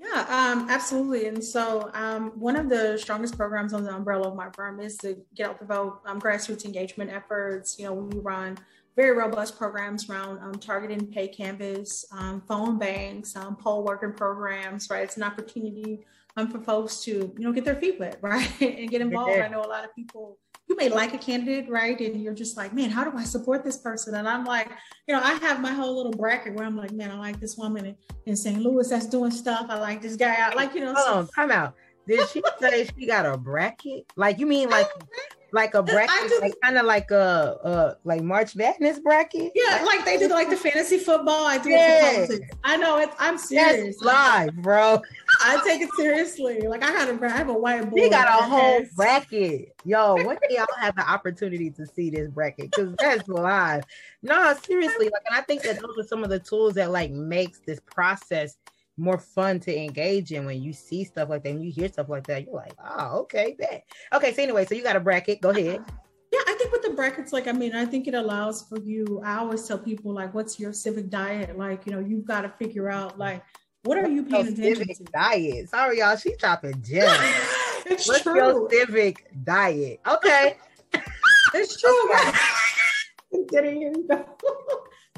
Yeah, 0.00 0.24
um, 0.28 0.70
absolutely. 0.70 1.26
And 1.26 1.44
so, 1.44 1.90
um, 1.92 2.30
one 2.30 2.56
of 2.56 2.70
the 2.70 2.96
strongest 2.96 3.36
programs 3.36 3.74
on 3.74 3.84
the 3.84 3.94
umbrella 3.94 4.28
of 4.28 4.34
my 4.34 4.48
firm 4.54 4.80
is 4.80 4.96
to 4.98 5.16
Get 5.34 5.50
Out 5.50 5.58
the 5.58 5.66
Vote 5.66 6.00
um, 6.06 6.18
grassroots 6.18 6.64
engagement 6.64 7.10
efforts. 7.10 7.78
You 7.78 7.84
know, 7.84 7.94
we 7.94 8.18
run 8.18 8.56
very 8.96 9.14
robust 9.14 9.58
programs 9.58 10.08
around 10.08 10.38
um, 10.38 10.54
targeting 10.54 11.06
pay 11.06 11.28
canvass, 11.28 12.06
um, 12.12 12.42
phone 12.48 12.78
banks, 12.78 13.36
um, 13.36 13.56
poll 13.56 13.84
working 13.84 14.14
programs. 14.14 14.88
Right, 14.88 15.02
it's 15.02 15.18
an 15.18 15.22
opportunity 15.22 16.00
um, 16.38 16.50
for 16.50 16.60
folks 16.60 17.00
to 17.00 17.10
you 17.10 17.44
know 17.44 17.52
get 17.52 17.66
their 17.66 17.76
feet 17.76 18.00
wet, 18.00 18.18
right, 18.22 18.50
and 18.62 18.88
get 18.88 19.02
involved. 19.02 19.38
I 19.38 19.48
know 19.48 19.62
a 19.62 19.68
lot 19.68 19.84
of 19.84 19.94
people 19.94 20.38
you 20.70 20.76
may 20.76 20.88
like 20.88 21.12
a 21.12 21.18
candidate, 21.18 21.68
right? 21.68 22.00
And 22.00 22.22
you're 22.22 22.32
just 22.32 22.56
like, 22.56 22.72
man, 22.72 22.90
how 22.90 23.02
do 23.02 23.18
I 23.18 23.24
support 23.24 23.64
this 23.64 23.78
person? 23.78 24.14
And 24.14 24.28
I'm 24.28 24.44
like, 24.44 24.70
you 25.08 25.14
know, 25.14 25.20
I 25.20 25.34
have 25.34 25.60
my 25.60 25.72
whole 25.72 25.96
little 25.96 26.12
bracket 26.12 26.54
where 26.54 26.64
I'm 26.64 26.76
like, 26.76 26.92
man, 26.92 27.10
I 27.10 27.18
like 27.18 27.40
this 27.40 27.56
woman 27.56 27.86
in, 27.86 27.96
in 28.26 28.36
St. 28.36 28.62
Louis 28.62 28.88
that's 28.88 29.06
doing 29.06 29.32
stuff. 29.32 29.66
I 29.68 29.80
like 29.80 30.00
this 30.00 30.14
guy. 30.14 30.36
I 30.40 30.54
like, 30.54 30.72
you 30.74 30.80
know. 30.82 30.94
Hold 30.94 31.06
so- 31.06 31.14
on, 31.14 31.26
come 31.28 31.50
out. 31.50 31.74
Did 32.06 32.28
she 32.28 32.42
say 32.60 32.88
she 32.98 33.06
got 33.06 33.26
a 33.26 33.36
bracket? 33.36 34.04
Like 34.16 34.38
you 34.38 34.46
mean 34.46 34.70
like 34.70 34.88
like 35.52 35.74
a 35.74 35.82
bracket, 35.82 36.40
like, 36.40 36.54
kind 36.62 36.78
of 36.78 36.86
like 36.86 37.10
a, 37.10 37.58
a 37.64 37.96
like 38.04 38.22
March 38.22 38.56
Madness 38.56 38.98
bracket. 39.00 39.52
Yeah, 39.54 39.82
like 39.84 40.04
they 40.04 40.18
do 40.18 40.28
like 40.28 40.50
the 40.50 40.56
fantasy 40.56 40.98
football. 40.98 41.46
I 41.46 41.58
do 41.58 41.70
yeah. 41.70 42.26
I 42.64 42.76
know 42.76 42.98
it. 42.98 43.10
I'm 43.18 43.38
serious. 43.38 43.96
That's 43.96 44.02
live, 44.02 44.54
bro. 44.56 45.02
I 45.40 45.60
take 45.64 45.82
it 45.82 45.90
seriously. 45.96 46.60
Like 46.62 46.82
I 46.82 46.90
had 46.90 47.08
a, 47.08 47.24
I 47.24 47.28
have 47.28 47.48
a 47.48 47.54
whiteboard. 47.54 47.92
We 47.92 48.10
got 48.10 48.28
a 48.28 48.44
whole 48.44 48.80
has... 48.80 48.92
bracket. 48.94 49.74
Yo, 49.84 50.14
when 50.14 50.36
do 50.48 50.54
y'all 50.54 50.66
have 50.78 50.96
the 50.96 51.08
opportunity 51.08 51.70
to 51.70 51.86
see 51.86 52.10
this 52.10 52.28
bracket? 52.28 52.70
Because 52.70 52.94
that's 52.98 53.28
live. 53.28 53.84
No, 54.22 54.54
seriously. 54.62 55.06
Like, 55.06 55.22
and 55.28 55.36
I 55.36 55.42
think 55.42 55.62
that 55.62 55.80
those 55.80 55.98
are 55.98 56.06
some 56.06 56.22
of 56.22 56.30
the 56.30 56.38
tools 56.38 56.74
that 56.74 56.90
like 56.90 57.10
makes 57.10 57.60
this 57.60 57.80
process 57.80 58.56
more 59.00 59.18
fun 59.18 59.58
to 59.60 59.76
engage 59.76 60.32
in 60.32 60.44
when 60.46 60.62
you 60.62 60.72
see 60.72 61.04
stuff 61.04 61.28
like 61.28 61.42
that 61.42 61.50
and 61.50 61.64
you 61.64 61.72
hear 61.72 61.88
stuff 61.88 62.08
like 62.08 62.26
that. 62.26 62.44
You're 62.44 62.54
like, 62.54 62.74
oh, 62.84 63.20
okay, 63.20 63.56
bet. 63.58 63.84
Okay, 64.12 64.32
so 64.32 64.42
anyway, 64.42 64.64
so 64.66 64.74
you 64.74 64.82
got 64.82 64.96
a 64.96 65.00
bracket. 65.00 65.40
Go 65.40 65.50
ahead. 65.50 65.82
Yeah, 66.32 66.40
I 66.46 66.54
think 66.54 66.70
with 66.70 66.82
the 66.82 66.90
brackets, 66.90 67.32
like, 67.32 67.48
I 67.48 67.52
mean, 67.52 67.74
I 67.74 67.84
think 67.84 68.06
it 68.06 68.14
allows 68.14 68.62
for 68.62 68.78
you. 68.78 69.20
I 69.24 69.38
always 69.38 69.66
tell 69.66 69.78
people, 69.78 70.12
like, 70.12 70.32
what's 70.32 70.60
your 70.60 70.72
civic 70.72 71.10
diet? 71.10 71.58
Like, 71.58 71.86
you 71.86 71.92
know, 71.92 71.98
you've 71.98 72.24
got 72.24 72.42
to 72.42 72.50
figure 72.50 72.88
out, 72.88 73.18
like, 73.18 73.42
what 73.82 73.98
are 73.98 74.08
you 74.08 74.24
paying 74.24 74.48
attention 74.48 74.76
civic 74.76 74.96
to? 74.98 75.04
Diet. 75.04 75.70
Sorry, 75.70 75.98
y'all. 75.98 76.16
She's 76.16 76.36
chopping 76.36 76.82
gems. 76.82 77.10
it's 77.86 78.06
What's 78.06 78.22
true. 78.22 78.36
your 78.36 78.70
civic 78.70 79.30
diet? 79.42 80.00
Okay. 80.06 80.56
it's 81.54 81.80
true. 81.80 82.12
Okay. 82.14 82.38
Getting 83.50 83.80
you 83.80 84.08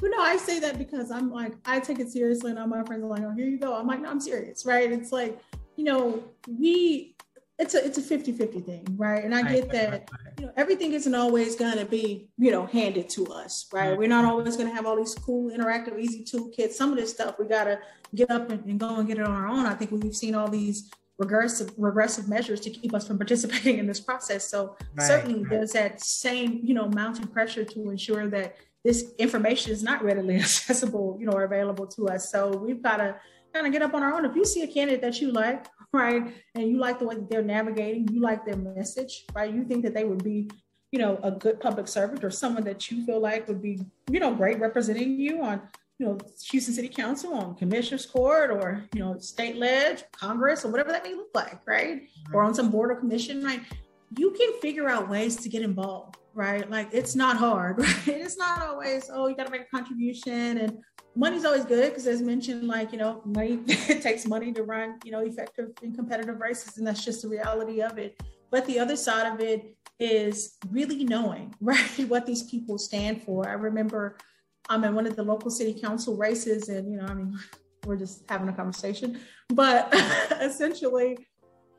but 0.03 0.11
no, 0.11 0.21
I 0.21 0.35
say 0.35 0.59
that 0.59 0.77
because 0.77 1.11
I'm 1.11 1.31
like, 1.31 1.53
I 1.65 1.79
take 1.79 1.99
it 1.99 2.11
seriously, 2.11 2.51
and 2.51 2.59
all 2.59 2.67
my 2.67 2.83
friends 2.83 3.05
are 3.05 3.07
like, 3.07 3.23
"Oh, 3.23 3.31
here 3.31 3.47
you 3.47 3.57
go." 3.57 3.73
I'm 3.73 3.87
like, 3.87 4.01
"No, 4.01 4.09
I'm 4.09 4.19
serious, 4.19 4.65
right?" 4.65 4.91
It's 4.91 5.13
like, 5.13 5.39
you 5.77 5.85
know, 5.85 6.21
we, 6.45 7.15
it's 7.57 7.73
a 7.73 7.85
it's 7.85 7.97
a 7.97 8.01
50-50 8.01 8.65
thing, 8.65 8.85
right? 8.97 9.23
And 9.23 9.33
I 9.33 9.49
get 9.49 9.69
that, 9.71 10.09
you 10.37 10.47
know, 10.47 10.51
everything 10.57 10.91
isn't 10.91 11.15
always 11.15 11.55
gonna 11.55 11.85
be, 11.85 12.27
you 12.37 12.51
know, 12.51 12.65
handed 12.65 13.07
to 13.11 13.27
us, 13.27 13.67
right? 13.71 13.91
Mm-hmm. 13.91 13.99
We're 13.99 14.09
not 14.09 14.25
always 14.25 14.57
gonna 14.57 14.75
have 14.75 14.85
all 14.85 14.97
these 14.97 15.15
cool, 15.15 15.49
interactive, 15.49 15.97
easy 15.97 16.25
toolkits. 16.25 16.73
Some 16.73 16.91
of 16.91 16.97
this 16.97 17.11
stuff 17.11 17.35
we 17.39 17.47
gotta 17.47 17.79
get 18.13 18.29
up 18.29 18.49
and, 18.49 18.65
and 18.65 18.77
go 18.77 18.97
and 18.97 19.07
get 19.07 19.19
it 19.19 19.25
on 19.25 19.33
our 19.33 19.47
own. 19.47 19.65
I 19.65 19.73
think 19.73 19.91
we've 19.91 20.13
seen 20.13 20.35
all 20.35 20.49
these 20.49 20.91
regressive 21.17 21.71
regressive 21.77 22.27
measures 22.27 22.59
to 22.59 22.69
keep 22.69 22.93
us 22.93 23.07
from 23.07 23.17
participating 23.23 23.77
in 23.77 23.87
this 23.87 24.01
process. 24.01 24.49
So 24.49 24.75
right, 24.95 25.07
certainly 25.07 25.43
right. 25.43 25.49
there's 25.49 25.71
that 25.71 26.01
same, 26.01 26.59
you 26.61 26.73
know, 26.73 26.89
mounting 26.89 27.27
pressure 27.27 27.63
to 27.63 27.89
ensure 27.89 28.27
that 28.27 28.57
this 28.83 29.11
information 29.17 29.71
is 29.71 29.83
not 29.83 30.03
readily 30.03 30.35
accessible, 30.39 31.17
you 31.19 31.25
know, 31.25 31.33
or 31.33 31.43
available 31.43 31.87
to 31.87 32.07
us. 32.07 32.31
So 32.31 32.55
we've 32.57 32.81
got 32.81 32.97
to 32.97 33.15
kind 33.53 33.65
of 33.65 33.71
get 33.71 33.81
up 33.81 33.93
on 33.93 34.03
our 34.03 34.13
own. 34.13 34.25
If 34.25 34.35
you 34.35 34.45
see 34.45 34.63
a 34.63 34.67
candidate 34.67 35.01
that 35.01 35.21
you 35.21 35.31
like, 35.31 35.67
right, 35.93 36.33
and 36.55 36.67
you 36.67 36.77
like 36.77 36.99
the 36.99 37.05
way 37.05 37.15
that 37.15 37.29
they're 37.29 37.43
navigating, 37.43 38.07
you 38.11 38.19
like 38.19 38.45
their 38.45 38.57
message, 38.57 39.25
right, 39.33 39.53
you 39.53 39.63
think 39.63 39.83
that 39.83 39.93
they 39.93 40.03
would 40.03 40.23
be, 40.23 40.49
you 40.91 40.99
know, 40.99 41.19
a 41.23 41.31
good 41.31 41.59
public 41.59 41.87
servant 41.87 42.23
or 42.23 42.31
someone 42.31 42.63
that 42.63 42.89
you 42.91 43.05
feel 43.05 43.19
like 43.19 43.47
would 43.47 43.61
be, 43.61 43.79
you 44.11 44.19
know, 44.19 44.33
great 44.33 44.59
representing 44.59 45.19
you 45.19 45.43
on, 45.43 45.61
you 45.99 46.07
know, 46.07 46.17
Houston 46.49 46.73
City 46.73 46.87
Council, 46.87 47.33
on 47.33 47.55
Commissioner's 47.55 48.05
Court, 48.05 48.49
or 48.49 48.83
you 48.93 48.99
know, 48.99 49.17
state 49.19 49.55
ledge, 49.55 50.03
Congress, 50.11 50.65
or 50.65 50.71
whatever 50.71 50.91
that 50.91 51.03
may 51.03 51.13
look 51.13 51.29
like, 51.33 51.59
right, 51.67 52.07
or 52.33 52.43
on 52.43 52.53
some 52.53 52.71
board 52.71 52.91
or 52.91 52.95
commission, 52.95 53.43
right. 53.43 53.61
You 54.17 54.31
can 54.31 54.53
figure 54.61 54.89
out 54.89 55.09
ways 55.09 55.35
to 55.37 55.49
get 55.49 55.61
involved 55.61 56.17
right? 56.33 56.69
Like 56.69 56.89
it's 56.91 57.15
not 57.15 57.37
hard, 57.37 57.79
right? 57.79 58.07
It's 58.07 58.37
not 58.37 58.61
always, 58.61 59.09
oh, 59.11 59.27
you 59.27 59.35
got 59.35 59.45
to 59.45 59.51
make 59.51 59.61
a 59.61 59.75
contribution 59.75 60.57
and 60.57 60.79
money's 61.15 61.45
always 61.45 61.65
good 61.65 61.89
because 61.89 62.07
as 62.07 62.21
mentioned, 62.21 62.67
like, 62.67 62.91
you 62.91 62.97
know, 62.97 63.21
money, 63.25 63.59
it 63.67 64.01
takes 64.01 64.25
money 64.25 64.51
to 64.53 64.63
run, 64.63 64.99
you 65.03 65.11
know, 65.11 65.19
effective 65.19 65.69
and 65.81 65.95
competitive 65.95 66.39
races. 66.39 66.77
And 66.77 66.87
that's 66.87 67.03
just 67.03 67.21
the 67.21 67.27
reality 67.27 67.81
of 67.81 67.97
it. 67.97 68.21
But 68.51 68.65
the 68.65 68.79
other 68.79 68.95
side 68.95 69.31
of 69.31 69.39
it 69.39 69.75
is 69.99 70.57
really 70.69 71.03
knowing, 71.03 71.53
right, 71.61 71.99
what 72.07 72.25
these 72.25 72.43
people 72.43 72.77
stand 72.77 73.21
for. 73.23 73.47
I 73.47 73.53
remember 73.53 74.17
I'm 74.69 74.83
in 74.83 74.95
one 74.95 75.05
of 75.05 75.15
the 75.15 75.23
local 75.23 75.51
city 75.51 75.79
council 75.79 76.15
races 76.15 76.69
and, 76.69 76.89
you 76.91 76.97
know, 76.97 77.05
I 77.05 77.13
mean, 77.13 77.37
we're 77.85 77.97
just 77.97 78.23
having 78.29 78.47
a 78.47 78.53
conversation, 78.53 79.19
but 79.49 79.93
essentially, 80.41 81.17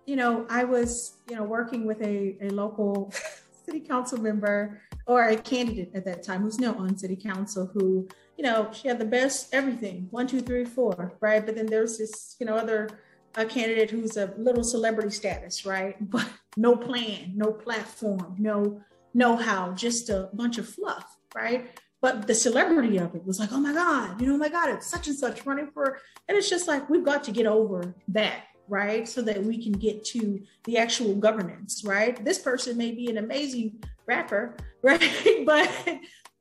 you 0.07 0.17
know, 0.17 0.47
I 0.49 0.65
was, 0.65 1.19
you 1.29 1.37
know, 1.37 1.45
working 1.45 1.87
with 1.87 2.01
a, 2.03 2.37
a 2.43 2.51
local 2.51 3.13
city 3.65 3.81
council 3.81 4.21
member 4.21 4.81
or 5.07 5.29
a 5.29 5.37
candidate 5.37 5.91
at 5.95 6.05
that 6.05 6.23
time 6.23 6.43
who's 6.43 6.59
now 6.59 6.75
on 6.75 6.97
city 6.97 7.17
council 7.17 7.71
who, 7.73 8.09
you 8.37 8.45
know, 8.45 8.71
she 8.73 8.89
had 8.89 8.99
the 8.99 9.05
best 9.05 9.55
everything 9.55 10.09
one, 10.11 10.27
two, 10.27 10.41
three, 10.41 10.65
four, 10.65 11.15
right? 11.21 11.45
But 11.45 11.57
then 11.57 11.67
there's 11.67 11.99
this, 11.99 12.37
you 12.39 12.47
know, 12.47 12.57
other 12.57 12.89
a 13.37 13.45
candidate 13.45 13.91
who's 13.91 14.17
a 14.17 14.33
little 14.37 14.65
celebrity 14.65 15.11
status, 15.11 15.67
right? 15.67 15.97
But 16.11 16.29
no 16.57 16.77
plan, 16.77 17.33
no 17.35 17.53
platform, 17.53 18.37
no 18.39 18.81
know 19.13 19.37
how, 19.37 19.73
just 19.73 20.09
a 20.09 20.29
bunch 20.33 20.59
of 20.59 20.69
fluff, 20.69 21.17
right? 21.35 21.79
But 22.01 22.27
the 22.27 22.35
celebrity 22.35 22.99
of 22.99 23.15
it 23.15 23.25
was 23.25 23.39
like, 23.39 23.51
oh 23.53 23.61
my 23.61 23.73
God, 23.73 24.21
you 24.21 24.27
know, 24.27 24.35
oh 24.35 24.39
my 24.39 24.49
God, 24.49 24.69
it's 24.71 24.87
such 24.87 25.09
and 25.09 25.17
such 25.17 25.47
running 25.47 25.71
for, 25.73 25.99
and 26.29 26.37
it's 26.37 26.51
just 26.51 26.69
like, 26.69 26.91
we've 26.91 27.05
got 27.05 27.25
to 27.25 27.33
get 27.33 27.47
over 27.47 27.95
that 28.09 28.43
right? 28.69 29.09
So 29.09 29.23
that 29.23 29.43
we 29.43 29.62
can 29.62 29.73
get 29.73 30.05
to 30.07 30.41
the 30.65 30.79
actual 30.79 31.15
governance, 31.15 31.83
right? 31.85 32.23
This 32.25 32.39
person 32.39 32.77
may 32.77 32.93
be 32.93 33.09
an 33.09 33.19
amazing 33.19 33.83
rapper, 34.07 34.57
right? 34.83 35.03
but 35.47 35.71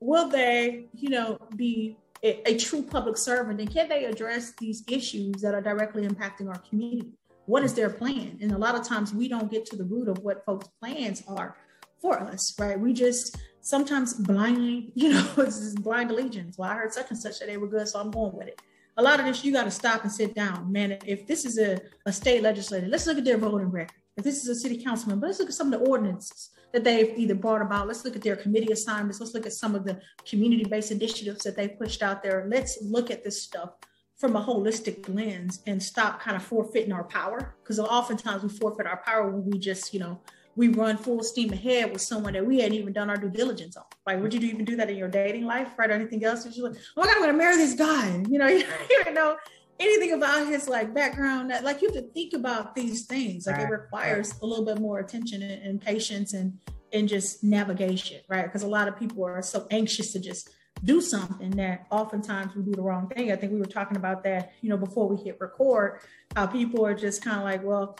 will 0.00 0.28
they, 0.28 0.86
you 0.94 1.10
know, 1.10 1.38
be 1.56 1.96
a, 2.22 2.50
a, 2.50 2.58
true 2.58 2.82
public 2.82 3.16
servant? 3.16 3.60
And 3.60 3.70
can 3.70 3.88
they 3.88 4.04
address 4.04 4.52
these 4.58 4.84
issues 4.88 5.40
that 5.42 5.54
are 5.54 5.60
directly 5.60 6.06
impacting 6.06 6.48
our 6.48 6.58
community? 6.58 7.12
What 7.46 7.62
is 7.62 7.74
their 7.74 7.90
plan? 7.90 8.38
And 8.40 8.52
a 8.52 8.58
lot 8.58 8.74
of 8.74 8.86
times 8.86 9.12
we 9.12 9.28
don't 9.28 9.50
get 9.50 9.66
to 9.66 9.76
the 9.76 9.84
root 9.84 10.08
of 10.08 10.18
what 10.18 10.44
folks' 10.44 10.68
plans 10.80 11.22
are 11.28 11.56
for 12.00 12.18
us, 12.20 12.54
right? 12.58 12.78
We 12.78 12.92
just 12.92 13.36
sometimes 13.60 14.14
blindly, 14.14 14.92
you 14.94 15.12
know, 15.12 15.30
it's 15.38 15.74
blind 15.74 16.10
allegiance. 16.10 16.56
Well, 16.56 16.70
I 16.70 16.74
heard 16.74 16.92
such 16.92 17.10
and 17.10 17.18
such 17.18 17.38
that 17.40 17.48
they 17.48 17.58
were 17.58 17.68
good, 17.68 17.88
so 17.88 18.00
I'm 18.00 18.10
going 18.10 18.32
with 18.32 18.48
it 18.48 18.60
a 18.96 19.02
lot 19.02 19.20
of 19.20 19.26
this 19.26 19.44
you 19.44 19.52
got 19.52 19.64
to 19.64 19.70
stop 19.70 20.02
and 20.02 20.12
sit 20.12 20.34
down, 20.34 20.70
man. 20.70 20.98
If 21.04 21.26
this 21.26 21.44
is 21.44 21.58
a, 21.58 21.80
a 22.06 22.12
state 22.12 22.42
legislator, 22.42 22.86
let's 22.86 23.06
look 23.06 23.18
at 23.18 23.24
their 23.24 23.38
voting 23.38 23.70
record. 23.70 23.96
If 24.16 24.24
this 24.24 24.42
is 24.42 24.48
a 24.48 24.54
city 24.54 24.82
councilman, 24.82 25.18
but 25.18 25.26
let's 25.26 25.40
look 25.40 25.48
at 25.48 25.54
some 25.54 25.72
of 25.72 25.80
the 25.80 25.86
ordinances 25.86 26.50
that 26.72 26.84
they've 26.84 27.16
either 27.16 27.34
brought 27.34 27.62
about. 27.62 27.88
Let's 27.88 28.04
look 28.04 28.14
at 28.14 28.22
their 28.22 28.36
committee 28.36 28.72
assignments. 28.72 29.20
Let's 29.20 29.34
look 29.34 29.46
at 29.46 29.52
some 29.52 29.74
of 29.74 29.84
the 29.84 30.00
community-based 30.28 30.92
initiatives 30.92 31.42
that 31.44 31.56
they 31.56 31.68
pushed 31.68 32.02
out 32.02 32.22
there. 32.22 32.46
Let's 32.48 32.78
look 32.82 33.10
at 33.10 33.24
this 33.24 33.42
stuff 33.42 33.70
from 34.16 34.36
a 34.36 34.44
holistic 34.44 35.12
lens 35.12 35.60
and 35.66 35.82
stop 35.82 36.20
kind 36.20 36.36
of 36.36 36.42
forfeiting 36.42 36.92
our 36.92 37.04
power 37.04 37.56
because 37.62 37.80
oftentimes 37.80 38.42
we 38.42 38.48
forfeit 38.48 38.86
our 38.86 39.02
power 39.04 39.28
when 39.30 39.44
we 39.50 39.58
just, 39.58 39.92
you 39.92 40.00
know, 40.00 40.20
we 40.56 40.68
run 40.68 40.96
full 40.96 41.22
steam 41.22 41.52
ahead 41.52 41.92
with 41.92 42.00
someone 42.00 42.32
that 42.34 42.46
we 42.46 42.60
hadn't 42.60 42.74
even 42.76 42.92
done 42.92 43.10
our 43.10 43.16
due 43.16 43.30
diligence 43.30 43.76
on. 43.76 43.84
Like, 44.06 44.22
would 44.22 44.32
you 44.32 44.40
even 44.40 44.64
do 44.64 44.76
that 44.76 44.90
in 44.90 44.96
your 44.96 45.08
dating 45.08 45.44
life, 45.44 45.68
right? 45.76 45.90
Or 45.90 45.94
anything 45.94 46.24
else? 46.24 46.46
You're 46.56 46.70
like, 46.70 46.78
oh 46.96 47.00
my 47.00 47.06
God, 47.06 47.16
I'm 47.16 47.22
gonna 47.22 47.32
marry 47.32 47.56
this 47.56 47.74
guy. 47.74 48.22
You 48.34 48.38
know, 48.38 48.46
you 48.48 48.64
don't 48.64 49.00
even 49.00 49.14
know 49.14 49.36
anything 49.78 50.12
about 50.12 50.46
his 50.46 50.68
like 50.68 50.94
background. 50.94 51.52
Like 51.62 51.82
you 51.82 51.88
have 51.88 51.96
to 51.96 52.10
think 52.12 52.32
about 52.32 52.74
these 52.74 53.06
things. 53.06 53.46
Like 53.46 53.56
right. 53.56 53.66
it 53.66 53.70
requires 53.70 54.34
a 54.42 54.46
little 54.46 54.64
bit 54.64 54.80
more 54.80 54.98
attention 54.98 55.42
and, 55.42 55.62
and 55.62 55.80
patience 55.80 56.32
and 56.32 56.58
and 56.92 57.08
just 57.08 57.42
navigation, 57.42 58.20
right? 58.28 58.44
Because 58.44 58.62
a 58.62 58.68
lot 58.68 58.88
of 58.88 58.98
people 58.98 59.24
are 59.24 59.42
so 59.42 59.66
anxious 59.70 60.12
to 60.12 60.20
just 60.20 60.50
do 60.84 61.00
something 61.00 61.50
that 61.52 61.86
oftentimes 61.90 62.54
we 62.54 62.62
do 62.62 62.72
the 62.72 62.82
wrong 62.82 63.08
thing. 63.08 63.32
I 63.32 63.36
think 63.36 63.52
we 63.52 63.58
were 63.58 63.66
talking 63.66 63.96
about 63.96 64.22
that, 64.24 64.52
you 64.60 64.68
know, 64.68 64.76
before 64.76 65.08
we 65.08 65.16
hit 65.16 65.40
record, 65.40 66.00
how 66.36 66.46
people 66.46 66.86
are 66.86 66.94
just 66.94 67.22
kind 67.22 67.38
of 67.38 67.44
like, 67.44 67.64
well, 67.64 67.96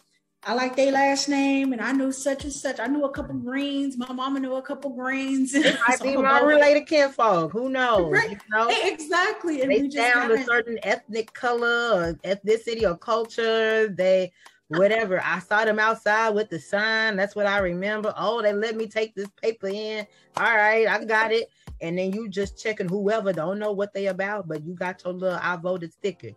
I 0.46 0.52
like 0.52 0.76
their 0.76 0.92
last 0.92 1.28
name, 1.28 1.72
and 1.72 1.80
I 1.80 1.92
knew 1.92 2.12
such 2.12 2.44
and 2.44 2.52
such. 2.52 2.78
I 2.78 2.86
knew 2.86 3.04
a 3.04 3.10
couple 3.10 3.34
greens. 3.36 3.96
My 3.96 4.12
mama 4.12 4.40
knew 4.40 4.54
a 4.54 4.62
couple 4.62 4.90
greens. 4.90 5.54
It 5.54 5.78
might 5.88 5.98
so 5.98 6.04
be 6.04 6.16
my 6.16 6.40
related 6.40 6.86
kinfolk. 6.86 7.52
Who 7.52 7.70
knows? 7.70 8.12
Right. 8.12 8.32
You 8.32 8.38
know? 8.50 8.68
Exactly. 8.70 9.62
And 9.62 9.70
they 9.70 9.88
found 9.88 10.32
a 10.32 10.44
certain 10.44 10.78
ethnic 10.82 11.32
color 11.32 11.66
or 11.66 12.14
ethnicity 12.24 12.82
or 12.82 12.96
culture. 12.96 13.88
They 13.88 14.32
whatever. 14.68 15.20
I 15.22 15.38
saw 15.38 15.64
them 15.64 15.78
outside 15.78 16.30
with 16.30 16.50
the 16.50 16.58
sign. 16.58 17.16
That's 17.16 17.34
what 17.34 17.46
I 17.46 17.58
remember. 17.58 18.12
Oh, 18.16 18.42
they 18.42 18.52
let 18.52 18.76
me 18.76 18.86
take 18.86 19.14
this 19.14 19.28
paper 19.40 19.68
in. 19.68 20.06
All 20.36 20.44
right, 20.44 20.86
I 20.86 21.04
got 21.04 21.32
it. 21.32 21.48
And 21.80 21.98
then 21.98 22.12
you 22.12 22.28
just 22.28 22.62
checking 22.62 22.88
whoever 22.88 23.32
don't 23.32 23.58
know 23.58 23.72
what 23.72 23.94
they 23.94 24.06
about, 24.06 24.48
but 24.48 24.64
you 24.64 24.74
got 24.74 25.02
your 25.04 25.14
little 25.14 25.38
I 25.40 25.56
voted 25.56 25.92
sticker. 25.92 26.30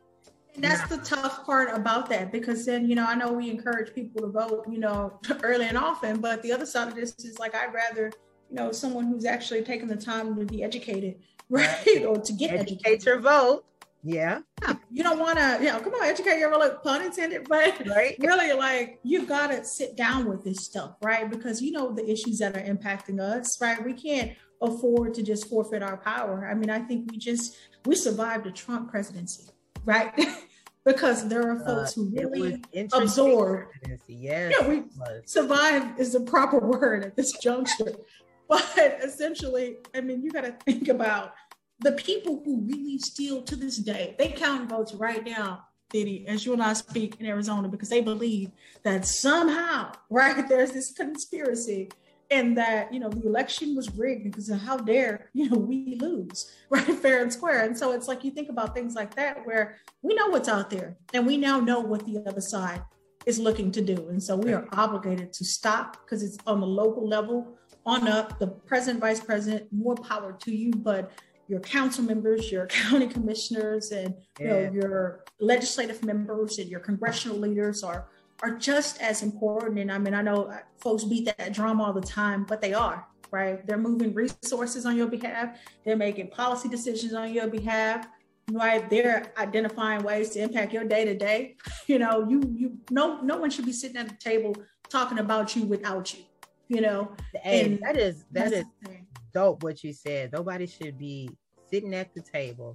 And 0.57 0.63
that's 0.65 0.89
the 0.89 0.97
tough 0.97 1.45
part 1.45 1.69
about 1.71 2.09
that 2.09 2.31
because 2.31 2.65
then, 2.65 2.89
you 2.89 2.95
know, 2.95 3.05
I 3.05 3.13
know 3.15 3.31
we 3.31 3.49
encourage 3.49 3.93
people 3.93 4.21
to 4.21 4.27
vote, 4.27 4.65
you 4.69 4.79
know, 4.79 5.19
early 5.43 5.65
and 5.67 5.77
often, 5.77 6.19
but 6.19 6.41
the 6.41 6.51
other 6.51 6.65
side 6.65 6.87
of 6.87 6.95
this 6.95 7.13
is 7.19 7.37
like, 7.37 7.53
I'd 7.55 7.73
rather, 7.73 8.11
you 8.49 8.55
know, 8.55 8.71
someone 8.71 9.05
who's 9.05 9.23
actually 9.25 9.63
taking 9.63 9.87
the 9.87 9.95
time 9.95 10.35
to 10.35 10.45
be 10.45 10.63
educated, 10.63 11.19
right? 11.49 12.05
or 12.05 12.19
to 12.19 12.33
get 12.33 12.51
Educate 12.51 12.73
educated. 12.73 13.05
your 13.05 13.19
vote. 13.19 13.65
Yeah. 14.03 14.39
You 14.89 15.03
don't 15.03 15.19
want 15.19 15.37
to, 15.37 15.57
you 15.61 15.71
know, 15.71 15.79
come 15.79 15.93
on, 15.93 16.03
educate 16.05 16.39
your 16.39 16.49
vote, 16.51 16.81
pun 16.83 17.03
intended, 17.03 17.47
but 17.49 17.85
Right. 17.87 18.15
really 18.19 18.53
like 18.53 18.99
you've 19.03 19.27
got 19.27 19.47
to 19.47 19.63
sit 19.63 19.95
down 19.95 20.25
with 20.27 20.43
this 20.43 20.63
stuff, 20.65 20.95
right? 21.03 21.29
Because 21.29 21.61
you 21.61 21.71
know 21.71 21.91
the 21.91 22.09
issues 22.09 22.39
that 22.39 22.55
are 22.57 22.61
impacting 22.61 23.19
us, 23.19 23.61
right? 23.61 23.83
We 23.85 23.93
can't 23.93 24.31
afford 24.61 25.13
to 25.15 25.23
just 25.23 25.47
forfeit 25.49 25.83
our 25.83 25.97
power. 25.97 26.47
I 26.49 26.55
mean, 26.55 26.69
I 26.71 26.79
think 26.79 27.11
we 27.11 27.17
just 27.17 27.57
we 27.85 27.95
survived 27.95 28.47
a 28.47 28.51
Trump 28.51 28.89
presidency, 28.89 29.49
right? 29.85 30.13
Because 30.87 31.27
there 31.27 31.51
are 31.51 31.59
folks 31.65 31.93
who 31.93 32.07
Uh, 32.07 32.21
really 32.21 32.63
absorb. 32.93 33.67
Yes. 34.07 34.53
Yeah, 34.57 34.67
we 34.69 34.83
survive 35.25 35.99
is 35.99 36.13
the 36.13 36.21
proper 36.21 36.59
word 36.73 37.03
at 37.03 37.15
this 37.17 37.33
juncture. 37.33 37.93
But 38.47 38.99
essentially, 39.03 39.79
I 39.93 39.99
mean, 39.99 40.23
you 40.23 40.31
got 40.31 40.45
to 40.45 40.55
think 40.65 40.87
about 40.87 41.33
the 41.79 41.91
people 41.91 42.41
who 42.45 42.61
really 42.61 42.97
still 42.99 43.41
to 43.43 43.55
this 43.57 43.75
day, 43.77 44.15
they 44.17 44.29
count 44.29 44.69
votes 44.69 44.93
right 44.93 45.23
now, 45.25 45.65
Diddy, 45.89 46.25
as 46.25 46.45
you 46.45 46.53
and 46.53 46.63
I 46.63 46.71
speak 46.71 47.19
in 47.19 47.25
Arizona, 47.25 47.67
because 47.67 47.89
they 47.89 48.01
believe 48.01 48.51
that 48.83 49.05
somehow, 49.05 49.91
right, 50.09 50.47
there's 50.47 50.71
this 50.71 50.93
conspiracy 50.93 51.89
and 52.29 52.57
that, 52.57 52.93
you 52.93 52.99
know, 52.99 53.09
the 53.09 53.25
election 53.25 53.75
was 53.75 53.89
rigged 53.95 54.23
because 54.23 54.49
of 54.49 54.59
how 54.59 54.77
dare, 54.77 55.29
you 55.33 55.49
know, 55.49 55.57
we 55.57 55.95
lose, 55.99 56.51
right, 56.69 56.83
fair 56.83 57.21
and 57.21 57.31
square. 57.31 57.63
And 57.63 57.77
so 57.77 57.91
it's 57.91 58.07
like 58.07 58.23
you 58.23 58.31
think 58.31 58.49
about 58.49 58.75
things 58.75 58.95
like 58.95 59.15
that 59.15 59.45
where 59.45 59.77
we 60.01 60.13
know 60.13 60.27
what's 60.27 60.49
out 60.49 60.69
there 60.69 60.97
and 61.13 61.25
we 61.25 61.37
now 61.37 61.59
know 61.59 61.79
what 61.79 62.05
the 62.05 62.23
other 62.27 62.41
side 62.41 62.81
is 63.25 63.39
looking 63.39 63.71
to 63.71 63.81
do. 63.81 64.07
And 64.09 64.21
so 64.21 64.35
we 64.35 64.53
are 64.53 64.67
obligated 64.73 65.33
to 65.33 65.45
stop 65.45 65.97
because 66.03 66.23
it's 66.23 66.37
on 66.47 66.61
the 66.61 66.67
local 66.67 67.07
level 67.07 67.57
on 67.85 68.07
up. 68.07 68.39
The 68.39 68.47
president, 68.47 69.01
vice 69.01 69.19
president, 69.19 69.67
more 69.71 69.95
power 69.95 70.33
to 70.41 70.51
you, 70.55 70.71
but 70.71 71.11
your 71.47 71.59
council 71.61 72.03
members, 72.03 72.51
your 72.51 72.67
county 72.67 73.07
commissioners, 73.07 73.91
and 73.91 74.13
you 74.39 74.47
know 74.47 74.71
your 74.73 75.23
legislative 75.39 76.03
members 76.03 76.59
and 76.59 76.69
your 76.69 76.81
congressional 76.81 77.37
leaders 77.37 77.83
are 77.83 78.07
are 78.43 78.57
just 78.57 79.01
as 79.01 79.23
important. 79.23 79.79
And 79.79 79.91
I 79.91 79.97
mean, 79.97 80.13
I 80.13 80.21
know 80.21 80.45
uh, 80.45 80.59
folks 80.79 81.03
beat 81.03 81.25
that 81.25 81.53
drum 81.53 81.81
all 81.81 81.93
the 81.93 82.01
time, 82.01 82.45
but 82.45 82.61
they 82.61 82.73
are 82.73 83.07
right. 83.31 83.65
They're 83.65 83.77
moving 83.77 84.13
resources 84.13 84.85
on 84.85 84.95
your 84.95 85.07
behalf. 85.07 85.57
They're 85.83 85.97
making 85.97 86.29
policy 86.29 86.69
decisions 86.69 87.13
on 87.13 87.33
your 87.33 87.47
behalf. 87.47 88.07
Right, 88.49 88.89
they're 88.89 89.33
identifying 89.37 90.03
ways 90.03 90.29
to 90.29 90.39
impact 90.39 90.71
your 90.71 90.85
day 90.85 91.03
to 91.03 91.13
day. 91.17 91.57
You 91.87 91.99
know, 91.99 92.27
you 92.29 92.41
you 92.55 92.77
no 92.89 93.19
no 93.21 93.37
one 93.37 93.49
should 93.49 93.65
be 93.65 93.73
sitting 93.73 93.97
at 93.97 94.07
the 94.07 94.15
table 94.15 94.55
talking 94.89 95.19
about 95.19 95.55
you 95.55 95.63
without 95.63 96.13
you. 96.13 96.23
You 96.69 96.81
know, 96.81 97.11
Hey, 97.33 97.65
And 97.65 97.79
that 97.81 97.97
is 97.97 98.23
that 98.31 98.53
is 98.53 98.65
dope 99.33 99.63
what 99.63 99.83
you 99.83 99.91
said. 99.91 100.31
Nobody 100.31 100.65
should 100.65 100.97
be 100.97 101.29
sitting 101.69 101.93
at 101.93 102.13
the 102.13 102.21
table 102.21 102.73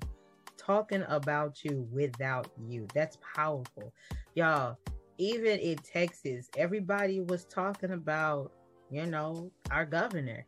talking 0.58 1.04
about 1.08 1.64
you 1.64 1.88
without 1.90 2.48
you. 2.68 2.86
That's 2.94 3.16
powerful. 3.34 3.92
Y'all, 4.34 4.76
even 5.18 5.58
in 5.58 5.76
Texas, 5.78 6.48
everybody 6.56 7.20
was 7.20 7.44
talking 7.44 7.92
about, 7.92 8.52
you 8.90 9.06
know, 9.06 9.50
our 9.70 9.84
governor. 9.84 10.46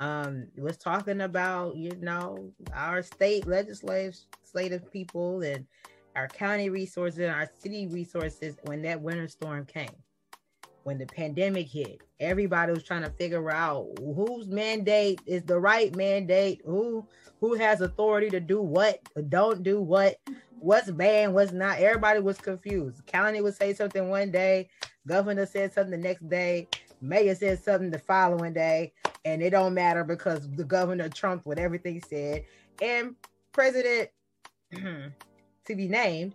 Um, 0.00 0.48
was 0.58 0.76
talking 0.76 1.20
about, 1.20 1.76
you 1.76 1.92
know, 2.00 2.50
our 2.74 3.02
state 3.02 3.46
legislative 3.46 4.90
people 4.92 5.42
and 5.42 5.64
our 6.16 6.26
county 6.26 6.68
resources 6.68 7.20
and 7.20 7.30
our 7.30 7.48
city 7.60 7.86
resources 7.86 8.56
when 8.64 8.82
that 8.82 9.00
winter 9.00 9.28
storm 9.28 9.64
came 9.66 9.94
when 10.84 10.98
the 10.98 11.06
pandemic 11.06 11.66
hit, 11.66 12.00
everybody 12.20 12.72
was 12.72 12.84
trying 12.84 13.02
to 13.02 13.10
figure 13.10 13.50
out 13.50 13.88
whose 13.98 14.46
mandate 14.46 15.20
is 15.26 15.42
the 15.42 15.58
right 15.58 15.94
mandate, 15.96 16.60
who 16.64 17.06
who 17.40 17.54
has 17.54 17.80
authority 17.80 18.30
to 18.30 18.40
do 18.40 18.60
what, 18.62 19.00
don't 19.28 19.62
do 19.62 19.80
what, 19.80 20.16
what's 20.60 20.90
banned, 20.90 21.34
what's 21.34 21.52
not. 21.52 21.78
Everybody 21.78 22.20
was 22.20 22.38
confused. 22.38 23.04
County 23.06 23.40
would 23.40 23.54
say 23.54 23.74
something 23.74 24.08
one 24.08 24.30
day, 24.30 24.68
governor 25.06 25.44
said 25.44 25.72
something 25.72 25.90
the 25.90 25.98
next 25.98 26.26
day, 26.28 26.68
mayor 27.02 27.34
said 27.34 27.62
something 27.62 27.90
the 27.90 27.98
following 27.98 28.54
day, 28.54 28.92
and 29.24 29.42
it 29.42 29.50
don't 29.50 29.74
matter 29.74 30.04
because 30.04 30.50
the 30.52 30.64
governor 30.64 31.08
trumped 31.08 31.44
what 31.44 31.58
everything 31.58 32.02
said. 32.08 32.44
And 32.80 33.14
President 33.52 34.10
to 34.72 35.74
be 35.74 35.88
named 35.88 36.34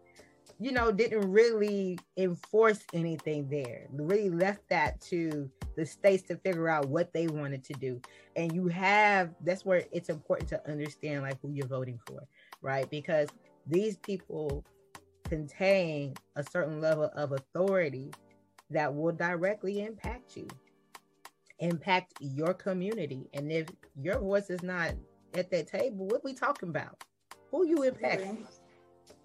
you 0.60 0.74
know, 0.74 0.92
didn't 0.92 1.32
really 1.32 1.98
enforce 2.18 2.80
anything 2.94 3.48
there. 3.50 3.88
Really 3.92 4.30
left 4.30 4.68
that 4.70 5.00
to 5.02 5.50
the 5.78 5.86
states 5.86 6.24
to 6.24 6.36
figure 6.36 6.68
out 6.68 6.90
what 6.90 7.14
they 7.14 7.28
wanted 7.28 7.64
to 7.66 7.74
do. 7.74 8.02
And 8.36 8.54
you 8.54 8.68
have 8.68 9.34
that's 9.44 9.66
where 9.66 9.84
it's 9.94 10.10
important 10.10 10.50
to 10.50 10.70
understand 10.70 11.22
like 11.24 11.40
who 11.42 11.52
you're 11.52 11.68
voting 11.68 12.00
for, 12.06 12.28
right? 12.62 12.90
Because 12.90 13.30
these 13.68 13.98
people 13.98 14.66
contain 15.24 16.16
a 16.36 16.44
certain 16.44 16.82
level 16.82 17.10
of 17.16 17.32
authority 17.32 18.12
that 18.70 18.94
will 18.94 19.14
directly 19.14 19.82
impact 19.82 20.36
you, 20.36 20.48
impact 21.60 22.14
your 22.20 22.54
community. 22.54 23.30
And 23.34 23.50
if 23.52 23.68
your 24.02 24.20
voice 24.20 24.50
is 24.50 24.62
not 24.62 24.94
at 25.36 25.50
that 25.52 25.68
table, 25.68 26.08
what 26.08 26.24
we 26.24 26.34
talking 26.34 26.70
about? 26.70 27.02
Who 27.52 27.66
you 27.66 27.78
impacting? 27.78 28.46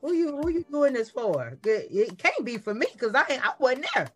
Who 0.05 0.13
you 0.13 0.37
who 0.37 0.51
you 0.51 0.65
doing 0.71 0.93
this 0.93 1.11
for? 1.11 1.57
It, 1.65 1.89
it 1.91 2.19
can't 2.19 2.45
be 2.45 2.59
for 2.59 2.75
me 2.75 2.87
because 2.93 3.15
I 3.15 3.25
ain't 3.31 3.47
I 3.47 3.53
wasn't 3.59 3.87
there, 3.95 4.09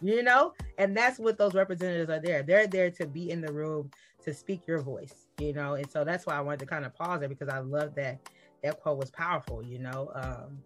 you 0.00 0.22
know. 0.22 0.54
And 0.78 0.96
that's 0.96 1.18
what 1.18 1.36
those 1.36 1.54
representatives 1.54 2.08
are 2.08 2.20
there. 2.20 2.42
They're 2.42 2.66
there 2.66 2.90
to 2.92 3.06
be 3.06 3.30
in 3.30 3.42
the 3.42 3.52
room 3.52 3.90
to 4.24 4.32
speak 4.32 4.66
your 4.66 4.80
voice, 4.80 5.26
you 5.38 5.52
know. 5.52 5.74
And 5.74 5.90
so 5.90 6.04
that's 6.04 6.24
why 6.24 6.36
I 6.36 6.40
wanted 6.40 6.60
to 6.60 6.66
kind 6.66 6.86
of 6.86 6.94
pause 6.94 7.20
there 7.20 7.28
because 7.28 7.50
I 7.50 7.58
love 7.58 7.94
that 7.96 8.18
that 8.62 8.80
quote 8.80 8.96
was 8.96 9.10
powerful, 9.10 9.62
you 9.62 9.78
know. 9.78 10.10
Um, 10.14 10.58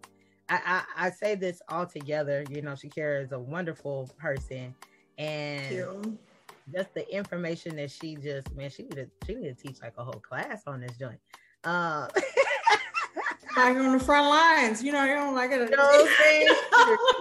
I, 0.47 0.83
I 0.97 1.07
I 1.07 1.09
say 1.09 1.35
this 1.35 1.61
all 1.67 1.85
together, 1.85 2.45
you 2.49 2.61
know. 2.61 2.71
Shakira 2.71 3.23
is 3.25 3.33
a 3.33 3.39
wonderful 3.39 4.09
person, 4.17 4.73
and 5.17 6.17
just 6.73 6.93
the 6.93 7.13
information 7.13 7.75
that 7.75 7.91
she 7.91 8.15
just 8.15 8.55
man, 8.55 8.69
she 8.69 8.83
need 8.83 8.95
to 8.95 9.09
she 9.25 9.35
need 9.35 9.57
to 9.57 9.67
teach 9.67 9.81
like 9.81 9.95
a 9.97 10.03
whole 10.03 10.21
class 10.21 10.63
on 10.65 10.79
this 10.79 10.97
joint. 10.97 11.19
Um, 11.65 12.07
Like 13.55 13.77
on 13.77 13.97
the 13.97 14.03
front 14.03 14.29
lines, 14.29 14.83
you 14.83 14.91
know, 14.91 15.03
you 15.03 15.13
don't 15.13 15.35
like 15.35 15.51
it. 15.51 15.69
You 15.69 15.75
know 15.75 15.83
what 15.83 16.09
I'm 16.09 16.15
saying? 16.17 16.47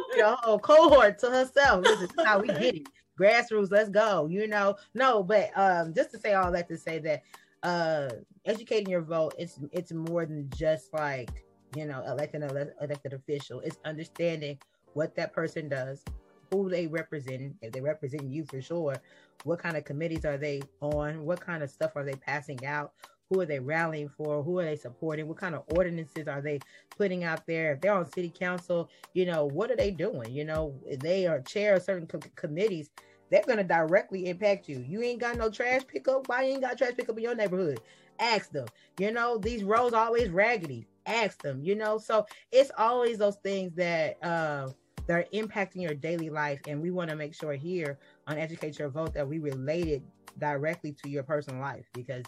Your 0.16 0.36
whole 0.36 0.58
cohort 0.58 1.18
to 1.20 1.30
herself. 1.30 1.84
This 1.84 2.02
is 2.02 2.10
how 2.24 2.40
we 2.40 2.48
get 2.48 2.76
it. 2.76 2.86
Grassroots, 3.18 3.70
let's 3.70 3.90
go. 3.90 4.26
You 4.26 4.46
know, 4.46 4.76
no, 4.94 5.22
but 5.22 5.50
um, 5.56 5.92
just 5.92 6.10
to 6.12 6.18
say 6.18 6.34
all 6.34 6.50
that 6.52 6.68
to 6.68 6.78
say 6.78 6.98
that 7.00 7.22
uh, 7.62 8.08
educating 8.44 8.88
your 8.88 9.02
vote, 9.02 9.34
it's 9.38 9.58
it's 9.72 9.92
more 9.92 10.24
than 10.24 10.48
just 10.54 10.92
like 10.94 11.44
you 11.76 11.84
know 11.86 12.02
electing 12.06 12.42
an 12.42 12.56
ele- 12.56 12.72
elected 12.80 13.12
official. 13.12 13.60
It's 13.60 13.78
understanding 13.84 14.58
what 14.94 15.14
that 15.16 15.32
person 15.32 15.68
does, 15.68 16.02
who 16.50 16.70
they 16.70 16.86
represent, 16.86 17.54
if 17.60 17.72
they 17.72 17.80
represent 17.80 18.24
you 18.24 18.44
for 18.44 18.62
sure. 18.62 18.96
What 19.44 19.58
kind 19.58 19.76
of 19.76 19.84
committees 19.84 20.24
are 20.24 20.36
they 20.36 20.62
on? 20.80 21.24
What 21.24 21.40
kind 21.40 21.62
of 21.62 21.70
stuff 21.70 21.92
are 21.96 22.04
they 22.04 22.14
passing 22.14 22.64
out? 22.66 22.92
Who 23.30 23.40
are 23.40 23.46
they 23.46 23.60
rallying 23.60 24.08
for? 24.08 24.42
Who 24.42 24.58
are 24.58 24.64
they 24.64 24.76
supporting? 24.76 25.28
What 25.28 25.38
kind 25.38 25.54
of 25.54 25.62
ordinances 25.76 26.26
are 26.26 26.40
they 26.40 26.58
putting 26.98 27.22
out 27.22 27.46
there? 27.46 27.72
If 27.72 27.80
they're 27.80 27.94
on 27.94 28.10
city 28.10 28.32
council, 28.36 28.90
you 29.14 29.24
know, 29.24 29.46
what 29.46 29.70
are 29.70 29.76
they 29.76 29.92
doing? 29.92 30.32
You 30.32 30.44
know, 30.44 30.74
they 30.98 31.28
are 31.28 31.40
chair 31.40 31.76
of 31.76 31.82
certain 31.82 32.08
co- 32.08 32.18
committees, 32.34 32.90
they're 33.30 33.44
going 33.46 33.58
to 33.58 33.64
directly 33.64 34.26
impact 34.26 34.68
you. 34.68 34.84
You 34.86 35.02
ain't 35.02 35.20
got 35.20 35.36
no 35.36 35.48
trash 35.48 35.82
pickup. 35.86 36.28
Why 36.28 36.42
you 36.42 36.54
ain't 36.54 36.62
got 36.62 36.76
trash 36.76 36.94
pickup 36.96 37.16
in 37.16 37.22
your 37.22 37.36
neighborhood? 37.36 37.80
Ask 38.18 38.50
them. 38.50 38.66
You 38.98 39.12
know, 39.12 39.38
these 39.38 39.62
roads 39.62 39.94
always 39.94 40.28
raggedy. 40.30 40.88
Ask 41.06 41.40
them, 41.40 41.62
you 41.62 41.76
know. 41.76 41.98
So 41.98 42.26
it's 42.50 42.72
always 42.76 43.18
those 43.18 43.36
things 43.36 43.72
that 43.76 44.22
uh 44.24 44.70
that 45.06 45.14
are 45.14 45.26
impacting 45.32 45.82
your 45.82 45.94
daily 45.94 46.30
life. 46.30 46.60
And 46.66 46.82
we 46.82 46.90
want 46.90 47.10
to 47.10 47.16
make 47.16 47.34
sure 47.34 47.54
here 47.54 47.98
on 48.26 48.38
Educate 48.38 48.78
Your 48.78 48.88
Vote 48.88 49.14
that 49.14 49.26
we 49.26 49.38
relate 49.38 49.86
it 49.86 50.02
directly 50.38 50.92
to 51.02 51.08
your 51.08 51.22
personal 51.22 51.60
life 51.60 51.86
because 51.94 52.24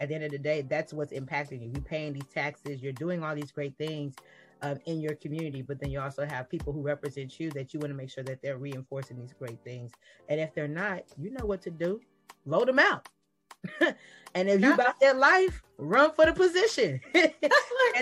at 0.00 0.08
the 0.08 0.14
end 0.14 0.24
of 0.24 0.32
the 0.32 0.38
day, 0.38 0.62
that's 0.62 0.92
what's 0.92 1.12
impacting 1.12 1.62
you. 1.62 1.70
You're 1.72 1.82
paying 1.82 2.12
these 2.12 2.26
taxes, 2.32 2.82
you're 2.82 2.92
doing 2.92 3.22
all 3.22 3.34
these 3.34 3.52
great 3.52 3.76
things 3.78 4.14
um, 4.62 4.78
in 4.86 5.00
your 5.00 5.14
community, 5.16 5.62
but 5.62 5.80
then 5.80 5.90
you 5.90 6.00
also 6.00 6.26
have 6.26 6.48
people 6.48 6.72
who 6.72 6.80
represent 6.80 7.38
you 7.38 7.50
that 7.50 7.74
you 7.74 7.80
want 7.80 7.90
to 7.90 7.96
make 7.96 8.10
sure 8.10 8.24
that 8.24 8.40
they're 8.42 8.58
reinforcing 8.58 9.18
these 9.18 9.34
great 9.38 9.62
things. 9.64 9.92
And 10.28 10.40
if 10.40 10.54
they're 10.54 10.68
not, 10.68 11.02
you 11.18 11.30
know 11.30 11.44
what 11.44 11.62
to 11.62 11.70
do. 11.70 12.00
Vote 12.46 12.66
them 12.66 12.78
out. 12.78 13.08
and 14.34 14.48
if 14.48 14.60
you 14.60 14.74
about 14.74 15.00
that 15.00 15.16
life, 15.16 15.62
run 15.78 16.12
for 16.12 16.26
the 16.26 16.32
position. 16.32 17.00
and 17.14 17.32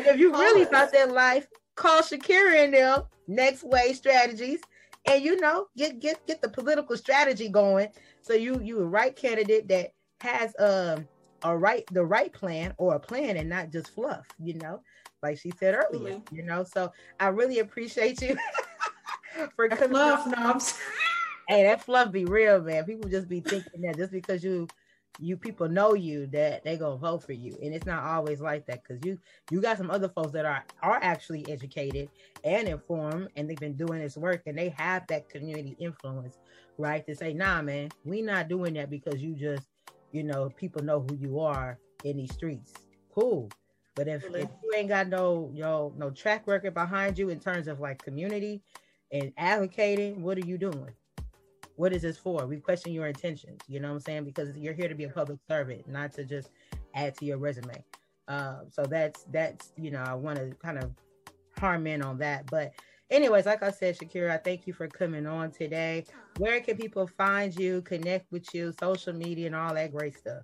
if 0.06 0.18
you 0.18 0.32
really 0.32 0.62
about 0.62 0.92
that 0.92 1.10
life, 1.10 1.46
call 1.76 2.00
Shakira 2.00 2.64
and 2.64 2.74
them, 2.74 3.02
Next 3.26 3.62
Wave 3.62 3.96
Strategies, 3.96 4.60
and 5.06 5.22
you 5.22 5.40
know, 5.40 5.66
get 5.76 6.00
get 6.00 6.26
get 6.26 6.42
the 6.42 6.48
political 6.48 6.96
strategy 6.96 7.48
going. 7.48 7.88
So 8.22 8.34
you 8.34 8.60
you 8.60 8.80
a 8.80 8.84
right 8.84 9.14
candidate 9.14 9.68
that 9.68 9.92
has 10.20 10.54
um 10.58 11.06
a 11.44 11.56
right 11.56 11.84
the 11.92 12.04
right 12.04 12.32
plan 12.32 12.74
or 12.78 12.94
a 12.94 13.00
plan 13.00 13.36
and 13.36 13.48
not 13.48 13.70
just 13.70 13.90
fluff, 13.90 14.26
you 14.42 14.54
know, 14.54 14.80
like 15.22 15.38
she 15.38 15.52
said 15.58 15.74
earlier, 15.74 16.20
you 16.30 16.42
know. 16.42 16.64
So 16.64 16.92
I 17.20 17.28
really 17.28 17.58
appreciate 17.60 18.20
you 18.22 18.36
for 19.56 19.68
coming. 19.68 19.90
Fluff 19.90 20.26
knobs. 20.26 20.78
hey, 21.48 21.64
that 21.64 21.84
fluff 21.84 22.12
be 22.12 22.24
real, 22.24 22.60
man. 22.60 22.84
People 22.84 23.10
just 23.10 23.28
be 23.28 23.40
thinking 23.40 23.82
that 23.82 23.96
just 23.96 24.12
because 24.12 24.42
you 24.44 24.68
you 25.18 25.36
people 25.36 25.68
know 25.68 25.94
you 25.94 26.26
that 26.28 26.64
they 26.64 26.76
gonna 26.76 26.96
vote 26.96 27.22
for 27.22 27.32
you 27.32 27.56
and 27.62 27.74
it's 27.74 27.86
not 27.86 28.02
always 28.02 28.40
like 28.40 28.64
that 28.66 28.82
because 28.82 29.04
you 29.04 29.18
you 29.50 29.60
got 29.60 29.76
some 29.76 29.90
other 29.90 30.08
folks 30.08 30.32
that 30.32 30.46
are 30.46 30.64
are 30.82 30.98
actually 31.02 31.44
educated 31.50 32.08
and 32.44 32.66
informed 32.66 33.28
and 33.36 33.48
they've 33.48 33.58
been 33.58 33.76
doing 33.76 34.00
this 34.00 34.16
work 34.16 34.42
and 34.46 34.56
they 34.56 34.70
have 34.70 35.06
that 35.08 35.28
community 35.28 35.76
influence 35.78 36.38
right 36.78 37.06
to 37.06 37.14
say 37.14 37.34
nah 37.34 37.60
man 37.60 37.90
we 38.04 38.22
not 38.22 38.48
doing 38.48 38.72
that 38.74 38.88
because 38.88 39.20
you 39.20 39.34
just 39.34 39.66
you 40.12 40.22
know 40.22 40.50
people 40.50 40.82
know 40.82 41.00
who 41.08 41.16
you 41.16 41.38
are 41.38 41.78
in 42.04 42.16
these 42.16 42.32
streets 42.32 42.72
cool 43.14 43.48
but 43.94 44.08
if, 44.08 44.24
if 44.34 44.48
you 44.62 44.72
ain't 44.74 44.88
got 44.88 45.08
no 45.08 45.50
you 45.54 45.62
know 45.62 45.92
no 45.96 46.10
track 46.10 46.46
record 46.46 46.74
behind 46.74 47.18
you 47.18 47.28
in 47.28 47.38
terms 47.38 47.68
of 47.68 47.80
like 47.80 48.02
community 48.02 48.62
and 49.12 49.32
advocating 49.36 50.22
what 50.22 50.38
are 50.38 50.46
you 50.46 50.56
doing 50.56 50.94
what 51.76 51.92
is 51.92 52.02
this 52.02 52.18
for? 52.18 52.46
We 52.46 52.58
question 52.58 52.92
your 52.92 53.06
intentions, 53.06 53.60
you 53.66 53.80
know 53.80 53.88
what 53.88 53.94
I'm 53.94 54.00
saying? 54.00 54.24
Because 54.24 54.56
you're 54.56 54.74
here 54.74 54.88
to 54.88 54.94
be 54.94 55.04
a 55.04 55.08
public 55.08 55.38
servant, 55.48 55.88
not 55.88 56.12
to 56.14 56.24
just 56.24 56.50
add 56.94 57.16
to 57.18 57.24
your 57.24 57.38
resume. 57.38 57.84
Uh, 58.28 58.60
so 58.70 58.84
that's 58.84 59.24
that's 59.32 59.72
you 59.76 59.90
know 59.90 60.02
I 60.02 60.14
want 60.14 60.38
to 60.38 60.54
kind 60.62 60.78
of 60.78 60.92
harm 61.58 61.86
in 61.86 62.02
on 62.02 62.18
that. 62.18 62.46
But 62.50 62.72
anyways, 63.12 63.46
like 63.46 63.62
I 63.62 63.70
said, 63.70 63.98
Shakira, 63.98 64.30
I 64.30 64.38
thank 64.38 64.66
you 64.66 64.72
for 64.72 64.88
coming 64.88 65.26
on 65.26 65.52
today. 65.52 66.04
Where 66.38 66.60
can 66.60 66.76
people 66.76 67.06
find 67.06 67.54
you, 67.54 67.82
connect 67.82 68.32
with 68.32 68.52
you, 68.54 68.72
social 68.80 69.12
media, 69.12 69.46
and 69.46 69.54
all 69.54 69.74
that 69.74 69.92
great 69.92 70.16
stuff? 70.16 70.42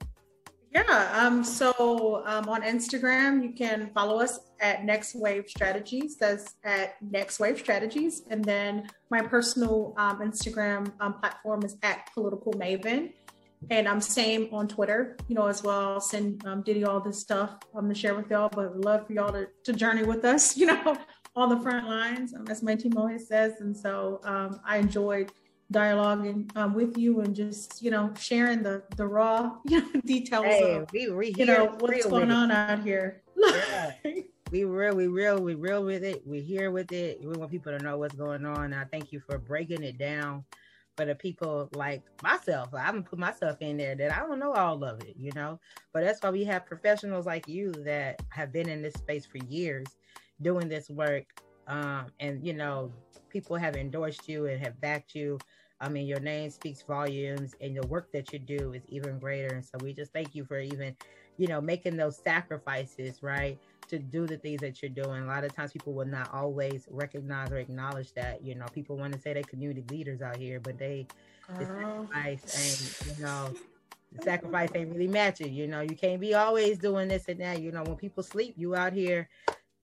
Yeah. 0.73 1.11
Um, 1.15 1.43
so 1.43 2.23
um, 2.27 2.49
on 2.49 2.63
Instagram, 2.63 3.43
you 3.43 3.53
can 3.53 3.91
follow 3.95 4.21
us 4.21 4.39
at 4.61 4.85
Next 4.85 5.15
Wave 5.15 5.49
Strategies. 5.49 6.17
That's 6.17 6.57
at 6.63 7.01
Next 7.03 7.41
Wave 7.41 7.59
Strategies. 7.59 8.23
And 8.29 8.45
then 8.45 8.89
my 9.11 9.23
personal 9.23 9.95
um, 9.97 10.21
Instagram 10.21 10.93
um, 11.01 11.15
platform 11.15 11.65
is 11.65 11.77
at 11.83 12.13
Political 12.13 12.53
Maven. 12.53 13.13
And 13.71 13.89
I'm 13.89 14.01
same 14.01 14.49
on 14.53 14.69
Twitter, 14.69 15.17
you 15.27 15.35
know, 15.35 15.47
as 15.47 15.63
well. 15.63 15.95
I'll 15.95 16.01
send 16.01 16.47
um, 16.47 16.63
Diddy 16.63 16.85
all 16.85 17.01
this 17.01 17.19
stuff 17.19 17.59
I'm 17.75 17.89
to 17.89 17.95
share 17.95 18.15
with 18.15 18.31
y'all, 18.31 18.49
but 18.49 18.79
love 18.79 19.07
for 19.07 19.15
y'all 19.15 19.33
to, 19.33 19.49
to 19.65 19.73
journey 19.73 20.05
with 20.05 20.25
us, 20.25 20.57
you 20.61 20.67
know, 20.67 20.97
on 21.39 21.49
the 21.49 21.59
front 21.59 21.89
lines, 21.89 22.35
um, 22.35 22.47
as 22.49 22.63
my 22.63 22.75
team 22.75 22.97
always 22.97 23.27
says. 23.27 23.61
And 23.61 23.77
so 23.77 24.21
um, 24.25 24.61
I 24.65 24.79
enjoyed 24.79 25.33
dialoguing 25.73 26.55
um, 26.57 26.75
with 26.75 26.97
you 26.97 27.21
and 27.21 27.37
just 27.37 27.83
you 27.83 27.91
know 27.91 28.11
sharing 28.19 28.63
the 28.63 28.83
the 28.97 29.07
raw 29.07 29.53
you 29.67 29.81
know 29.81 30.01
details 30.05 30.47
hey, 30.47 30.77
of 30.77 30.91
we, 30.93 31.11
we 31.11 31.35
you 31.37 31.45
know 31.45 31.77
what's 31.79 32.07
going 32.07 32.31
on 32.31 32.51
out 32.51 32.83
here. 32.83 33.23
yeah. 33.37 33.93
We 34.51 34.65
real, 34.65 34.97
we 34.97 35.09
real, 35.09 35.39
we 35.43 35.55
real 35.57 35.85
with 35.85 36.03
it. 36.03 36.27
We 36.27 36.41
here 36.41 36.71
with 36.71 36.91
it. 36.93 37.21
We 37.23 37.37
want 37.37 37.51
people 37.51 37.77
to 37.77 37.85
know 37.85 37.99
what's 37.99 38.15
going 38.15 38.47
on. 38.47 38.73
I 38.73 38.85
thank 38.85 39.13
you 39.13 39.21
for 39.21 39.37
breaking 39.37 39.83
it 39.83 39.99
down 39.99 40.43
for 40.97 41.05
the 41.05 41.15
people 41.15 41.69
like 41.75 42.03
myself. 42.23 42.73
I 42.73 42.81
haven't 42.81 43.05
put 43.05 43.19
myself 43.19 43.59
in 43.61 43.77
there 43.77 43.95
that 43.95 44.11
I 44.11 44.21
don't 44.21 44.39
know 44.39 44.55
all 44.55 44.83
of 44.83 45.03
it, 45.03 45.17
you 45.19 45.33
know. 45.35 45.61
But 45.93 46.03
that's 46.03 46.23
why 46.23 46.31
we 46.31 46.45
have 46.45 46.65
professionals 46.65 47.27
like 47.27 47.47
you 47.47 47.73
that 47.85 48.23
have 48.31 48.51
been 48.51 48.71
in 48.71 48.81
this 48.81 48.95
space 48.95 49.27
for 49.27 49.37
years 49.37 49.87
doing 50.43 50.69
this 50.69 50.91
work. 50.91 51.25
Um, 51.67 52.07
and 52.21 52.47
you 52.47 52.55
know, 52.55 52.93
people 53.29 53.57
have 53.57 53.77
endorsed 53.77 54.29
you 54.29 54.47
and 54.47 54.61
have 54.65 54.81
backed 54.81 55.15
you 55.15 55.39
I 55.81 55.89
mean, 55.89 56.07
your 56.07 56.21
name 56.21 56.51
speaks 56.51 56.83
volumes, 56.83 57.55
and 57.61 57.77
the 57.77 57.87
work 57.87 58.11
that 58.13 58.33
you 58.33 58.39
do 58.39 58.73
is 58.73 58.83
even 58.89 59.19
greater. 59.19 59.55
And 59.55 59.65
so 59.65 59.79
we 59.81 59.93
just 59.93 60.13
thank 60.13 60.35
you 60.35 60.45
for 60.45 60.59
even, 60.59 60.97
you 61.37 61.47
know, 61.47 61.61
making 61.61 61.97
those 61.97 62.17
sacrifices, 62.17 63.23
right, 63.23 63.59
to 63.89 63.99
do 63.99 64.27
the 64.27 64.37
things 64.39 64.61
that 64.61 64.83
you're 64.83 64.91
doing. 64.91 65.23
A 65.23 65.27
lot 65.27 65.45
of 65.45 65.55
times, 65.55 65.73
people 65.73 65.93
will 65.93 66.07
not 66.07 66.33
always 66.35 66.87
recognize 66.91 67.53
or 67.53 67.59
acknowledge 67.59 68.13
that. 68.15 68.43
You 68.43 68.57
know, 68.57 68.67
people 68.73 68.97
want 68.97 69.13
to 69.13 69.21
say 69.21 69.33
they're 69.35 69.43
community 69.45 69.85
leaders 69.89 70.21
out 70.21 70.37
here, 70.37 70.59
but 70.59 70.79
they 70.79 71.07
the 71.59 71.67
sacrifice 71.67 73.01
and 73.07 73.17
you 73.17 73.23
know. 73.23 73.55
The 74.13 74.23
sacrifice 74.23 74.71
ain't 74.75 74.91
really 74.91 75.07
matching, 75.07 75.53
you 75.53 75.67
know. 75.67 75.83
You 75.83 75.95
can't 75.95 76.19
be 76.19 76.33
always 76.33 76.79
doing 76.79 77.09
this 77.09 77.29
and 77.29 77.39
that. 77.43 77.61
You 77.61 77.73
know, 77.73 77.83
when 77.83 77.97
people 77.97 78.23
sleep, 78.23 78.55
you 78.57 78.75
out 78.75 78.95
here 78.95 79.29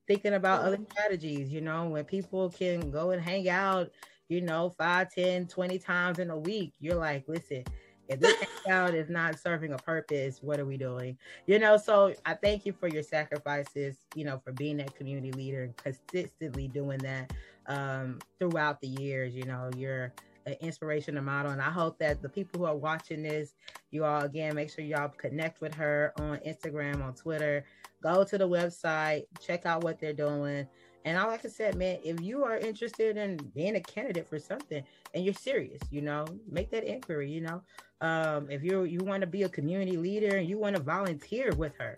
thinking 0.07 0.33
about 0.33 0.61
other 0.61 0.79
strategies, 0.91 1.51
you 1.51 1.61
know, 1.61 1.89
when 1.89 2.05
people 2.05 2.49
can 2.49 2.91
go 2.91 3.11
and 3.11 3.21
hang 3.21 3.49
out 3.49 3.91
you 4.27 4.41
know, 4.41 4.73
5, 4.77 5.13
10, 5.13 5.47
20 5.47 5.79
times 5.79 6.19
in 6.19 6.29
a 6.29 6.37
week, 6.37 6.73
you're 6.79 6.95
like, 6.95 7.25
listen, 7.27 7.63
if 8.07 8.19
this 8.19 8.35
out 8.69 8.93
is 8.93 9.09
not 9.09 9.39
serving 9.39 9.73
a 9.73 9.77
purpose, 9.77 10.39
what 10.41 10.59
are 10.59 10.65
we 10.65 10.77
doing? 10.77 11.17
You 11.47 11.59
know, 11.59 11.77
so 11.77 12.13
I 12.25 12.33
thank 12.33 12.65
you 12.65 12.73
for 12.73 12.87
your 12.87 13.03
sacrifices, 13.03 13.97
you 14.15 14.25
know, 14.25 14.39
for 14.43 14.51
being 14.51 14.77
that 14.77 14.95
community 14.95 15.31
leader 15.31 15.63
and 15.63 15.77
consistently 15.77 16.67
doing 16.67 16.99
that 16.99 17.33
um, 17.67 18.19
throughout 18.39 18.81
the 18.81 18.87
years. 18.87 19.35
You 19.35 19.45
know, 19.45 19.69
you're 19.77 20.13
an 20.45 20.55
inspiration 20.61 21.17
and 21.17 21.25
model. 21.25 21.51
And 21.51 21.61
I 21.61 21.69
hope 21.69 21.97
that 21.99 22.21
the 22.21 22.29
people 22.29 22.59
who 22.59 22.65
are 22.65 22.75
watching 22.75 23.23
this, 23.23 23.53
you 23.91 24.05
all 24.05 24.21
again, 24.21 24.55
make 24.55 24.71
sure 24.71 24.85
y'all 24.85 25.09
connect 25.09 25.61
with 25.61 25.73
her 25.75 26.13
on 26.17 26.37
Instagram, 26.39 27.03
on 27.03 27.13
Twitter, 27.13 27.65
go 28.05 28.23
to 28.23 28.37
the 28.37 28.47
website, 28.47 29.23
check 29.39 29.65
out 29.65 29.83
what 29.83 29.99
they're 29.99 30.13
doing. 30.13 30.67
And 31.05 31.17
all 31.17 31.27
like 31.27 31.45
I 31.45 31.49
said, 31.49 31.75
man, 31.75 31.99
if 32.03 32.21
you 32.21 32.43
are 32.43 32.57
interested 32.57 33.17
in 33.17 33.37
being 33.55 33.75
a 33.75 33.79
candidate 33.79 34.27
for 34.27 34.39
something 34.39 34.83
and 35.13 35.25
you're 35.25 35.33
serious, 35.33 35.81
you 35.91 36.01
know, 36.01 36.25
make 36.49 36.69
that 36.71 36.83
inquiry, 36.83 37.31
you 37.31 37.41
know. 37.41 37.61
Um, 38.01 38.49
if 38.49 38.63
you 38.63 38.83
you 38.83 38.99
want 38.99 39.21
to 39.21 39.27
be 39.27 39.43
a 39.43 39.49
community 39.49 39.97
leader 39.97 40.37
and 40.37 40.47
you 40.47 40.57
want 40.57 40.75
to 40.75 40.81
volunteer 40.81 41.51
with 41.57 41.73
her, 41.79 41.95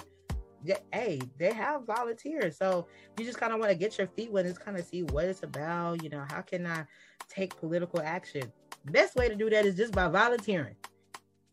hey, 0.93 1.21
they 1.37 1.53
have 1.53 1.85
volunteers. 1.85 2.57
So 2.57 2.87
you 3.17 3.25
just 3.25 3.39
kind 3.39 3.53
of 3.53 3.59
want 3.59 3.71
to 3.71 3.77
get 3.77 3.97
your 3.97 4.07
feet 4.07 4.31
wet 4.31 4.45
and 4.45 4.57
kind 4.59 4.77
of 4.77 4.85
see 4.85 5.03
what 5.03 5.25
it's 5.25 5.43
about, 5.43 6.03
you 6.03 6.09
know, 6.09 6.25
how 6.29 6.41
can 6.41 6.65
I 6.67 6.85
take 7.29 7.57
political 7.57 8.01
action? 8.01 8.51
Best 8.85 9.15
way 9.15 9.27
to 9.27 9.35
do 9.35 9.49
that 9.49 9.65
is 9.65 9.75
just 9.75 9.93
by 9.93 10.07
volunteering. 10.07 10.75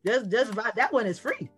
Just 0.06 0.30
just 0.30 0.54
by 0.54 0.70
that 0.76 0.92
one 0.92 1.06
is 1.06 1.18
free 1.18 1.50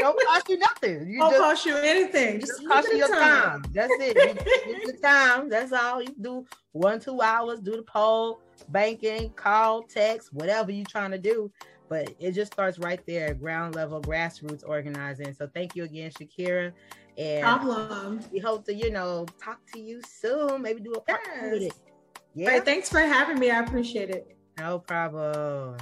don't 0.00 0.26
cost 0.26 0.48
you 0.48 0.58
nothing. 0.58 1.08
You 1.08 1.18
don't 1.18 1.30
just, 1.30 1.42
cost 1.42 1.66
you 1.66 1.76
anything. 1.76 2.40
Just, 2.40 2.52
just 2.52 2.68
cost 2.68 2.88
you 2.92 2.98
your 2.98 3.08
time. 3.08 3.62
time. 3.62 3.64
That's 3.72 3.92
it. 3.98 4.46
You, 4.66 4.92
the 4.92 4.98
time. 4.98 5.48
That's 5.48 5.72
all. 5.72 6.02
You 6.02 6.14
do 6.20 6.46
one, 6.72 7.00
two 7.00 7.20
hours, 7.20 7.60
do 7.60 7.72
the 7.72 7.82
poll, 7.82 8.40
banking, 8.68 9.30
call, 9.30 9.82
text, 9.82 10.32
whatever 10.32 10.72
you're 10.72 10.86
trying 10.86 11.10
to 11.12 11.18
do. 11.18 11.50
But 11.88 12.14
it 12.20 12.32
just 12.32 12.52
starts 12.52 12.78
right 12.78 13.04
there, 13.06 13.34
ground 13.34 13.74
level, 13.74 14.00
grassroots 14.00 14.62
organizing. 14.66 15.34
So 15.34 15.48
thank 15.52 15.74
you 15.74 15.84
again, 15.84 16.10
Shakira. 16.12 16.72
And 17.18 17.42
Problem. 17.42 18.20
we 18.32 18.38
hope 18.38 18.64
to, 18.66 18.74
you 18.74 18.90
know, 18.90 19.26
talk 19.42 19.58
to 19.74 19.80
you 19.80 20.00
soon. 20.08 20.62
Maybe 20.62 20.80
do 20.80 20.92
a 20.92 21.00
part 21.00 21.20
yes. 21.26 21.52
with 21.52 21.62
it. 21.62 21.74
Yeah. 22.34 22.48
Right, 22.50 22.64
thanks 22.64 22.88
for 22.88 23.00
having 23.00 23.38
me. 23.38 23.50
I 23.50 23.58
appreciate 23.60 24.10
it. 24.10 24.36
No 24.56 24.78
problem. 24.78 25.76